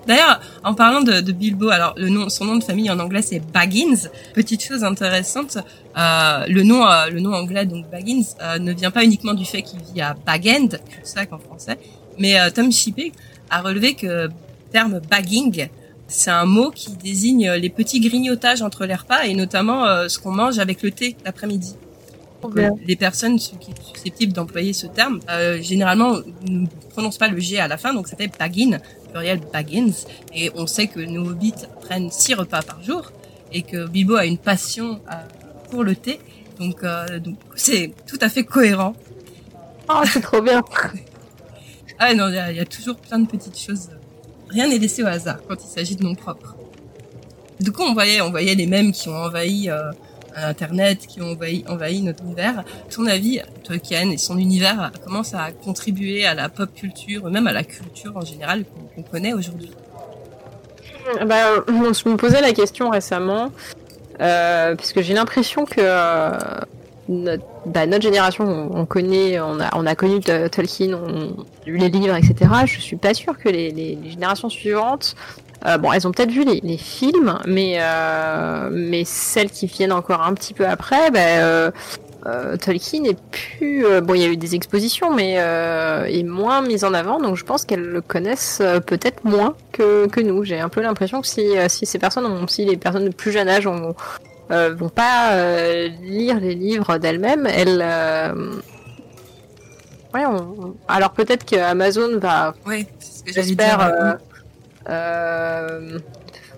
D'ailleurs, 0.07 0.41
en 0.63 0.73
parlant 0.73 1.01
de, 1.01 1.21
de, 1.21 1.31
Bilbo, 1.31 1.69
alors 1.69 1.93
le 1.97 2.09
nom, 2.09 2.29
son 2.29 2.45
nom 2.45 2.55
de 2.55 2.63
famille 2.63 2.89
en 2.89 2.99
anglais 2.99 3.21
c'est 3.21 3.39
Baggins. 3.39 4.09
Petite 4.33 4.63
chose 4.63 4.83
intéressante, 4.83 5.57
euh, 5.97 6.45
le 6.47 6.63
nom, 6.63 6.85
euh, 6.85 7.09
le 7.09 7.19
nom 7.19 7.33
anglais 7.33 7.65
donc 7.65 7.89
Baggins 7.89 8.23
euh, 8.41 8.57
ne 8.57 8.73
vient 8.73 8.91
pas 8.91 9.03
uniquement 9.03 9.33
du 9.33 9.45
fait 9.45 9.61
qu'il 9.61 9.79
vit 9.93 10.01
à 10.01 10.15
Bag 10.25 10.47
End, 10.47 10.77
ça 11.03 11.25
qu'en 11.25 11.37
français, 11.37 11.77
mais 12.17 12.39
euh, 12.39 12.49
Tom 12.49 12.71
Shippey 12.71 13.11
a 13.49 13.61
relevé 13.61 13.93
que 13.93 14.07
le 14.07 14.29
terme 14.71 14.99
bagging, 15.09 15.67
c'est 16.07 16.31
un 16.31 16.45
mot 16.45 16.71
qui 16.71 16.91
désigne 16.95 17.51
les 17.51 17.69
petits 17.69 17.99
grignotages 17.99 18.61
entre 18.61 18.85
les 18.85 18.95
repas 18.95 19.23
et 19.23 19.33
notamment 19.33 20.07
ce 20.07 20.17
qu'on 20.19 20.31
mange 20.31 20.59
avec 20.59 20.81
le 20.81 20.91
thé 20.91 21.17
l'après-midi. 21.25 21.75
Les 22.87 22.95
personnes 22.95 23.37
qui 23.37 23.45
sont 23.45 23.59
susceptibles 23.93 24.33
d'employer 24.33 24.73
ce 24.73 24.87
terme, 24.87 25.19
généralement, 25.61 26.17
ne 26.47 26.65
prononcent 26.89 27.17
pas 27.17 27.27
le 27.27 27.39
G 27.39 27.59
à 27.59 27.67
la 27.67 27.77
fin, 27.77 27.93
donc 27.93 28.07
ça 28.07 28.15
fait 28.17 28.31
baggin, 28.37 28.79
pluriel 29.11 29.39
Baggins. 29.51 29.91
Et 30.33 30.51
on 30.55 30.67
sait 30.67 30.87
que 30.87 30.99
nos 30.99 31.29
hobbits 31.29 31.53
prennent 31.81 32.11
six 32.11 32.33
repas 32.33 32.61
par 32.61 32.81
jour 32.83 33.11
et 33.51 33.61
que 33.61 33.87
Bilbo 33.87 34.15
a 34.15 34.25
une 34.25 34.37
passion 34.37 35.01
euh, 35.11 35.15
pour 35.69 35.83
le 35.83 35.95
thé. 35.95 36.19
Donc, 36.59 36.83
euh, 36.83 37.19
donc 37.19 37.37
c'est 37.55 37.91
tout 38.07 38.19
à 38.21 38.29
fait 38.29 38.43
cohérent. 38.43 38.95
Oh, 39.89 40.01
c'est 40.05 40.21
trop 40.21 40.41
bien. 40.41 40.63
ah 41.99 42.13
non, 42.13 42.29
il 42.29 42.55
y, 42.55 42.59
a 42.59 42.65
toujours 42.65 42.95
plein 42.95 43.19
de 43.19 43.27
petites 43.27 43.59
choses. 43.59 43.89
Rien 44.49 44.67
n'est 44.67 44.77
laissé 44.77 45.03
au 45.03 45.07
hasard 45.07 45.39
quand 45.47 45.55
il 45.63 45.67
s'agit 45.67 45.95
de 45.95 46.03
mon 46.03 46.15
propre. 46.15 46.55
Du 47.59 47.71
coup, 47.71 47.83
on 47.83 47.93
voyait, 47.93 48.21
on 48.21 48.31
voyait 48.31 48.55
les 48.55 48.67
mêmes 48.67 48.91
qui 48.91 49.09
ont 49.09 49.15
envahi 49.15 49.69
euh, 49.69 49.91
Internet, 50.35 51.05
qui 51.07 51.21
ont 51.21 51.37
envahi, 51.67 52.01
notre 52.01 52.23
univers. 52.23 52.63
ton 52.93 53.05
avis, 53.05 53.41
Tolkien 53.63 54.09
et 54.11 54.17
son 54.17 54.37
univers 54.37 54.91
commencent 55.03 55.33
à 55.33 55.51
contribuer 55.51 56.25
à 56.25 56.33
la 56.33 56.49
pop 56.49 56.73
culture, 56.73 57.29
même 57.29 57.47
à 57.47 57.53
la 57.53 57.63
culture 57.63 58.15
en 58.15 58.21
général 58.21 58.63
qu'on 58.95 59.03
connaît 59.03 59.33
aujourd'hui? 59.33 59.71
Bah, 61.25 61.63
Je 61.67 62.09
me 62.09 62.15
posais 62.15 62.41
la 62.41 62.53
question 62.53 62.89
récemment, 62.89 63.51
euh, 64.21 64.75
puisque 64.75 65.01
j'ai 65.01 65.13
l'impression 65.13 65.65
que 65.65 65.79
euh, 65.79 66.37
notre, 67.09 67.43
bah, 67.65 67.85
notre, 67.85 68.03
génération, 68.03 68.69
on, 68.73 68.85
connaît, 68.85 69.39
on 69.39 69.59
a, 69.59 69.69
on 69.75 69.85
a 69.85 69.95
connu 69.95 70.19
Tolkien, 70.19 70.93
on 70.93 71.29
a 71.29 71.45
lu 71.65 71.77
les 71.77 71.89
livres, 71.89 72.15
etc. 72.15 72.51
Je 72.65 72.79
suis 72.79 72.95
pas 72.95 73.13
sûre 73.13 73.37
que 73.37 73.49
les, 73.49 73.71
les, 73.71 73.97
les 74.01 74.09
générations 74.09 74.49
suivantes 74.49 75.15
euh, 75.65 75.77
bon, 75.77 75.91
elles 75.91 76.07
ont 76.07 76.11
peut-être 76.11 76.31
vu 76.31 76.43
les, 76.43 76.59
les, 76.61 76.77
films, 76.77 77.37
mais 77.45 77.75
euh, 77.79 78.69
mais 78.71 79.03
celles 79.05 79.51
qui 79.51 79.67
viennent 79.67 79.91
encore 79.91 80.23
un 80.23 80.33
petit 80.33 80.53
peu 80.53 80.65
après, 80.65 81.11
ben, 81.11 81.71
euh, 82.25 82.57
Tolkien 82.57 83.03
est 83.03 83.17
plus. 83.31 83.85
Bon, 84.01 84.15
il 84.15 84.21
y 84.21 84.25
a 84.25 84.27
eu 84.27 84.37
des 84.37 84.55
expositions, 84.55 85.13
mais 85.13 85.33
est 85.33 86.23
moins 86.23 86.61
mise 86.61 86.83
en 86.83 86.93
avant, 86.93 87.19
donc 87.19 87.35
je 87.35 87.45
pense 87.45 87.65
qu'elles 87.65 87.85
le 87.85 88.01
connaissent 88.01 88.61
peut-être 88.87 89.23
moins 89.23 89.55
que, 89.71 90.07
que 90.07 90.19
nous. 90.19 90.43
J'ai 90.43 90.59
un 90.59 90.69
peu 90.69 90.81
l'impression 90.81 91.21
que 91.21 91.27
si, 91.27 91.45
si 91.67 91.85
ces 91.85 91.99
personnes, 91.99 92.25
ont, 92.25 92.47
si 92.47 92.65
les 92.65 92.77
personnes 92.77 93.05
de 93.05 93.13
plus 93.13 93.31
jeune 93.31 93.47
âge 93.47 93.67
ont, 93.67 93.95
vont 94.49 94.89
pas 94.89 95.35
lire 96.01 96.39
les 96.39 96.55
livres 96.55 96.97
d'elles-mêmes, 96.97 97.45
elles. 97.45 97.85
Ouais, 100.13 100.23
alors 100.89 101.11
peut-être 101.11 101.45
que 101.45 101.55
Amazon 101.55 102.17
va. 102.19 102.53
Oui, 102.65 102.85
j'espère 103.25 104.17
euh, 104.89 105.99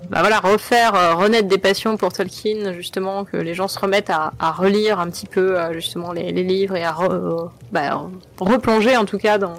bah 0.10 0.20
voilà, 0.20 0.40
refaire, 0.40 0.96
euh, 0.96 1.16
renaître 1.16 1.48
des 1.48 1.58
passions 1.58 1.98
pour 1.98 2.12
Tolkien, 2.14 2.74
justement, 2.74 3.26
que 3.26 3.38
les 3.38 3.54
gens 3.54 3.68
se 3.68 3.80
remettent 3.80 4.10
à, 4.10 4.34
à 4.40 4.52
relire 4.52 5.00
un 5.00 5.10
petit 5.10 5.28
peu 5.28 5.58
euh, 5.58 5.74
justement 5.74 6.12
les, 6.12 6.32
les, 6.32 6.44
livres 6.44 6.76
et 6.76 6.84
à 6.84 6.96
bah, 7.72 8.02
replonger 8.40 8.98
en 8.98 9.06
tout 9.06 9.18
cas 9.18 9.38
dans. 9.38 9.56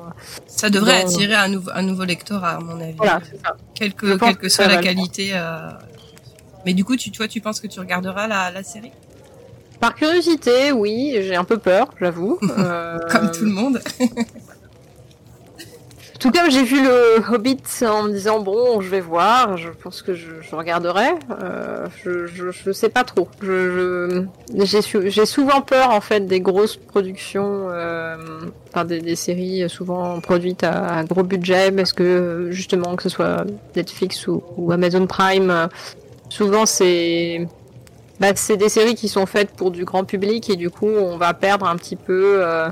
Ça 0.47 0.71
devrait 0.71 1.03
attirer 1.03 1.35
un, 1.35 1.49
nouveau 1.49 1.71
un 1.75 1.83
nouveau 1.83 2.05
lecteur 2.05 2.45
à 2.45 2.59
mon 2.61 2.81
avis. 2.81 2.95
Voilà, 2.97 3.21
c'est 3.31 3.41
ça. 3.41 3.57
Quelle 3.75 3.95
que, 3.95 4.17
quelle 4.19 4.37
que 4.37 4.49
soit 4.49 4.67
la 4.67 4.79
qualité. 4.79 5.31
Euh... 5.35 5.71
Mais 6.67 6.75
du 6.75 6.85
coup, 6.85 6.97
tu, 6.97 7.11
toi, 7.11 7.29
tu 7.29 7.41
penses 7.41 7.61
que 7.61 7.67
tu 7.67 7.81
regarderas 7.81 8.27
la, 8.27 8.51
la 8.51 8.63
série? 8.63 8.93
Par 9.81 9.95
curiosité, 9.95 10.73
oui, 10.73 11.17
j'ai 11.21 11.37
un 11.37 11.45
peu 11.45 11.59
peur, 11.59 11.89
j'avoue. 12.01 12.39
Comme 13.11 13.31
tout 13.33 13.45
le 13.45 13.51
monde. 13.51 13.81
tout 16.25 16.31
cas, 16.31 16.49
j'ai 16.49 16.63
vu 16.63 16.83
le 16.83 17.23
Hobbit 17.31 17.61
en 17.83 18.05
me 18.05 18.13
disant 18.13 18.41
bon, 18.41 18.81
je 18.81 18.89
vais 18.89 19.03
voir, 19.03 19.59
je 19.59 19.69
pense 19.69 20.01
que 20.01 20.15
je, 20.15 20.31
regarderai. 20.53 21.09
Euh, 21.43 21.87
je, 22.03 22.27
je, 22.27 22.51
je, 22.51 22.73
sais 22.73 22.89
pas 22.89 23.05
trop. 23.05 23.29
J'ai 24.55 25.27
souvent 25.27 25.61
peur 25.61 25.91
en 25.91 26.01
fait 26.01 26.27
des 26.27 26.41
grosses 26.41 26.79
productions, 26.79 27.69
euh, 27.69 28.17
enfin 28.71 28.87
des, 28.87 29.03
des, 29.03 29.17
séries 29.17 29.69
souvent 29.69 30.19
produites 30.21 30.65
à, 30.65 31.05
gros 31.05 31.25
budget, 31.25 31.71
parce 31.71 31.93
que 31.93 32.49
justement 32.51 32.97
que 32.97 33.03
ce 33.03 33.11
soit 33.11 33.45
Netflix 33.77 34.27
ou, 34.27 34.43
ou 34.57 34.73
Amazon 34.73 35.07
Prime, 35.07 35.69
souvent 36.31 36.65
c'est 36.65 37.47
bah, 38.19 38.29
c'est 38.35 38.57
des 38.57 38.71
séries 38.71 38.95
qui 38.95 39.09
sont 39.09 39.27
faites 39.27 39.51
pour 39.51 39.71
du 39.71 39.85
grand 39.85 40.05
public 40.05 40.49
et 40.49 40.57
du 40.57 40.71
coup 40.71 40.89
on 40.89 41.19
va 41.19 41.35
perdre 41.35 41.67
un 41.67 41.77
petit 41.77 41.97
peu. 41.97 42.43
Euh, 42.43 42.71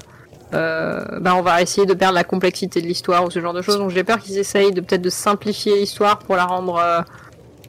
euh, 0.54 1.04
bah 1.20 1.34
on 1.34 1.42
va 1.42 1.62
essayer 1.62 1.86
de 1.86 1.94
perdre 1.94 2.14
la 2.14 2.24
complexité 2.24 2.82
de 2.82 2.86
l'histoire 2.86 3.24
ou 3.24 3.30
ce 3.30 3.40
genre 3.40 3.54
de 3.54 3.62
choses. 3.62 3.78
Donc 3.78 3.90
j'ai 3.90 4.04
peur 4.04 4.18
qu'ils 4.20 4.38
essayent 4.38 4.72
de 4.72 4.80
peut-être 4.80 5.02
de 5.02 5.10
simplifier 5.10 5.78
l'histoire 5.78 6.18
pour 6.18 6.36
la 6.36 6.44
rendre 6.44 6.76
euh, 6.76 7.00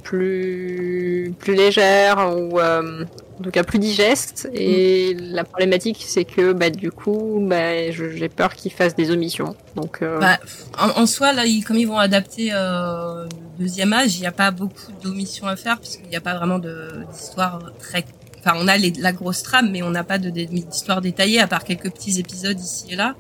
plus 0.04 1.34
plus 1.39 1.56
légère 1.56 2.17
ou 2.38 2.60
euh, 2.60 3.06
en 3.39 3.43
tout 3.43 3.52
cas 3.52 3.63
plus 3.63 3.80
digeste. 3.80 4.50
Et 4.54 5.15
la 5.19 5.43
problématique 5.43 6.04
c'est 6.06 6.26
que 6.26 6.54
bah 6.54 6.69
du 6.69 6.91
coup 6.91 7.39
bah, 7.41 7.89
j'ai 7.91 8.30
peur 8.30 8.54
qu'ils 8.54 8.72
fassent 8.72 8.96
des 8.96 9.10
omissions. 9.10 9.56
Donc 9.76 9.99
euh, 10.01 10.20
bah, 10.20 10.38
en, 10.78 11.05
soi 11.05 11.34
là 11.34 11.43
comme 11.66 11.78
ils 11.78 11.88
vont 11.88 11.97
adapter 11.97 12.49
euh, 12.53 13.26
deuxième 13.57 13.93
âge, 13.93 14.18
il 14.18 14.22
n'y 14.22 14.28
a 14.28 14.32
pas 14.32 14.51
beaucoup 14.51 14.91
d'omissions 15.01 15.47
à 15.47 15.55
faire 15.55 15.80
puisqu'il 15.80 16.10
n'y 16.10 16.18
a 16.18 16.22
pas 16.22 16.36
vraiment 16.36 16.60
d'histoire 16.60 17.60
très 17.80 18.05
Enfin, 18.46 18.58
on 18.60 18.68
a 18.68 18.78
les, 18.78 18.91
la 18.91 19.14
grosse 19.14 19.41
trame, 19.41 19.72
mais 19.72 19.84
on 19.84 19.89
n'a 19.89 20.04
pas 20.04 20.18
d'histoire 20.18 21.00
détaillée 21.00 21.39
à 21.39 21.48
part 21.48 21.64
quelques 21.64 21.91
petits 21.91 22.20
épisodes 22.20 22.60
ici 22.60 22.88
et 22.89 22.96
là. 22.96 23.16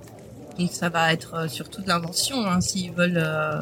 Donc 0.59 0.71
ça 0.71 0.89
va 0.89 1.13
être 1.13 1.33
euh, 1.35 1.47
surtout 1.47 1.81
de 1.81 1.87
l'invention, 1.87 2.45
hein, 2.45 2.59
s'ils 2.61 2.91
veulent, 2.91 3.17
euh, 3.17 3.59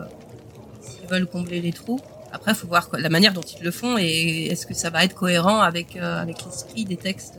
s'ils 0.82 1.08
veulent 1.08 1.28
combler 1.28 1.62
les 1.62 1.72
trous. 1.72 2.00
Après, 2.34 2.54
faut 2.56 2.68
voir 2.68 2.90
la 2.98 3.10
manière 3.10 3.34
dont 3.34 3.42
ils 3.42 3.64
le 3.64 3.72
font 3.72 3.98
et 3.98 4.48
est-ce 4.48 4.66
que 4.66 4.74
ça 4.74 4.90
va 4.90 5.04
être 5.04 5.14
cohérent 5.14 5.60
avec 5.60 5.96
euh, 5.98 6.22
avec 6.22 6.44
l'esprit 6.46 6.86
des 6.86 6.98
textes 6.98 7.38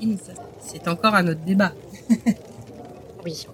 Tolkien, 0.00 0.16
c'est 0.60 0.88
encore 0.88 1.14
un 1.14 1.26
autre 1.28 1.40
débat. 1.46 1.72
oui. 3.24 3.46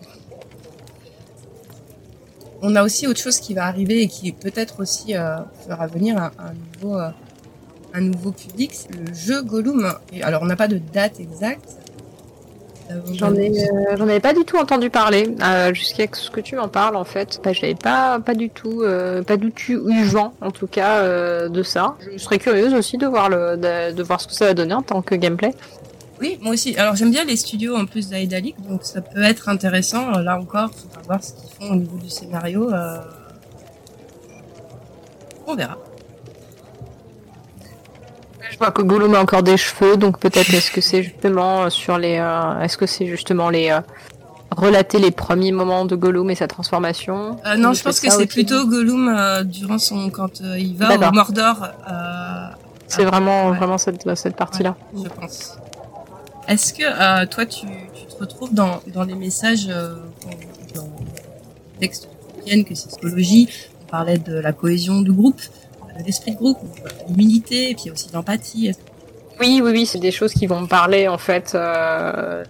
On 2.60 2.76
a 2.76 2.82
aussi 2.82 3.06
autre 3.06 3.20
chose 3.20 3.38
qui 3.38 3.54
va 3.54 3.66
arriver 3.66 4.02
et 4.02 4.08
qui 4.08 4.32
peut-être 4.32 4.80
aussi 4.80 5.16
euh, 5.16 5.38
fera 5.66 5.86
venir 5.86 6.16
un, 6.16 6.54
nouveau, 6.74 6.96
euh, 6.96 7.10
un 7.94 8.00
nouveau 8.00 8.32
public, 8.32 8.72
le 8.90 9.14
jeu 9.14 9.42
Gollum. 9.42 9.92
alors 10.22 10.42
on 10.42 10.46
n'a 10.46 10.56
pas 10.56 10.68
de 10.68 10.78
date 10.78 11.20
exacte, 11.20 11.76
J'en 13.12 13.34
ai, 13.34 13.50
euh, 13.50 13.96
j'en 13.96 14.04
avais 14.04 14.20
pas 14.20 14.34
du 14.34 14.44
tout 14.44 14.56
entendu 14.56 14.90
parler 14.90 15.34
euh, 15.42 15.72
jusqu'à 15.72 16.06
ce 16.12 16.30
que 16.30 16.40
tu 16.40 16.56
m'en 16.56 16.68
parles 16.68 16.96
en 16.96 17.04
fait. 17.04 17.40
Bah, 17.42 17.52
je 17.52 17.62
n'avais 17.62 17.74
pas, 17.74 18.20
pas 18.20 18.34
du 18.34 18.50
tout, 18.50 18.82
euh, 18.82 19.22
pas 19.22 19.36
du 19.36 19.52
tout 19.52 19.88
eu 19.88 20.04
vent 20.04 20.34
en 20.40 20.50
tout 20.50 20.66
cas 20.66 21.02
de 21.48 21.62
ça. 21.62 21.96
Je 22.12 22.18
serais 22.18 22.38
curieuse 22.38 22.74
aussi 22.74 22.98
de 22.98 23.06
voir 23.06 23.28
le, 23.28 23.56
de, 23.56 24.02
voir 24.02 24.20
ce 24.20 24.26
que 24.26 24.34
ça 24.34 24.46
va 24.46 24.54
donner 24.54 24.74
en 24.74 24.82
tant 24.82 25.02
que 25.02 25.14
gameplay. 25.14 25.54
Oui, 26.20 26.38
moi 26.40 26.52
aussi. 26.52 26.76
Alors 26.76 26.94
j'aime 26.94 27.10
bien 27.10 27.24
les 27.24 27.36
studios 27.36 27.76
en 27.76 27.86
plus 27.86 28.08
d'Aidalic, 28.08 28.56
donc 28.68 28.84
ça 28.84 29.00
peut 29.00 29.22
être 29.22 29.48
intéressant. 29.48 30.10
Là 30.18 30.38
encore, 30.38 30.70
faudra 30.70 31.02
voir 31.06 31.24
ce 31.24 31.32
qu'ils 31.32 31.50
font 31.50 31.72
au 31.72 31.76
niveau 31.76 31.96
du 31.98 32.10
scénario. 32.10 32.70
On 35.46 35.54
verra. 35.54 35.78
Je 38.62 38.66
vois 38.66 38.72
que 38.72 38.82
Gollum 38.82 39.12
a 39.16 39.20
encore 39.20 39.42
des 39.42 39.56
cheveux, 39.56 39.96
donc 39.96 40.20
peut-être 40.20 40.54
est-ce 40.54 40.70
que 40.70 40.80
c'est 40.80 41.02
justement 41.02 41.68
sur 41.68 41.98
les, 41.98 42.18
euh, 42.20 42.60
est-ce 42.60 42.76
que 42.76 42.86
c'est 42.86 43.08
justement 43.08 43.50
les 43.50 43.70
euh, 43.70 43.80
relater 44.56 45.00
les 45.00 45.10
premiers 45.10 45.50
moments 45.50 45.84
de 45.84 45.96
Gollum 45.96 46.30
et 46.30 46.36
sa 46.36 46.46
transformation? 46.46 47.40
Euh, 47.44 47.56
Non, 47.56 47.72
je 47.72 47.82
pense 47.82 47.98
que 47.98 48.08
c'est 48.08 48.26
plutôt 48.26 48.64
Gollum 48.68 49.42
durant 49.46 49.78
son 49.78 50.10
quand 50.10 50.38
il 50.38 50.76
va 50.76 50.94
au 50.94 51.12
Mordor. 51.12 51.56
c'est 52.86 53.04
vraiment 53.04 53.50
vraiment 53.50 53.78
cette 53.78 54.14
cette 54.14 54.36
partie-là. 54.36 54.76
je 54.94 55.08
pense. 55.08 55.58
Est-ce 56.46 56.72
que 56.72 57.24
toi 57.24 57.44
tu, 57.46 57.66
tu, 57.66 58.06
te 58.06 58.20
retrouves 58.20 58.54
dans 58.54 58.80
dans 58.94 59.02
les 59.02 59.16
messages 59.16 59.66
dans 59.66 60.84
le 60.84 61.80
texte 61.80 62.08
que 62.44 62.74
c'est 62.76 62.90
psychologie, 62.90 63.48
on 63.82 63.90
parlait 63.90 64.18
de 64.18 64.34
la 64.34 64.52
cohésion 64.52 65.00
du 65.00 65.10
groupe 65.10 65.40
l'esprit 66.04 66.32
de 66.32 66.36
groupe, 66.36 66.58
l'humilité, 67.08 67.74
puis 67.74 67.90
aussi 67.90 68.08
l'empathie. 68.12 68.72
Oui, 69.40 69.60
oui, 69.62 69.70
oui, 69.72 69.86
c'est 69.86 69.98
des 69.98 70.10
choses 70.10 70.32
qui 70.32 70.46
vont 70.46 70.66
parler 70.66 71.08
en 71.08 71.18
fait, 71.18 71.52
euh, 71.54 72.44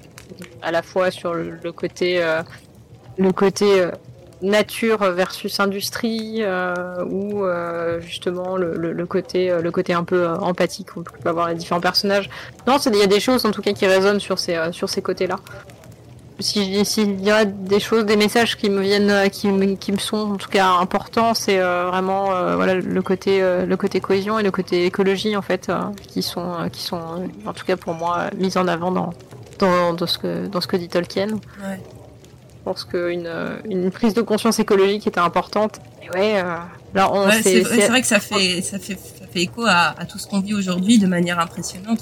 à 0.60 0.70
la 0.70 0.82
fois 0.82 1.10
sur 1.10 1.34
le 1.34 1.72
côté, 1.72 2.22
euh, 2.22 2.42
le 3.18 3.32
côté 3.32 3.80
euh, 3.80 3.90
nature 4.42 4.98
versus 5.12 5.60
industrie, 5.60 6.42
ou 7.08 7.44
justement 8.00 8.56
le, 8.56 8.74
le, 8.92 9.06
côté, 9.06 9.56
le 9.62 9.70
côté 9.70 9.92
un 9.92 10.02
peu 10.02 10.26
empathique 10.28 10.90
qu'on 10.90 11.02
peut 11.02 11.28
avoir 11.28 11.48
les 11.48 11.54
différents 11.54 11.80
personnages. 11.80 12.28
Non, 12.66 12.76
il 12.78 12.96
y 12.96 13.02
a 13.02 13.06
des 13.06 13.20
choses 13.20 13.46
en 13.46 13.52
tout 13.52 13.62
cas 13.62 13.72
qui 13.72 13.86
résonnent 13.86 14.20
sur 14.20 14.40
ces, 14.40 14.58
sur 14.72 14.88
ces 14.88 15.00
côtés-là 15.00 15.36
s'il 16.42 16.84
si, 16.84 17.04
y 17.04 17.30
a 17.30 17.44
des 17.44 17.80
choses, 17.80 18.04
des 18.04 18.16
messages 18.16 18.56
qui 18.56 18.70
me 18.70 18.80
viennent, 18.80 19.10
euh, 19.10 19.28
qui, 19.28 19.48
qui 19.76 19.92
me 19.92 19.98
sont 19.98 20.32
en 20.32 20.36
tout 20.36 20.48
cas 20.48 20.66
importants, 20.66 21.34
c'est 21.34 21.58
euh, 21.58 21.86
vraiment 21.86 22.32
euh, 22.32 22.56
voilà 22.56 22.74
le 22.74 23.02
côté 23.02 23.40
le 23.40 23.76
côté 23.76 24.00
cohésion 24.00 24.38
et 24.38 24.42
le 24.42 24.50
côté 24.50 24.86
écologie 24.86 25.36
en 25.36 25.42
fait 25.42 25.70
qui 26.08 26.22
sont 26.22 26.68
qui 26.72 26.82
sont 26.82 27.00
en 27.46 27.52
tout 27.52 27.64
cas 27.64 27.76
pour 27.76 27.94
moi 27.94 28.30
mis 28.36 28.56
en 28.58 28.68
avant 28.68 28.90
dans 28.90 29.12
dans, 29.58 30.06
ce 30.06 30.18
que 30.18 30.46
dans 30.48 30.60
ce 30.60 30.66
que 30.66 30.76
dit 30.76 30.88
Tolkien. 30.88 31.28
Ouais. 31.28 31.80
Je 31.80 32.64
pense 32.64 32.84
qu'une 32.84 33.28
une 33.64 33.90
prise 33.90 34.14
de 34.14 34.22
conscience 34.22 34.58
écologique 34.58 35.06
était 35.06 35.20
importante. 35.20 35.80
Et 36.02 36.10
ouais, 36.16 36.42
c'est 37.42 37.88
vrai 37.88 38.00
que 38.00 38.06
ça 38.06 38.20
fait 38.20 38.60
ça 38.62 38.78
fait 38.78 38.94
ça 38.94 39.26
fait 39.32 39.42
écho 39.42 39.64
à, 39.66 39.94
à 39.98 40.04
tout 40.04 40.18
ce 40.18 40.26
qu'on 40.26 40.40
vit 40.40 40.54
aujourd'hui 40.54 40.98
de 40.98 41.06
manière 41.06 41.38
impressionnante 41.38 42.00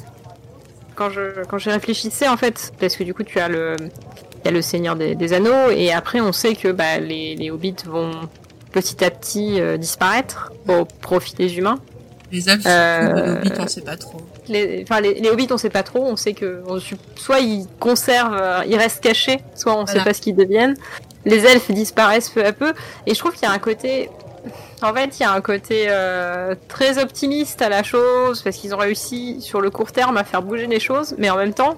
quand 1.01 1.09
je 1.09 1.45
quand 1.49 1.57
je 1.57 1.71
réfléchissais 1.71 2.29
en 2.29 2.37
fait, 2.37 2.73
parce 2.79 2.95
que 2.95 3.05
du 3.05 3.15
coup 3.15 3.23
tu 3.23 3.39
as 3.39 3.49
le 3.49 3.77
il 4.43 4.47
y 4.47 4.49
a 4.49 4.53
le 4.53 4.63
Seigneur 4.63 4.97
des, 4.97 5.33
Anneaux, 5.33 5.71
et 5.71 5.93
après 5.93 6.21
on 6.21 6.33
sait 6.33 6.55
que 6.55 6.69
bah, 6.69 6.99
les, 6.99 7.37
les 7.37 7.51
hobbits 7.51 7.77
vont 7.87 8.13
petit 8.71 9.05
à 9.05 9.11
petit 9.11 9.61
euh, 9.61 9.77
disparaître 9.77 10.53
au 10.69 10.85
profit 10.85 11.35
des 11.35 11.59
humains. 11.59 11.79
Les 12.33 12.49
elfes, 12.49 12.65
euh, 12.67 13.41
les 13.43 13.51
hobbits, 13.51 13.61
on 13.61 13.67
sait 13.67 13.81
pas 13.81 13.97
trop. 13.97 14.21
Les, 14.49 14.85
enfin, 14.85 15.01
les, 15.01 15.29
hobbits, 15.29 15.49
on 15.51 15.59
sait 15.59 15.71
pas 15.71 15.83
trop. 15.83 16.05
On 16.05 16.17
sait 16.17 16.33
que 16.33 16.63
soit 17.17 17.41
ils 17.41 17.67
conservent, 17.81 18.39
euh, 18.41 18.63
ils 18.69 18.77
restent 18.77 19.03
cachés, 19.03 19.41
soit 19.57 19.77
on 19.77 19.87
sait 19.87 20.03
pas 20.03 20.15
ce 20.15 20.21
qu'ils 20.21 20.37
deviennent. 20.37 20.77
Les 21.25 21.45
elfes 21.45 21.71
disparaissent 21.71 22.31
peu 22.31 22.45
à 22.45 22.53
peu, 22.53 22.73
et 23.07 23.15
je 23.15 23.19
trouve 23.19 23.33
qu'il 23.33 23.43
y 23.43 23.47
a 23.47 23.53
un 23.53 23.59
côté 23.59 24.09
en 24.81 24.95
fait, 24.95 25.19
il 25.19 25.23
y 25.23 25.27
a 25.27 25.33
un 25.33 25.41
côté 25.43 25.89
très 26.69 27.03
optimiste 27.03 27.61
à 27.61 27.69
la 27.69 27.83
chose, 27.83 28.41
parce 28.41 28.57
qu'ils 28.57 28.75
ont 28.75 28.79
réussi 28.79 29.43
sur 29.43 29.61
le 29.61 29.71
court 29.71 29.93
terme 29.93 30.17
à 30.17 30.25
faire 30.25 30.41
bouger 30.41 30.67
les 30.67 30.81
choses, 30.81 31.15
mais 31.19 31.29
en 31.29 31.37
même 31.37 31.53
temps, 31.53 31.77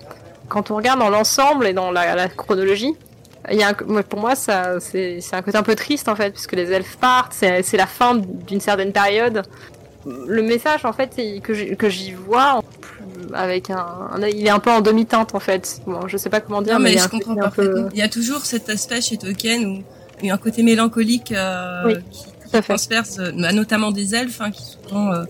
quand 0.53 0.71
on 0.71 0.77
regarde 0.77 1.01
dans 1.01 1.09
l'ensemble 1.09 1.67
et 1.67 1.73
dans 1.73 1.91
la, 1.91 2.29
chronologie, 2.29 2.95
il 3.51 3.59
y 3.59 3.63
a 3.63 3.73
pour 3.73 4.21
moi, 4.21 4.35
ça, 4.35 4.79
c'est, 4.81 5.19
un 5.33 5.41
côté 5.41 5.57
un 5.57 5.63
peu 5.63 5.75
triste 5.75 6.09
en 6.09 6.15
fait, 6.15 6.31
puisque 6.33 6.53
les 6.53 6.71
elfes 6.71 6.97
partent, 6.97 7.33
c'est, 7.33 7.73
la 7.73 7.87
fin 7.87 8.17
d'une 8.17 8.61
certaine 8.61 8.93
période. 8.93 9.43
Le 10.05 10.43
message 10.43 10.85
en 10.85 10.93
fait 10.93 11.19
que, 11.43 11.89
j'y 11.89 12.13
vois, 12.13 12.61
avec 13.33 13.71
un, 13.71 14.11
il 14.31 14.47
est 14.47 14.51
un 14.51 14.59
peu 14.59 14.71
en 14.71 14.83
demi-teinte 14.83 15.35
en 15.35 15.41
fait. 15.41 15.81
Bon, 15.87 16.07
je 16.07 16.19
sais 16.19 16.29
pas 16.29 16.41
comment 16.41 16.61
dire, 16.61 16.79
mais, 16.79 16.99
je 16.99 17.09
comprends 17.09 17.35
parfaitement. 17.35 17.89
Il 17.93 17.99
y 17.99 18.03
a 18.03 18.09
toujours 18.09 18.41
cet 18.41 18.69
aspect 18.69 19.01
chez 19.01 19.17
Tolkien 19.17 19.63
où 19.63 19.83
il 20.21 20.29
y 20.29 20.31
a 20.31 20.35
un 20.35 20.39
côté 20.39 20.63
mélancolique 20.63 21.33
euh, 21.33 21.95
qui, 22.11 22.61
transperce, 22.63 23.19
euh, 23.19 23.33
bah, 23.39 23.53
notamment 23.53 23.91
des 23.91 24.15
elfes 24.15 24.43
hein, 24.43 24.51
qui 24.51 24.63
sont 24.63 25.09
euh, 25.09 25.25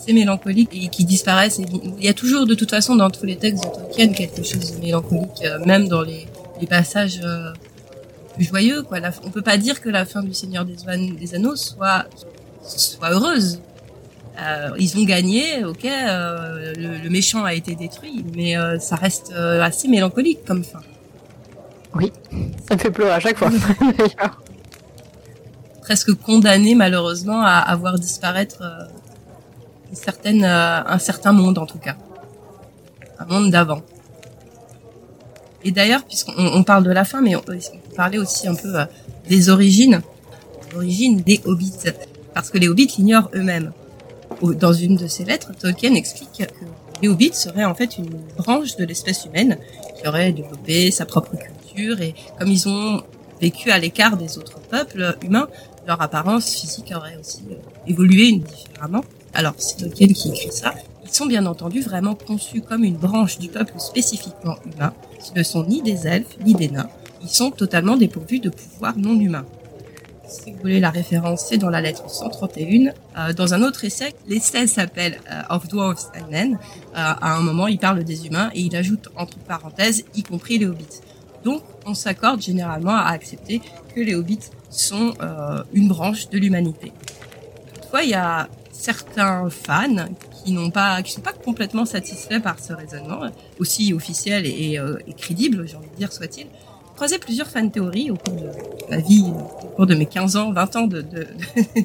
assez 0.00 0.12
mélancoliques 0.12 0.70
et 0.72 0.88
qui 0.88 1.04
disparaissent. 1.04 1.58
il 1.58 2.04
y 2.04 2.08
a 2.08 2.14
toujours, 2.14 2.46
de 2.46 2.54
toute 2.54 2.70
façon, 2.70 2.96
dans 2.96 3.10
tous 3.10 3.26
les 3.26 3.36
textes 3.36 3.64
de 3.64 3.68
Tolkien, 3.68 4.12
quelque 4.12 4.42
chose 4.42 4.76
de 4.76 4.80
mélancolique, 4.80 5.44
euh, 5.44 5.58
même 5.64 5.88
dans 5.88 6.02
les, 6.02 6.26
les 6.60 6.66
passages 6.66 7.20
euh, 7.22 7.52
plus 8.34 8.44
joyeux. 8.44 8.82
Quoi. 8.82 9.00
La, 9.00 9.10
on 9.24 9.30
peut 9.30 9.42
pas 9.42 9.56
dire 9.56 9.80
que 9.80 9.88
la 9.88 10.04
fin 10.04 10.22
du 10.22 10.34
Seigneur 10.34 10.64
des, 10.64 10.76
des 11.12 11.34
Anneaux 11.34 11.56
soit, 11.56 12.06
soit 12.62 13.10
heureuse. 13.10 13.60
Euh, 14.40 14.70
ils 14.78 14.96
ont 14.96 15.04
gagné, 15.04 15.64
ok, 15.64 15.84
euh, 15.84 16.72
le, 16.76 16.98
le, 17.02 17.10
méchant 17.10 17.44
a 17.44 17.52
été 17.52 17.74
détruit, 17.74 18.24
mais 18.34 18.56
euh, 18.56 18.78
ça 18.78 18.96
reste 18.96 19.32
assez 19.32 19.88
mélancolique 19.88 20.44
comme 20.46 20.64
fin. 20.64 20.80
Oui, 21.94 22.10
ça 22.66 22.76
me 22.76 22.80
fait 22.80 22.90
pleurer 22.90 23.10
à 23.10 23.20
chaque 23.20 23.36
fois. 23.36 23.50
Presque 25.82 26.14
condamné 26.14 26.74
malheureusement 26.74 27.42
à, 27.42 27.56
à 27.56 27.76
voir 27.76 27.98
disparaître 27.98 28.62
certaine, 29.92 30.44
euh, 30.44 30.82
un 30.84 30.98
certain 30.98 31.32
monde 31.32 31.58
en 31.58 31.66
tout 31.66 31.78
cas, 31.78 31.96
un 33.18 33.26
monde 33.26 33.50
d'avant. 33.50 33.82
Et 35.62 35.72
d'ailleurs, 35.72 36.04
puisqu'on 36.04 36.32
on 36.36 36.62
parle 36.62 36.84
de 36.84 36.90
la 36.90 37.04
fin, 37.04 37.20
mais 37.20 37.36
on 37.36 37.40
peut 37.40 37.58
parler 37.94 38.18
aussi 38.18 38.48
un 38.48 38.54
peu 38.54 38.80
euh, 38.80 38.84
des 39.28 39.50
origines, 39.50 40.00
origines 40.74 41.20
des 41.20 41.40
hobbits, 41.44 41.72
parce 42.34 42.50
que 42.50 42.58
les 42.58 42.68
hobbits 42.68 42.88
l'ignorent 42.98 43.30
eux-mêmes. 43.34 43.72
Dans 44.42 44.72
une 44.72 44.96
de 44.96 45.06
ses 45.06 45.24
lettres, 45.24 45.52
Tolkien 45.58 45.94
explique 45.94 46.48
que 46.48 46.64
les 47.02 47.08
hobbits 47.08 47.34
seraient 47.34 47.64
en 47.64 47.74
fait 47.74 47.98
une 47.98 48.10
branche 48.38 48.76
de 48.76 48.84
l'espèce 48.84 49.26
humaine 49.26 49.58
qui 49.96 50.08
aurait 50.08 50.32
développé 50.32 50.90
sa 50.90 51.04
propre 51.04 51.32
culture 51.36 52.00
et 52.00 52.14
comme 52.38 52.48
ils 52.48 52.68
ont 52.68 53.02
vécu 53.40 53.70
à 53.70 53.78
l'écart 53.78 54.16
des 54.16 54.38
autres 54.38 54.60
peuples 54.60 55.16
humains, 55.22 55.48
leur 55.86 56.00
apparence 56.00 56.50
physique 56.54 56.92
aurait 56.94 57.16
aussi 57.16 57.42
euh, 57.50 57.56
évolué 57.86 58.32
différemment 58.32 59.04
alors 59.34 59.54
c'est 59.58 59.76
Tolkien 59.78 60.08
qui 60.08 60.28
écrit 60.30 60.52
ça, 60.52 60.74
ils 61.04 61.14
sont 61.14 61.26
bien 61.26 61.46
entendu 61.46 61.80
vraiment 61.80 62.14
conçus 62.14 62.60
comme 62.60 62.84
une 62.84 62.96
branche 62.96 63.38
du 63.38 63.48
peuple 63.48 63.74
spécifiquement 63.78 64.56
humain. 64.64 64.92
Ce 65.20 65.32
ne 65.36 65.42
sont 65.42 65.64
ni 65.64 65.82
des 65.82 66.06
elfes, 66.06 66.36
ni 66.44 66.54
des 66.54 66.68
nains. 66.68 66.88
Ils 67.22 67.28
sont 67.28 67.50
totalement 67.50 67.96
dépourvus 67.96 68.38
de 68.38 68.50
pouvoirs 68.50 68.96
non 68.96 69.18
humains. 69.18 69.44
Si 70.30 70.52
vous 70.52 70.58
voulez 70.60 70.78
la 70.78 70.90
référence, 70.90 71.46
c'est 71.48 71.58
dans 71.58 71.70
la 71.70 71.80
lettre 71.80 72.08
131. 72.08 72.92
Euh, 73.18 73.32
dans 73.32 73.52
un 73.52 73.62
autre 73.62 73.84
essai, 73.84 74.14
l'essai 74.28 74.68
s'appelle 74.68 75.18
euh, 75.28 75.42
Of 75.56 75.66
Dwarfs 75.66 76.06
and 76.14 76.30
Men. 76.30 76.52
Euh, 76.54 76.58
à 76.94 77.34
un 77.34 77.40
moment, 77.40 77.66
il 77.66 77.78
parle 77.78 78.04
des 78.04 78.26
humains 78.26 78.50
et 78.54 78.60
il 78.60 78.76
ajoute 78.76 79.08
entre 79.16 79.38
parenthèses, 79.38 80.04
y 80.14 80.22
compris 80.22 80.58
les 80.58 80.66
hobbits. 80.66 81.00
Donc, 81.42 81.62
on 81.84 81.94
s'accorde 81.94 82.40
généralement 82.40 82.94
à 82.94 83.08
accepter 83.08 83.60
que 83.92 84.00
les 84.00 84.14
hobbits 84.14 84.50
sont 84.70 85.14
une 85.72 85.88
branche 85.88 86.28
de 86.28 86.38
l'humanité. 86.38 86.92
Toutefois, 87.74 88.02
il 88.04 88.10
y 88.10 88.14
a 88.14 88.46
certains 88.80 89.50
fans 89.50 90.06
qui 90.42 90.52
n'ont 90.52 90.70
pas, 90.70 91.02
qui 91.02 91.12
sont 91.12 91.20
pas 91.20 91.34
complètement 91.34 91.84
satisfaits 91.84 92.40
par 92.40 92.58
ce 92.58 92.72
raisonnement, 92.72 93.30
aussi 93.58 93.92
officiel 93.92 94.46
et, 94.46 94.78
euh, 94.78 94.96
crédible, 95.18 95.66
j'ai 95.68 95.76
envie 95.76 95.90
de 95.90 95.96
dire, 95.96 96.12
soit-il, 96.12 96.46
croisé 96.96 97.18
plusieurs 97.18 97.46
fan 97.46 97.70
théories 97.70 98.10
au 98.10 98.16
cours 98.16 98.34
de 98.34 98.50
ma 98.90 98.98
vie, 98.98 99.24
au 99.62 99.66
cours 99.68 99.86
de 99.86 99.94
mes 99.94 100.06
15 100.06 100.36
ans, 100.36 100.52
20 100.52 100.76
ans 100.76 100.86
de, 100.86 101.02
de, 101.02 101.20
de 101.20 101.84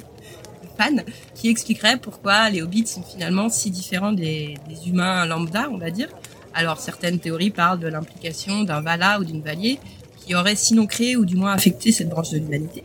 fans, 0.78 1.04
qui 1.34 1.50
expliqueraient 1.50 1.98
pourquoi 1.98 2.50
les 2.50 2.62
hobbits 2.62 2.88
sont 2.88 3.04
finalement 3.04 3.50
si 3.50 3.72
différents 3.72 4.14
des, 4.14 4.56
des 4.70 4.90
humains 4.90 5.26
lambda, 5.26 5.70
on 5.72 5.78
va 5.78 5.92
dire. 5.92 6.08
Alors, 6.54 6.80
certaines 6.80 7.20
théories 7.20 7.52
parlent 7.52 7.80
de 7.80 7.88
l'implication 7.88 8.64
d'un 8.64 8.80
Vala 8.80 9.20
ou 9.20 9.26
d'une 9.26 9.42
Valier 9.42 9.80
qui 10.26 10.34
aurait 10.34 10.56
sinon 10.56 10.88
créé 10.88 11.18
ou 11.18 11.26
du 11.26 11.36
moins 11.36 11.52
affecté 11.52 11.92
cette 11.92 12.10
branche 12.10 12.32
de 12.32 12.38
l'humanité. 12.38 12.84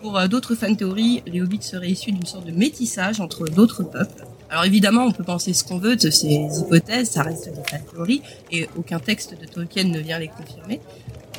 Pour 0.00 0.18
euh, 0.18 0.28
d'autres 0.28 0.54
fan 0.54 0.76
théories, 0.76 1.22
les 1.26 1.42
hobbits 1.42 1.62
seraient 1.62 1.90
issus 1.90 2.12
d'une 2.12 2.26
sorte 2.26 2.46
de 2.46 2.52
métissage 2.52 3.20
entre 3.20 3.44
d'autres 3.44 3.82
peuples, 3.82 4.24
Alors 4.50 4.64
évidemment, 4.64 5.04
on 5.04 5.12
peut 5.12 5.24
penser 5.24 5.52
ce 5.52 5.62
qu'on 5.62 5.78
veut 5.78 5.94
de 5.94 6.10
ces 6.10 6.48
hypothèses, 6.58 7.10
ça 7.10 7.22
reste 7.22 7.48
des 7.48 7.78
théories, 7.92 8.22
et 8.50 8.68
aucun 8.76 8.98
texte 8.98 9.40
de 9.40 9.46
Tolkien 9.46 9.84
ne 9.84 10.00
vient 10.00 10.18
les 10.18 10.28
confirmer. 10.28 10.80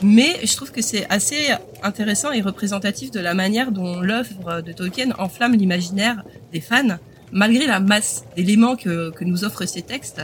Mais 0.02 0.40
je 0.44 0.56
trouve 0.56 0.72
que 0.72 0.82
c'est 0.82 1.06
assez 1.10 1.50
intéressant 1.84 2.32
et 2.32 2.42
représentatif 2.42 3.12
de 3.12 3.20
la 3.20 3.34
manière 3.34 3.72
dont 3.72 4.00
l'œuvre 4.00 4.62
de 4.62 4.72
Tolkien 4.72 5.12
enflamme 5.20 5.56
l'imaginaire 5.56 6.24
des 6.54 6.62
fans, 6.62 6.98
malgré 7.34 7.68
la 7.68 7.82
masse 7.82 8.24
d'éléments 8.38 8.78
que, 8.78 9.10
que 9.12 9.26
nous 9.26 9.44
offrent 9.44 9.66
ces 9.66 9.82
textes. 9.82 10.22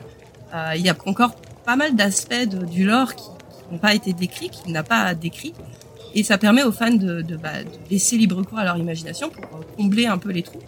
Euh, 0.53 0.71
il 0.75 0.81
y 0.81 0.89
a 0.89 0.95
encore 1.05 1.35
pas 1.65 1.75
mal 1.75 1.95
d'aspects 1.95 2.47
du 2.71 2.85
lore 2.85 3.15
qui 3.15 3.27
n'ont 3.69 3.79
pas 3.79 3.93
été 3.93 4.13
décrits, 4.13 4.49
qu'il 4.49 4.71
n'a 4.71 4.83
pas 4.83 5.13
décrit. 5.13 5.53
Et 6.13 6.23
ça 6.23 6.37
permet 6.37 6.63
aux 6.63 6.71
fans 6.71 6.91
de, 6.91 7.21
de, 7.21 7.35
bah, 7.35 7.63
de, 7.63 7.91
laisser 7.91 8.17
libre 8.17 8.41
cours 8.43 8.59
à 8.59 8.63
leur 8.63 8.77
imagination 8.77 9.29
pour 9.29 9.43
combler 9.75 10.05
un 10.05 10.17
peu 10.17 10.31
les 10.31 10.43
trous. 10.43 10.61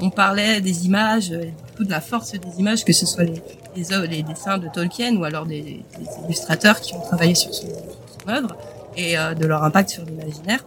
On 0.00 0.10
parlait 0.10 0.60
des 0.60 0.86
images, 0.86 1.30
euh, 1.32 1.44
de 1.78 1.90
la 1.90 2.00
force 2.00 2.32
des 2.32 2.58
images, 2.58 2.84
que 2.84 2.92
ce 2.92 3.06
soit 3.06 3.24
les, 3.24 3.42
les, 3.76 4.06
les 4.08 4.22
dessins 4.22 4.58
de 4.58 4.68
Tolkien 4.68 5.16
ou 5.16 5.24
alors 5.24 5.46
des, 5.46 5.62
des, 5.62 6.24
illustrateurs 6.24 6.80
qui 6.80 6.94
ont 6.94 7.00
travaillé 7.00 7.34
sur 7.34 7.54
son, 7.54 7.68
son 7.68 8.28
œuvre 8.28 8.56
et 8.96 9.18
euh, 9.18 9.34
de 9.34 9.46
leur 9.46 9.64
impact 9.64 9.90
sur 9.90 10.04
l'imaginaire. 10.04 10.64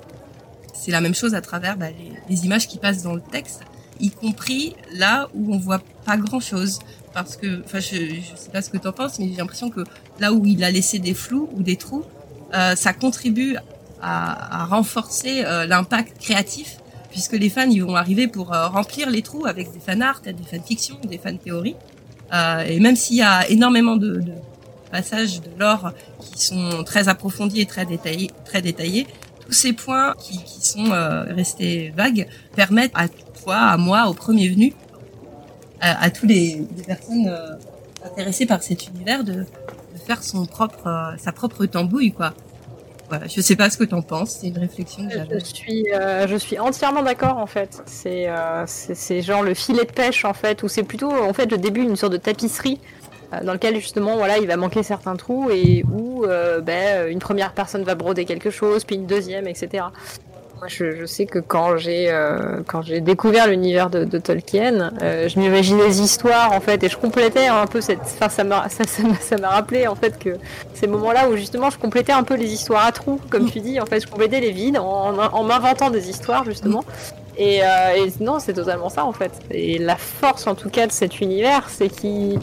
C'est 0.73 0.91
la 0.91 1.01
même 1.01 1.15
chose 1.15 1.35
à 1.35 1.41
travers 1.41 1.77
bah, 1.77 1.87
les, 1.89 2.11
les, 2.29 2.45
images 2.45 2.67
qui 2.67 2.77
passent 2.77 3.03
dans 3.03 3.13
le 3.13 3.21
texte, 3.21 3.61
y 3.99 4.09
compris 4.09 4.75
là 4.93 5.29
où 5.33 5.53
on 5.53 5.57
voit 5.57 5.81
pas 6.05 6.17
grand 6.17 6.39
chose. 6.39 6.79
Parce 7.13 7.37
que, 7.37 7.63
enfin, 7.63 7.79
je, 7.79 7.95
je 7.95 8.35
sais 8.35 8.49
pas 8.51 8.61
ce 8.61 8.69
que 8.69 8.77
tu 8.77 8.87
en 8.87 8.91
penses, 8.91 9.19
mais 9.19 9.29
j'ai 9.29 9.35
l'impression 9.35 9.69
que 9.69 9.81
là 10.19 10.33
où 10.33 10.45
il 10.45 10.63
a 10.63 10.71
laissé 10.71 10.99
des 10.99 11.13
flous 11.13 11.49
ou 11.53 11.63
des 11.63 11.77
trous, 11.77 12.03
euh, 12.53 12.75
ça 12.75 12.93
contribue 12.93 13.57
à, 14.01 14.61
à 14.61 14.65
renforcer 14.65 15.43
euh, 15.45 15.65
l'impact 15.65 16.19
créatif 16.19 16.77
puisque 17.11 17.33
les 17.33 17.49
fans 17.49 17.69
ils 17.69 17.83
vont 17.83 17.95
arriver 17.95 18.27
pour 18.27 18.53
euh, 18.53 18.67
remplir 18.67 19.09
les 19.09 19.21
trous 19.21 19.45
avec 19.45 19.71
des 19.71 19.79
fan 19.79 20.01
art, 20.01 20.21
des 20.21 20.33
fanfictions, 20.43 20.97
des 21.07 21.17
fan 21.17 21.37
théories. 21.37 21.75
Euh, 22.33 22.63
et 22.63 22.79
même 22.79 22.95
s'il 22.95 23.17
y 23.17 23.21
a 23.21 23.47
énormément 23.49 23.95
de, 23.95 24.19
de, 24.19 24.33
passages 24.91 25.41
de 25.41 25.49
l'or 25.57 25.91
qui 26.19 26.43
sont 26.43 26.83
très 26.83 27.07
approfondis 27.07 27.61
et 27.61 27.65
très 27.65 27.85
détaillés, 27.85 28.31
très 28.45 28.61
détaillés, 28.61 29.07
tous 29.45 29.53
ces 29.53 29.73
points 29.73 30.13
qui, 30.19 30.43
qui 30.43 30.65
sont 30.65 30.89
restés 31.29 31.93
vagues 31.95 32.27
permettent 32.55 32.93
à 32.95 33.07
toi, 33.07 33.57
à 33.57 33.77
moi, 33.77 34.07
au 34.07 34.13
premier 34.13 34.49
venu, 34.49 34.73
à, 35.81 36.03
à 36.03 36.09
tous 36.09 36.25
les, 36.25 36.65
les 36.75 36.83
personnes 36.83 37.31
intéressées 38.03 38.45
par 38.45 38.63
cet 38.63 38.87
univers 38.87 39.23
de, 39.23 39.33
de 39.33 39.99
faire 40.05 40.23
son 40.23 40.45
propre, 40.45 41.13
sa 41.17 41.31
propre 41.31 41.65
tambouille, 41.65 42.11
quoi. 42.11 42.33
Voilà, 43.09 43.27
je 43.27 43.39
sais 43.39 43.55
pas 43.55 43.69
ce 43.69 43.77
que 43.77 43.83
tu 43.83 43.93
en 43.93 44.01
penses, 44.01 44.39
c'est 44.41 44.47
une 44.47 44.57
réflexion 44.57 45.07
que 45.07 45.13
j'avais. 45.13 45.39
Je 45.39 45.45
suis, 45.45 45.85
euh, 45.93 46.27
je 46.27 46.35
suis 46.35 46.57
entièrement 46.57 47.03
d'accord 47.03 47.37
en 47.37 47.45
fait. 47.45 47.83
C'est, 47.85 48.27
euh, 48.27 48.63
c'est 48.65 49.21
genre 49.21 49.43
le 49.43 49.53
filet 49.53 49.85
de 49.85 49.91
pêche 49.91 50.25
en 50.25 50.33
fait, 50.33 50.63
ou 50.63 50.67
c'est 50.67 50.83
plutôt 50.83 51.11
en 51.11 51.33
fait 51.33 51.51
le 51.51 51.57
début 51.57 51.85
d'une 51.85 51.95
sorte 51.95 52.13
de 52.13 52.17
tapisserie 52.17 52.79
euh, 53.33 53.43
dans 53.43 53.53
lequel 53.53 53.75
justement 53.75 54.15
voilà 54.15 54.39
il 54.39 54.47
va 54.47 54.57
manquer 54.57 54.81
certains 54.81 55.15
trous 55.15 55.51
et 55.51 55.83
où 55.83 56.25
ben, 56.63 57.07
une 57.09 57.19
première 57.19 57.53
personne 57.53 57.83
va 57.83 57.93
broder 57.93 58.25
quelque 58.25 58.49
chose, 58.49 58.83
puis 58.83 58.95
une 58.95 59.05
deuxième, 59.05 59.47
etc. 59.47 59.85
Moi, 60.65 60.71
je, 60.95 61.05
sais 61.05 61.27
que 61.27 61.37
quand 61.37 61.77
j'ai 61.77 62.09
euh, 62.09 62.61
quand 62.65 62.81
j'ai 62.81 62.99
découvert 62.99 63.47
l'univers 63.47 63.91
de, 63.91 64.17
Tolkien, 64.17 64.93
euh, 65.03 65.29
je 65.29 65.37
m'imaginais 65.37 65.85
des 65.85 66.01
histoires 66.01 66.53
en 66.53 66.59
fait 66.59 66.83
et 66.83 66.89
je 66.89 66.97
complétais 66.97 67.45
un 67.45 67.67
peu 67.67 67.81
cette. 67.81 67.99
Enfin, 68.01 68.29
ça 68.29 68.43
m'a 68.43 68.67
ça, 68.69 68.83
ça 69.21 69.37
m'a 69.37 69.49
rappelé 69.49 69.85
en 69.85 69.93
fait 69.93 70.17
que 70.17 70.37
ces 70.73 70.87
moments-là 70.87 71.29
où 71.29 71.35
justement 71.35 71.69
je 71.69 71.77
complétais 71.77 72.13
un 72.13 72.23
peu 72.23 72.33
les 72.33 72.51
histoires 72.51 72.83
à 72.83 72.91
trous, 72.91 73.21
comme 73.29 73.51
tu 73.51 73.59
dis. 73.59 73.79
En 73.79 73.85
fait, 73.85 73.99
je 73.99 74.07
complétais 74.07 74.39
les 74.39 74.49
vides 74.49 74.79
en, 74.79 75.15
en 75.15 75.43
m'inventant 75.43 75.91
des 75.91 76.09
histoires 76.09 76.43
justement. 76.45 76.83
Et, 77.37 77.61
euh, 77.61 77.67
et 77.95 78.23
non, 78.23 78.39
c'est 78.39 78.53
totalement 78.53 78.89
ça 78.89 79.05
en 79.05 79.13
fait. 79.13 79.33
Et 79.51 79.77
la 79.77 79.97
force 79.97 80.47
en 80.47 80.55
tout 80.55 80.71
cas 80.71 80.87
de 80.87 80.91
cet 80.91 81.21
univers, 81.21 81.69
c'est 81.69 81.89
qu'il 81.89 82.39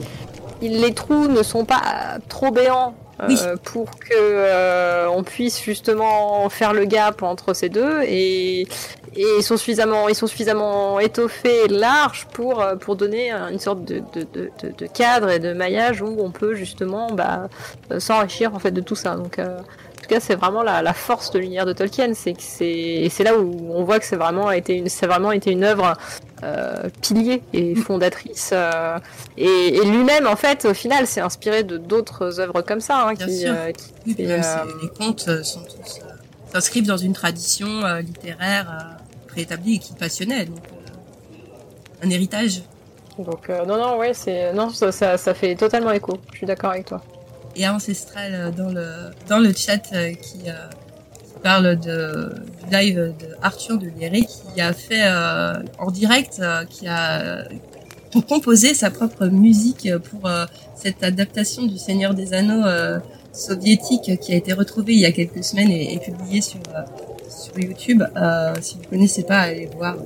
les 0.61 0.95
trous 0.95 1.27
ne 1.27 1.43
sont 1.43 1.65
pas 1.65 2.19
trop 2.29 2.53
béants 2.53 2.95
oui. 3.29 3.39
euh, 3.43 3.57
pour 3.63 3.91
que 3.99 4.15
euh, 4.15 5.09
on 5.09 5.23
puisse 5.23 5.61
justement 5.61 6.49
faire 6.49 6.73
le 6.73 6.85
gap 6.85 7.23
entre 7.23 7.55
ces 7.55 7.69
deux 7.69 8.03
et, 8.03 8.63
et 8.63 8.67
ils 9.39 9.43
sont 9.43 9.57
suffisamment 9.57 10.09
ils 10.09 10.15
sont 10.15 10.27
suffisamment 10.27 10.99
étoffés 11.01 11.65
et 11.65 11.69
larges 11.69 12.27
pour 12.33 12.65
pour 12.81 12.97
donner 12.97 13.33
une 13.33 13.59
sorte 13.59 13.85
de, 13.85 14.03
de, 14.15 14.27
de, 14.33 14.51
de, 14.77 14.87
cadre 14.87 15.31
et 15.31 15.39
de 15.39 15.53
maillage 15.53 16.03
où 16.03 16.17
on 16.19 16.31
peut 16.31 16.55
justement 16.55 17.11
bah, 17.11 17.49
s'enrichir 17.99 18.55
en 18.55 18.59
fait 18.59 18.71
de 18.71 18.81
tout 18.81 18.97
ça 18.97 19.17
donc 19.17 19.39
euh, 19.39 19.59
cas, 20.15 20.21
c'est 20.21 20.35
vraiment 20.35 20.63
la, 20.63 20.83
la, 20.83 20.93
force 20.93 21.31
de 21.31 21.39
l'univers 21.39 21.67
de 21.67 21.73
Tolkien, 21.73 22.13
c'est 22.15 22.33
que 22.33 22.43
c'est 22.43 23.25
là 23.25 23.39
où 23.39 23.73
on 23.73 23.85
voit 23.85 23.99
que 23.99 24.05
c'est 24.05 24.17
vraiment 24.17 24.51
été 24.51 24.75
une 24.75 24.89
c'est 24.89 25.07
vraiment 25.07 25.33
été 25.33 25.51
une 25.51 25.65
œuvre 25.65 25.95
euh, 26.43 26.89
pilier 27.01 27.43
et 27.53 27.75
fondatrice. 27.75 28.51
Euh, 28.53 28.99
et, 29.37 29.47
et 29.47 29.85
lui-même, 29.85 30.27
en 30.27 30.37
fait, 30.37 30.65
au 30.65 30.75
final, 30.75 31.07
s'est 31.07 31.21
inspiré 31.21 31.63
de 31.63 31.77
d'autres 31.77 32.41
œuvres 32.41 32.63
comme 32.63 32.81
ça, 32.81 33.07
hein, 33.07 33.15
qui, 33.15 33.47
euh, 33.47 33.71
qui, 33.73 33.85
oui, 34.07 34.15
et, 34.19 34.27
les 34.27 34.89
contes 34.97 35.43
sont 35.43 35.63
tous 35.63 36.01
s'inscrivent 36.53 36.87
dans 36.87 36.99
une 36.99 37.15
tradition 37.15 37.67
littéraire 37.97 38.99
préétablie 39.27 39.77
et 39.77 39.79
qui 39.79 39.95
passionnait, 39.95 40.45
donc 40.45 40.59
un 42.03 42.11
héritage. 42.11 42.63
Donc 43.19 43.49
non, 43.49 43.79
non, 43.79 43.97
ouais, 43.97 44.13
c'est 44.13 44.53
non, 44.53 44.69
ça, 44.69 44.93
ça, 44.93 45.17
ça 45.17 45.33
fait 45.33 45.55
totalement 45.55 45.93
écho. 45.93 46.19
Je 46.33 46.39
suis 46.39 46.47
d'accord 46.47 46.73
avec 46.73 46.85
toi 46.85 47.01
et 47.57 47.69
ancestral 47.69 48.53
dans 48.57 48.71
le 48.71 48.87
dans 49.29 49.39
le 49.39 49.53
chat 49.53 49.79
qui, 50.23 50.39
qui 50.39 50.51
parle 51.43 51.77
de 51.77 52.35
du 52.63 52.75
live 52.75 53.15
de 53.19 53.37
Arthur 53.43 53.79
de 53.79 53.89
Léré 53.99 54.23
qui 54.23 54.61
a 54.61 54.73
fait 54.73 55.03
euh, 55.05 55.55
en 55.79 55.91
direct 55.91 56.39
euh, 56.41 56.65
qui 56.65 56.87
a 56.87 57.45
pour 58.13 58.27
composer 58.27 58.75
sa 58.75 58.91
propre 58.91 59.27
musique 59.27 59.89
pour 60.11 60.27
euh, 60.27 60.47
cette 60.75 61.03
adaptation 61.03 61.67
du 61.67 61.79
Seigneur 61.79 62.15
des 62.15 62.35
Anneaux 62.35 62.67
soviétique 63.33 64.19
qui 64.21 64.33
a 64.33 64.37
été 64.37 64.53
retrouvée 64.53 64.93
il 64.93 65.01
y 65.01 65.07
a 65.07 65.13
quelques 65.13 65.43
semaines 65.43 65.71
et, 65.71 65.95
et 65.95 65.99
publiée 65.99 66.41
sur 66.41 66.61
sur 67.29 67.59
YouTube. 67.59 68.03
si 68.61 68.77
vous 68.77 68.89
connaissez 68.91 69.23
pas, 69.23 69.41
allez 69.41 69.69
voir. 69.77 69.97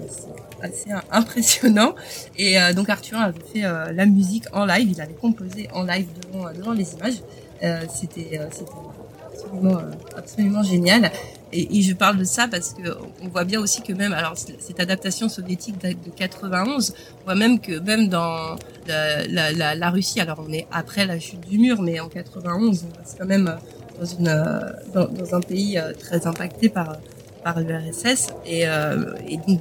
Assez 0.63 0.91
impressionnant. 1.11 1.95
Et 2.37 2.59
euh, 2.59 2.73
donc 2.73 2.89
Arthur 2.89 3.19
avait 3.19 3.39
fait 3.53 3.65
euh, 3.65 3.93
la 3.93 4.07
musique 4.07 4.45
en 4.53 4.65
live, 4.65 4.91
il 4.91 5.01
avait 5.01 5.15
composé 5.15 5.69
en 5.73 5.83
live 5.83 6.07
devant, 6.23 6.53
devant 6.53 6.73
les 6.73 6.95
images. 6.95 7.23
Euh, 7.63 7.85
c'était 7.95 8.39
absolument, 8.39 9.79
absolument 10.17 10.63
génial. 10.63 11.11
Et, 11.53 11.81
je 11.83 11.95
parle 11.95 12.19
de 12.19 12.25
ça 12.25 12.49
parce 12.49 12.75
que 12.75 12.97
on 13.23 13.29
voit 13.29 13.45
bien 13.45 13.61
aussi 13.61 13.81
que 13.81 13.93
même, 13.93 14.13
alors 14.13 14.35
cette 14.37 14.81
adaptation 14.81 15.29
soviétique 15.29 15.79
date 15.79 15.97
de 16.05 16.11
91, 16.11 16.93
on 17.21 17.25
voit 17.25 17.35
même 17.35 17.61
que 17.61 17.79
même 17.79 18.09
dans 18.09 18.57
la, 18.87 19.27
la, 19.27 19.53
la, 19.53 19.75
la 19.75 19.91
Russie, 19.91 20.21
alors 20.21 20.45
on 20.47 20.53
est 20.53 20.67
après 20.73 21.07
la 21.07 21.19
chute 21.19 21.47
du 21.49 21.59
mur, 21.59 21.81
mais 21.81 22.01
en 22.01 22.09
91, 22.09 22.87
c'est 23.05 23.19
quand 23.19 23.27
même 23.27 23.57
dans, 23.99 24.07
une, 24.07 24.75
dans, 24.93 25.07
dans 25.07 25.35
un 25.35 25.41
pays 25.41 25.79
très 25.99 26.27
impacté 26.27 26.69
par 26.69 26.97
par 27.47 27.61
l'URSS 27.61 28.35
et, 28.45 28.67
euh, 28.67 29.15
et 29.29 29.37
donc 29.37 29.61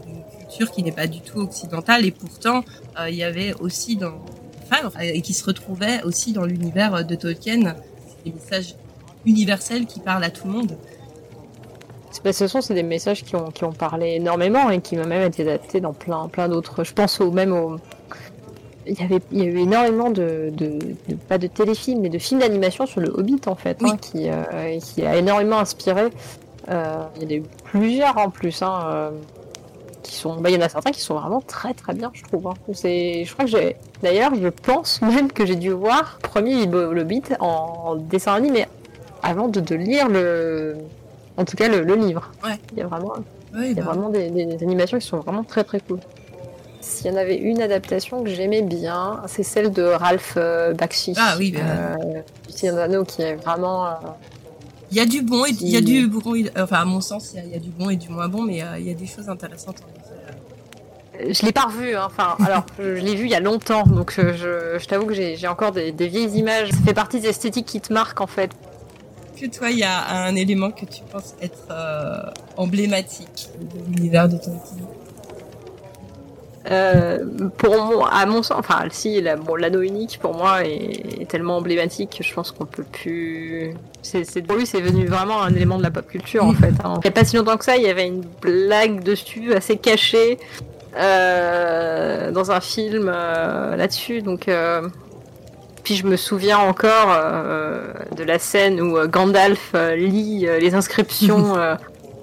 qui 0.63 0.83
n'est 0.83 0.91
pas 0.91 1.07
du 1.07 1.21
tout 1.21 1.39
occidentale 1.39 2.05
et 2.05 2.11
pourtant 2.11 2.63
euh, 2.99 3.09
il 3.09 3.15
y 3.15 3.23
avait 3.23 3.53
aussi 3.59 3.97
dans 3.97 4.15
enfin, 4.63 4.89
et 5.01 5.21
qui 5.21 5.33
se 5.33 5.45
retrouvait 5.45 6.01
aussi 6.03 6.31
dans 6.31 6.45
l'univers 6.45 7.05
de 7.05 7.15
Tolkien 7.15 7.75
des 8.23 8.31
messages 8.31 8.75
universels 9.25 9.85
qui 9.85 9.99
parlent 9.99 10.23
à 10.23 10.29
tout 10.29 10.47
le 10.47 10.53
monde. 10.53 10.67
De 10.67 12.21
toute 12.21 12.33
façon, 12.33 12.61
c'est 12.61 12.73
des 12.73 12.83
messages 12.83 13.23
qui 13.23 13.35
ont, 13.35 13.51
qui 13.51 13.65
ont 13.65 13.73
parlé 13.73 14.13
énormément 14.15 14.69
et 14.69 14.79
qui 14.79 14.97
ont 14.97 15.05
même 15.05 15.23
été 15.23 15.41
adaptés 15.43 15.81
dans 15.81 15.91
plein, 15.93 16.27
plein 16.29 16.47
d'autres. 16.47 16.83
Je 16.83 16.93
pense 16.93 17.19
au 17.19 17.29
même 17.31 17.51
au. 17.51 17.75
Il 18.87 18.99
y, 18.99 19.03
avait, 19.03 19.19
il 19.31 19.39
y 19.39 19.41
a 19.41 19.45
eu 19.45 19.57
énormément 19.57 20.11
de, 20.11 20.51
de, 20.53 20.77
de 21.09 21.15
pas 21.27 21.39
de 21.39 21.47
téléfilms, 21.47 22.01
mais 22.01 22.09
de 22.09 22.19
films 22.19 22.39
d'animation 22.41 22.85
sur 22.85 23.01
le 23.01 23.09
Hobbit 23.09 23.41
en 23.47 23.55
fait, 23.55 23.79
oui. 23.81 23.89
hein, 23.89 23.97
qui, 23.97 24.29
euh, 24.29 24.79
qui 24.79 25.03
a 25.05 25.17
énormément 25.17 25.57
inspiré. 25.57 26.03
Euh, 26.69 27.03
il 27.17 27.23
y 27.23 27.25
en 27.25 27.29
a 27.29 27.33
eu 27.33 27.43
plusieurs 27.63 28.17
en 28.17 28.29
plus. 28.29 28.61
Hein, 28.61 28.83
euh, 28.85 29.09
qui 30.05 30.15
sont, 30.15 30.35
bah, 30.37 30.49
il 30.49 30.55
y 30.55 30.57
en 30.57 30.61
a 30.61 30.69
certains 30.69 30.91
qui 30.91 31.01
sont 31.01 31.15
vraiment 31.15 31.41
très 31.41 31.73
très 31.73 31.93
bien, 31.93 32.11
je 32.13 32.23
trouve. 32.23 32.47
Hein. 32.47 32.53
C'est, 32.73 33.25
je 33.25 33.33
crois 33.33 33.45
que 33.45 33.51
j'ai, 33.51 33.75
d'ailleurs, 34.01 34.31
je 34.35 34.47
pense 34.47 35.01
même 35.01 35.31
que 35.31 35.45
j'ai 35.45 35.55
dû 35.55 35.71
voir 35.71 36.19
premier 36.21 36.65
le 36.65 37.03
beat 37.03 37.33
en 37.39 37.95
dessin 37.95 38.33
animé 38.33 38.65
avant 39.23 39.47
de, 39.47 39.59
de 39.59 39.75
lire 39.75 40.07
le, 40.07 40.77
en 41.37 41.45
tout 41.45 41.57
cas 41.57 41.67
le, 41.67 41.81
le 41.81 41.95
livre. 41.95 42.31
Ouais. 42.43 42.59
Il 42.73 42.79
y 42.79 42.81
a 42.81 42.87
vraiment, 42.87 43.13
il 43.55 43.67
y 43.67 43.71
a 43.71 43.73
bah. 43.73 43.81
vraiment 43.81 44.09
des, 44.09 44.29
des, 44.29 44.45
des, 44.45 44.63
animations 44.63 44.99
qui 44.99 45.07
sont 45.07 45.17
vraiment 45.17 45.43
très 45.43 45.63
très 45.63 45.79
cool. 45.79 45.99
S'il 46.81 47.07
y 47.07 47.13
en 47.13 47.17
avait 47.17 47.37
une 47.37 47.61
adaptation 47.61 48.23
que 48.23 48.29
j'aimais 48.29 48.61
bien, 48.61 49.21
c'est 49.25 49.41
celle 49.41 49.71
de 49.71 49.81
Ralph 49.81 50.35
euh, 50.37 50.73
Bakshi. 50.73 51.13
Ah 51.17 51.35
oui, 51.39 51.51
bah... 51.51 51.59
euh, 51.63 52.21
qui 53.05 53.21
est 53.23 53.35
vraiment. 53.35 53.87
Il 54.91 54.97
y 54.97 54.99
a 54.99 55.05
du 55.05 55.21
bon 55.21 55.45
et 55.45 55.51
il 55.61 55.69
y 55.69 55.77
a 55.77 55.81
du 55.81 56.07
bon. 56.07 56.21
Enfin, 56.57 56.77
à 56.77 56.85
mon 56.85 57.01
sens, 57.01 57.31
il 57.33 57.37
y, 57.37 57.39
a, 57.39 57.45
il 57.45 57.51
y 57.51 57.55
a 57.55 57.59
du 57.59 57.69
bon 57.69 57.89
et 57.89 57.95
du 57.95 58.09
moins 58.09 58.27
bon, 58.27 58.43
mais 58.43 58.61
euh, 58.61 58.79
il 58.79 58.87
y 58.87 58.91
a 58.91 58.93
des 58.93 59.07
choses 59.07 59.29
intéressantes. 59.29 59.81
Je 61.19 61.45
l'ai 61.45 61.51
pas 61.51 61.65
revu. 61.65 61.95
Hein. 61.95 62.03
Enfin, 62.05 62.35
alors, 62.45 62.65
je, 62.79 62.83
l'ai 62.83 63.15
vu 63.15 63.25
il 63.25 63.31
y 63.31 63.35
a 63.35 63.39
longtemps, 63.39 63.83
donc 63.83 64.13
je, 64.15 64.33
je, 64.33 64.85
t'avoue 64.85 65.07
que 65.07 65.13
j'ai 65.13 65.47
encore 65.47 65.71
des, 65.71 65.91
des, 65.91 66.07
vieilles 66.07 66.37
images. 66.37 66.69
Ça 66.71 66.77
fait 66.85 66.93
partie 66.93 67.19
des 67.19 67.29
esthétiques 67.29 67.65
qui 67.65 67.81
te 67.81 67.91
marquent 67.91 68.21
en 68.21 68.27
fait. 68.27 68.51
Que 69.39 69.47
toi, 69.47 69.69
il 69.69 69.79
y 69.79 69.83
a 69.83 70.25
un 70.25 70.35
élément 70.35 70.71
que 70.71 70.85
tu 70.85 71.01
penses 71.11 71.35
être 71.41 71.67
euh, 71.69 72.21
emblématique 72.55 73.49
de 73.59 73.93
l'univers 73.93 74.29
de 74.29 74.37
ton 74.37 74.57
film 74.59 74.85
pour 77.57 77.83
moi, 77.85 78.09
à 78.11 78.25
mon 78.25 78.41
sens, 78.43 78.57
enfin, 78.57 78.85
si, 78.89 79.21
bon, 79.45 79.55
l'anneau 79.55 79.81
unique 79.81 80.19
pour 80.21 80.35
moi 80.35 80.65
est, 80.65 81.21
est 81.21 81.29
tellement 81.29 81.57
emblématique 81.57 82.17
que 82.17 82.23
je 82.23 82.33
pense 82.33 82.51
qu'on 82.51 82.65
peut 82.65 82.85
plus. 82.91 83.73
C'est, 84.01 84.41
pour 84.41 84.57
lui, 84.57 84.65
c'est 84.65 84.81
devenu 84.81 85.05
vraiment 85.05 85.41
un 85.41 85.53
élément 85.53 85.77
de 85.77 85.83
la 85.83 85.91
pop 85.91 86.07
culture 86.07 86.43
en 86.43 86.53
fait. 86.53 86.73
hein. 86.83 86.95
Il 86.97 87.01
n'y 87.01 87.07
a 87.07 87.11
pas 87.11 87.25
si 87.25 87.35
longtemps 87.37 87.57
que 87.57 87.65
ça, 87.65 87.77
il 87.77 87.83
y 87.83 87.89
avait 87.89 88.07
une 88.07 88.23
blague 88.41 89.03
dessus 89.03 89.53
assez 89.53 89.77
cachée 89.77 90.37
euh, 90.97 92.31
dans 92.31 92.51
un 92.51 92.61
film 92.61 93.11
euh, 93.13 93.75
là-dessus, 93.75 94.21
donc. 94.21 94.47
Euh... 94.47 94.87
Puis 95.83 95.97
je 95.97 96.07
me 96.07 96.15
souviens 96.15 96.57
encore 96.57 97.09
euh, 97.15 97.93
de 98.17 98.23
la 98.23 98.39
scène 98.39 98.81
où 98.81 98.97
euh, 98.97 99.05
Gandalf 99.05 99.69
euh, 99.75 99.95
lit 99.95 100.47
euh, 100.47 100.57
les 100.57 100.73
inscriptions 100.73 101.55
euh, 101.59 101.75
euh, 101.75 101.75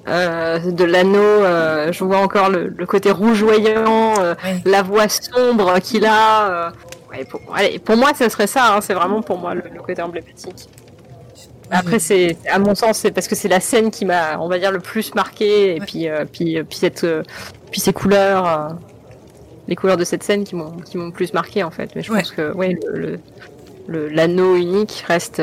de 0.07 0.85
l'anneau. 0.85 1.19
euh, 1.21 1.93
je 1.93 2.03
vois 2.05 2.19
encore 2.19 2.51
le, 2.51 2.69
le 2.77 2.87
côté 2.87 3.11
rougeoyant, 3.11 4.15
euh, 4.21 4.35
Ouais. 4.45 4.61
la 4.65 4.83
voix 4.83 5.09
sombre 5.09 5.79
qu'il 5.81 6.05
a. 6.07 6.49
euh. 6.67 6.71
Ouais, 7.11 7.25
pour, 7.25 7.41
allez, 7.55 7.79
pour 7.79 7.97
moi, 7.97 8.11
ça 8.15 8.29
serait 8.31 8.47
ça. 8.47 8.75
hein, 8.77 8.81
c'est 8.81 8.95
vraiment 8.95 9.23
pour 9.23 9.39
moi 9.39 9.55
le, 9.55 9.63
le 9.73 9.81
côté 9.83 10.01
emblématique. 10.03 10.69
Après, 11.71 11.99
c'est 11.99 12.37
à 12.51 12.59
mon 12.59 12.75
sens, 12.75 12.99
c'est 12.99 13.13
parce 13.13 13.29
que 13.29 13.35
c'est 13.35 13.49
la 13.49 13.61
scène 13.61 13.91
qui 13.91 14.05
m'a, 14.05 14.39
on 14.39 14.49
va 14.49 14.59
dire, 14.59 14.73
le 14.73 14.81
plus 14.81 15.15
marqué. 15.15 15.77
Et 15.77 15.81
Ouais. 15.81 15.87
puis, 15.87 16.09
euh, 16.09 16.25
puis, 16.31 16.59
euh, 16.59 16.65
puis 16.69 16.77
cette, 16.79 17.05
euh, 17.05 17.23
puis 17.71 17.81
ces 17.81 17.93
couleurs, 17.95 18.47
euh, 18.47 18.69
les 19.69 19.77
couleurs 19.77 19.97
de 19.97 20.05
cette 20.05 20.23
scène 20.23 20.45
qui 20.45 20.55
m'ont, 20.57 20.73
qui 20.85 20.99
m'ont 20.99 21.07
le 21.07 21.13
plus 21.13 21.33
marqué 21.33 21.63
en 21.63 21.71
fait. 21.71 21.91
Mais 21.95 22.03
je 22.03 22.13
Ouais. 22.13 22.19
pense 22.21 22.33
que, 22.33 22.53
ouais, 22.53 22.77
le, 22.93 22.99
le- 22.99 23.21
le- 23.87 24.09
l'anneau 24.09 24.57
unique 24.57 25.05
reste. 25.09 25.41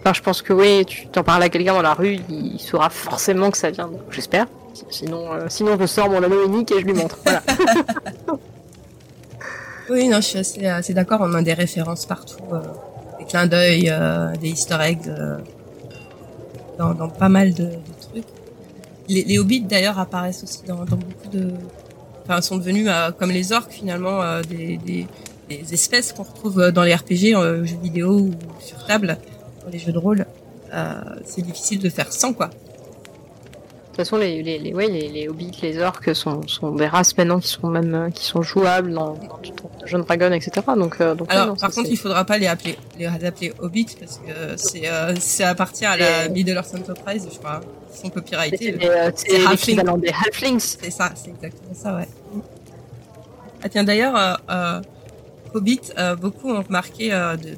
Enfin, 0.00 0.12
je 0.14 0.22
pense 0.22 0.42
que 0.42 0.52
oui, 0.52 0.84
tu 0.86 1.06
t'en 1.08 1.22
parles 1.22 1.42
à 1.42 1.48
quelqu'un 1.48 1.74
dans 1.74 1.82
la 1.82 1.94
rue, 1.94 2.18
il, 2.28 2.58
saura 2.60 2.90
forcément 2.90 3.50
que 3.50 3.58
ça 3.58 3.70
vient. 3.70 3.90
J'espère. 4.10 4.46
Sinon, 4.90 5.32
euh, 5.32 5.46
sinon, 5.48 5.76
je 5.78 5.86
sors 5.86 6.08
mon 6.08 6.22
anneau 6.22 6.46
unique 6.46 6.70
et 6.70 6.80
je 6.80 6.84
lui 6.84 6.94
montre. 6.94 7.18
Voilà. 7.24 7.42
Oui, 9.90 10.06
non, 10.08 10.16
je 10.16 10.26
suis 10.26 10.38
assez, 10.38 10.66
assez 10.66 10.92
d'accord. 10.92 11.20
On 11.22 11.32
a 11.32 11.40
des 11.40 11.54
références 11.54 12.04
partout, 12.04 12.36
euh, 12.52 12.60
des 13.18 13.24
clins 13.24 13.46
d'œil, 13.46 13.88
euh, 13.90 14.34
des 14.36 14.48
Easter 14.50 14.76
eggs 14.82 15.08
euh, 15.08 15.38
dans, 16.76 16.92
dans 16.92 17.08
pas 17.08 17.30
mal 17.30 17.54
de, 17.54 17.64
de 17.64 18.00
trucs. 18.00 18.24
Les, 19.08 19.24
les 19.24 19.38
hobbits 19.38 19.62
d'ailleurs 19.62 19.98
apparaissent 19.98 20.42
aussi 20.42 20.62
dans, 20.66 20.84
dans 20.84 20.96
beaucoup 20.96 21.28
de, 21.32 21.54
enfin, 22.28 22.40
sont 22.42 22.58
devenus 22.58 22.86
euh, 22.88 23.10
comme 23.12 23.30
les 23.30 23.52
orques 23.52 23.72
finalement 23.72 24.22
euh, 24.22 24.42
des, 24.42 24.76
des, 24.78 25.06
des 25.48 25.74
espèces 25.74 26.12
qu'on 26.12 26.24
retrouve 26.24 26.70
dans 26.70 26.82
les 26.82 26.94
RPG, 26.94 27.34
euh, 27.34 27.64
jeux 27.64 27.78
vidéo 27.82 28.18
ou 28.18 28.30
sur 28.60 28.84
table, 28.84 29.18
dans 29.68 29.72
les 29.72 29.78
jeux 29.78 29.92
de 29.92 29.98
rôle. 29.98 30.26
Euh, 30.72 31.00
c'est 31.24 31.42
difficile 31.42 31.80
de 31.80 31.88
faire 31.88 32.12
sans 32.12 32.32
quoi. 32.32 32.48
De 32.48 32.52
toute 34.04 34.10
façon, 34.10 34.16
les, 34.16 34.42
les, 34.44 34.58
les, 34.60 34.72
ouais, 34.72 34.86
les, 34.86 35.08
les 35.08 35.28
hobbits, 35.28 35.58
les 35.60 35.80
orques 35.80 36.14
sont, 36.14 36.46
sont 36.46 36.70
des 36.72 36.86
races 36.86 37.16
maintenant 37.16 37.40
qui 37.40 37.48
sont 37.48 37.66
même 37.66 37.94
euh, 37.94 38.10
qui 38.10 38.24
sont 38.24 38.42
jouables 38.42 38.92
dans, 38.92 39.14
dans 39.14 39.40
Dungeons 39.80 39.98
Dragon, 40.00 40.32
etc. 40.32 40.52
Donc, 40.76 41.00
euh, 41.00 41.16
donc 41.16 41.32
Alors, 41.32 41.48
non, 41.48 41.56
par 41.56 41.72
ça, 41.72 41.80
contre, 41.80 41.90
il 41.90 41.96
faudra 41.96 42.24
pas 42.24 42.38
les 42.38 42.46
appeler, 42.46 42.78
les 42.96 43.06
appeler 43.06 43.52
Hobbit 43.58 43.96
parce 43.98 44.18
que 44.18 44.56
c'est, 44.56 44.88
euh, 44.88 45.16
ça 45.16 45.48
appartient 45.48 45.84
à 45.84 45.96
la 45.96 46.28
Middle 46.28 46.52
Earth 46.52 46.74
Enterprise, 46.76 47.28
je 47.32 47.38
crois. 47.38 47.60
Ils 47.92 48.00
sont 48.02 48.10
copyrightés. 48.10 48.76
c'est 49.16 49.34
euh, 49.34 49.50
l'équivalent 49.50 49.98
des 49.98 50.10
halflings. 50.10 50.60
C'est 50.60 50.92
ça, 50.92 51.10
c'est 51.16 51.30
exactement 51.30 51.74
ça, 51.74 51.96
ouais. 51.96 52.08
Ah 53.64 53.68
tiens, 53.68 53.82
d'ailleurs, 53.82 54.38
Hobbit, 55.54 55.80
beaucoup 56.20 56.50
ont 56.50 56.62
remarqué 56.62 57.10
de, 57.10 57.36
de, 57.36 57.56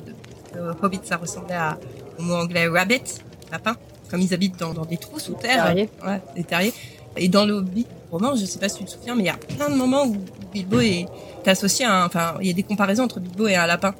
euh, 0.56 0.72
Hobbit, 0.82 1.00
ça 1.04 1.16
ressemblait 1.16 1.54
à, 1.54 1.78
au 2.20 2.22
mot 2.22 2.34
anglais 2.34 2.68
rabbit, 2.68 3.02
lapin, 3.50 3.74
comme 4.10 4.20
ils 4.20 4.32
habitent 4.34 4.58
dans, 4.58 4.72
dans 4.74 4.84
des 4.84 4.96
trous 4.98 5.18
sous 5.18 5.32
terre, 5.34 5.64
Terrier. 5.66 5.88
ouais, 6.06 6.20
des 6.36 6.44
terriers. 6.44 6.74
Et 7.16 7.28
dans 7.28 7.44
le 7.44 7.54
Hobbit 7.54 7.86
roman, 8.12 8.36
je 8.36 8.44
sais 8.44 8.58
pas 8.58 8.68
si 8.68 8.78
tu 8.78 8.84
te 8.84 8.90
souviens, 8.90 9.14
mais 9.14 9.22
il 9.22 9.26
y 9.26 9.30
a 9.30 9.36
plein 9.36 9.68
de 9.68 9.74
moments 9.74 10.04
où 10.04 10.16
Bilbo 10.52 10.80
est 10.80 11.06
associé 11.46 11.84
à 11.84 12.02
un, 12.02 12.06
enfin, 12.06 12.34
il 12.40 12.46
y 12.46 12.50
a 12.50 12.52
des 12.52 12.62
comparaisons 12.62 13.04
entre 13.04 13.18
Bilbo 13.20 13.46
et 13.48 13.56
un 13.56 13.66
lapin. 13.66 13.94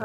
Euh, 0.00 0.04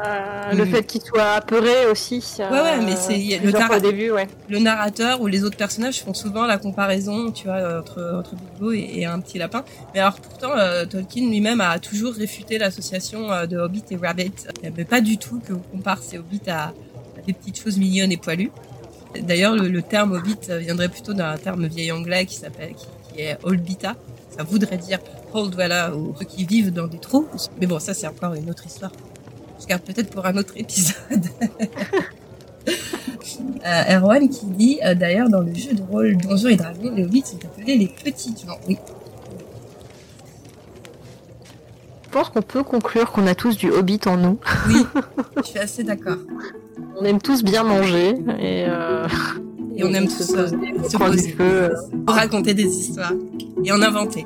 Oui, 0.50 0.56
Le 0.58 0.64
fait 0.66 0.82
qu'il 0.84 1.00
soit 1.02 1.34
apeuré 1.34 1.86
aussi. 1.86 2.22
Ouais, 2.38 2.44
ouais, 2.50 2.80
mais 2.84 2.96
c'est- 2.96 3.38
le 3.38 3.80
début, 3.80 4.10
ouais. 4.10 4.26
narrateur 4.58 5.20
ou 5.20 5.26
les 5.28 5.44
autres 5.44 5.56
personnages 5.56 6.02
font 6.02 6.14
souvent 6.14 6.46
la 6.46 6.58
comparaison, 6.58 7.30
tu 7.30 7.44
vois, 7.44 7.78
entre, 7.80 8.16
entre 8.18 8.34
Bilbo 8.34 8.72
et, 8.72 8.90
et 8.94 9.06
un 9.06 9.20
petit 9.20 9.38
lapin. 9.38 9.64
Mais 9.94 10.00
alors 10.00 10.14
pourtant, 10.14 10.50
euh, 10.56 10.84
Tolkien 10.84 11.28
lui-même 11.28 11.60
a 11.60 11.78
toujours 11.78 12.12
réfuté 12.14 12.58
l'association 12.58 13.30
euh, 13.30 13.46
de 13.46 13.56
Hobbit 13.56 13.84
et 13.90 13.96
Rabbit. 13.96 14.32
Il 14.62 14.70
n'aimait 14.70 14.84
pas 14.84 15.00
du 15.00 15.16
tout 15.16 15.40
qu'on 15.46 15.58
compare 15.76 15.98
ces 16.02 16.18
Hobbits 16.18 16.40
à 16.48 16.72
des 17.26 17.32
petites 17.32 17.60
choses 17.60 17.76
mignonnes 17.78 18.12
et 18.12 18.16
poilues. 18.16 18.50
D'ailleurs, 19.20 19.54
le, 19.54 19.82
terme 19.82 20.12
Hobbit 20.12 20.38
euh, 20.48 20.58
viendrait 20.58 20.88
plutôt 20.88 21.12
d'un 21.12 21.36
terme 21.36 21.66
vieil 21.66 21.92
anglais 21.92 22.26
qui 22.26 22.36
s'appelle, 22.36 22.74
qui, 22.74 22.86
qui 23.14 23.20
est 23.22 23.38
Holbita. 23.44 23.94
Ça 24.36 24.42
voudrait 24.42 24.78
dire 24.78 24.98
Hole 25.32 25.50
Dweller 25.50 25.90
ou 25.96 26.14
ceux 26.18 26.24
qui 26.24 26.44
vivent 26.44 26.72
dans 26.72 26.88
des 26.88 26.98
trous. 26.98 27.26
Mais 27.60 27.66
bon, 27.66 27.78
ça 27.78 27.94
c'est 27.94 28.08
encore 28.08 28.34
une 28.34 28.50
autre 28.50 28.66
histoire. 28.66 28.90
Je 29.60 29.66
garde 29.66 29.82
peut-être 29.82 30.10
pour 30.10 30.26
un 30.26 30.36
autre 30.36 30.54
épisode. 30.56 30.96
Euh, 33.66 33.96
Erwan 33.96 34.28
qui 34.28 34.46
dit 34.46 34.78
euh, 34.84 34.94
d'ailleurs 34.94 35.30
dans 35.30 35.40
le 35.40 35.54
jeu 35.54 35.72
de 35.72 35.82
rôle 35.82 36.16
Donjons 36.18 36.48
et 36.48 36.56
Dragons, 36.56 36.92
les 36.94 37.04
hobbits 37.04 37.22
sont 37.24 37.38
appelés 37.44 37.76
les 37.78 37.88
petits 37.88 38.34
gens. 38.46 38.58
Oui. 38.68 38.76
Je 42.03 42.03
pense 42.14 42.28
qu'on 42.28 42.42
peut 42.42 42.62
conclure 42.62 43.10
qu'on 43.10 43.26
a 43.26 43.34
tous 43.34 43.56
du 43.56 43.72
hobbit 43.72 43.98
en 44.06 44.16
nous. 44.16 44.38
Oui, 44.68 44.86
je 45.38 45.42
suis 45.42 45.58
assez 45.58 45.82
d'accord. 45.82 46.18
On 47.00 47.04
aime 47.04 47.20
tous 47.20 47.42
bien 47.42 47.64
manger 47.64 48.10
et, 48.38 48.66
euh, 48.68 49.08
Et 49.76 49.82
on 49.82 49.92
aime 49.92 50.08
se 50.08 50.22
tous 50.22 50.36
euh, 50.36 50.42
poser, 50.44 50.88
se 50.90 50.96
poser, 50.96 51.22
du 51.22 51.32
feu. 51.32 51.42
euh. 51.42 51.74
raconter 52.06 52.54
des 52.54 52.68
histoires 52.68 53.12
et 53.64 53.72
en 53.72 53.82
inventer. 53.82 54.24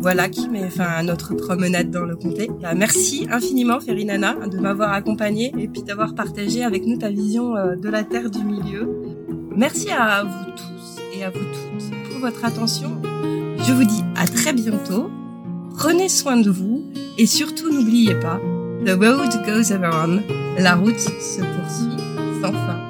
Voilà 0.00 0.30
qui 0.30 0.48
met 0.48 0.70
fin 0.70 0.84
à 0.84 1.02
notre 1.02 1.34
promenade 1.34 1.90
dans 1.90 2.06
le 2.06 2.16
comté. 2.16 2.48
Bah, 2.62 2.72
merci 2.74 3.26
infiniment 3.30 3.80
Ferinana 3.80 4.34
de 4.46 4.58
m'avoir 4.58 4.92
accompagné 4.94 5.52
et 5.58 5.68
puis 5.68 5.82
d'avoir 5.82 6.14
partagé 6.14 6.64
avec 6.64 6.86
nous 6.86 6.96
ta 6.96 7.10
vision 7.10 7.54
euh, 7.54 7.76
de 7.76 7.90
la 7.90 8.02
Terre 8.02 8.30
du 8.30 8.42
Milieu. 8.42 8.88
Merci 9.54 9.90
à 9.90 10.22
vous 10.22 10.52
tous 10.52 11.18
et 11.18 11.22
à 11.22 11.28
vous 11.28 11.40
toutes 11.40 12.10
pour 12.10 12.20
votre 12.20 12.42
attention. 12.46 12.92
Je 13.66 13.72
vous 13.72 13.84
dis 13.84 14.04
à 14.14 14.28
très 14.28 14.52
bientôt. 14.52 15.10
Prenez 15.76 16.08
soin 16.08 16.36
de 16.36 16.50
vous 16.50 16.84
et 17.18 17.26
surtout 17.26 17.72
n'oubliez 17.72 18.14
pas, 18.14 18.40
the 18.84 18.90
road 18.90 19.32
goes 19.44 19.72
on. 19.74 20.22
La 20.56 20.76
route 20.76 21.00
se 21.00 21.40
poursuit 21.40 22.00
sans 22.40 22.52
fin. 22.52 22.85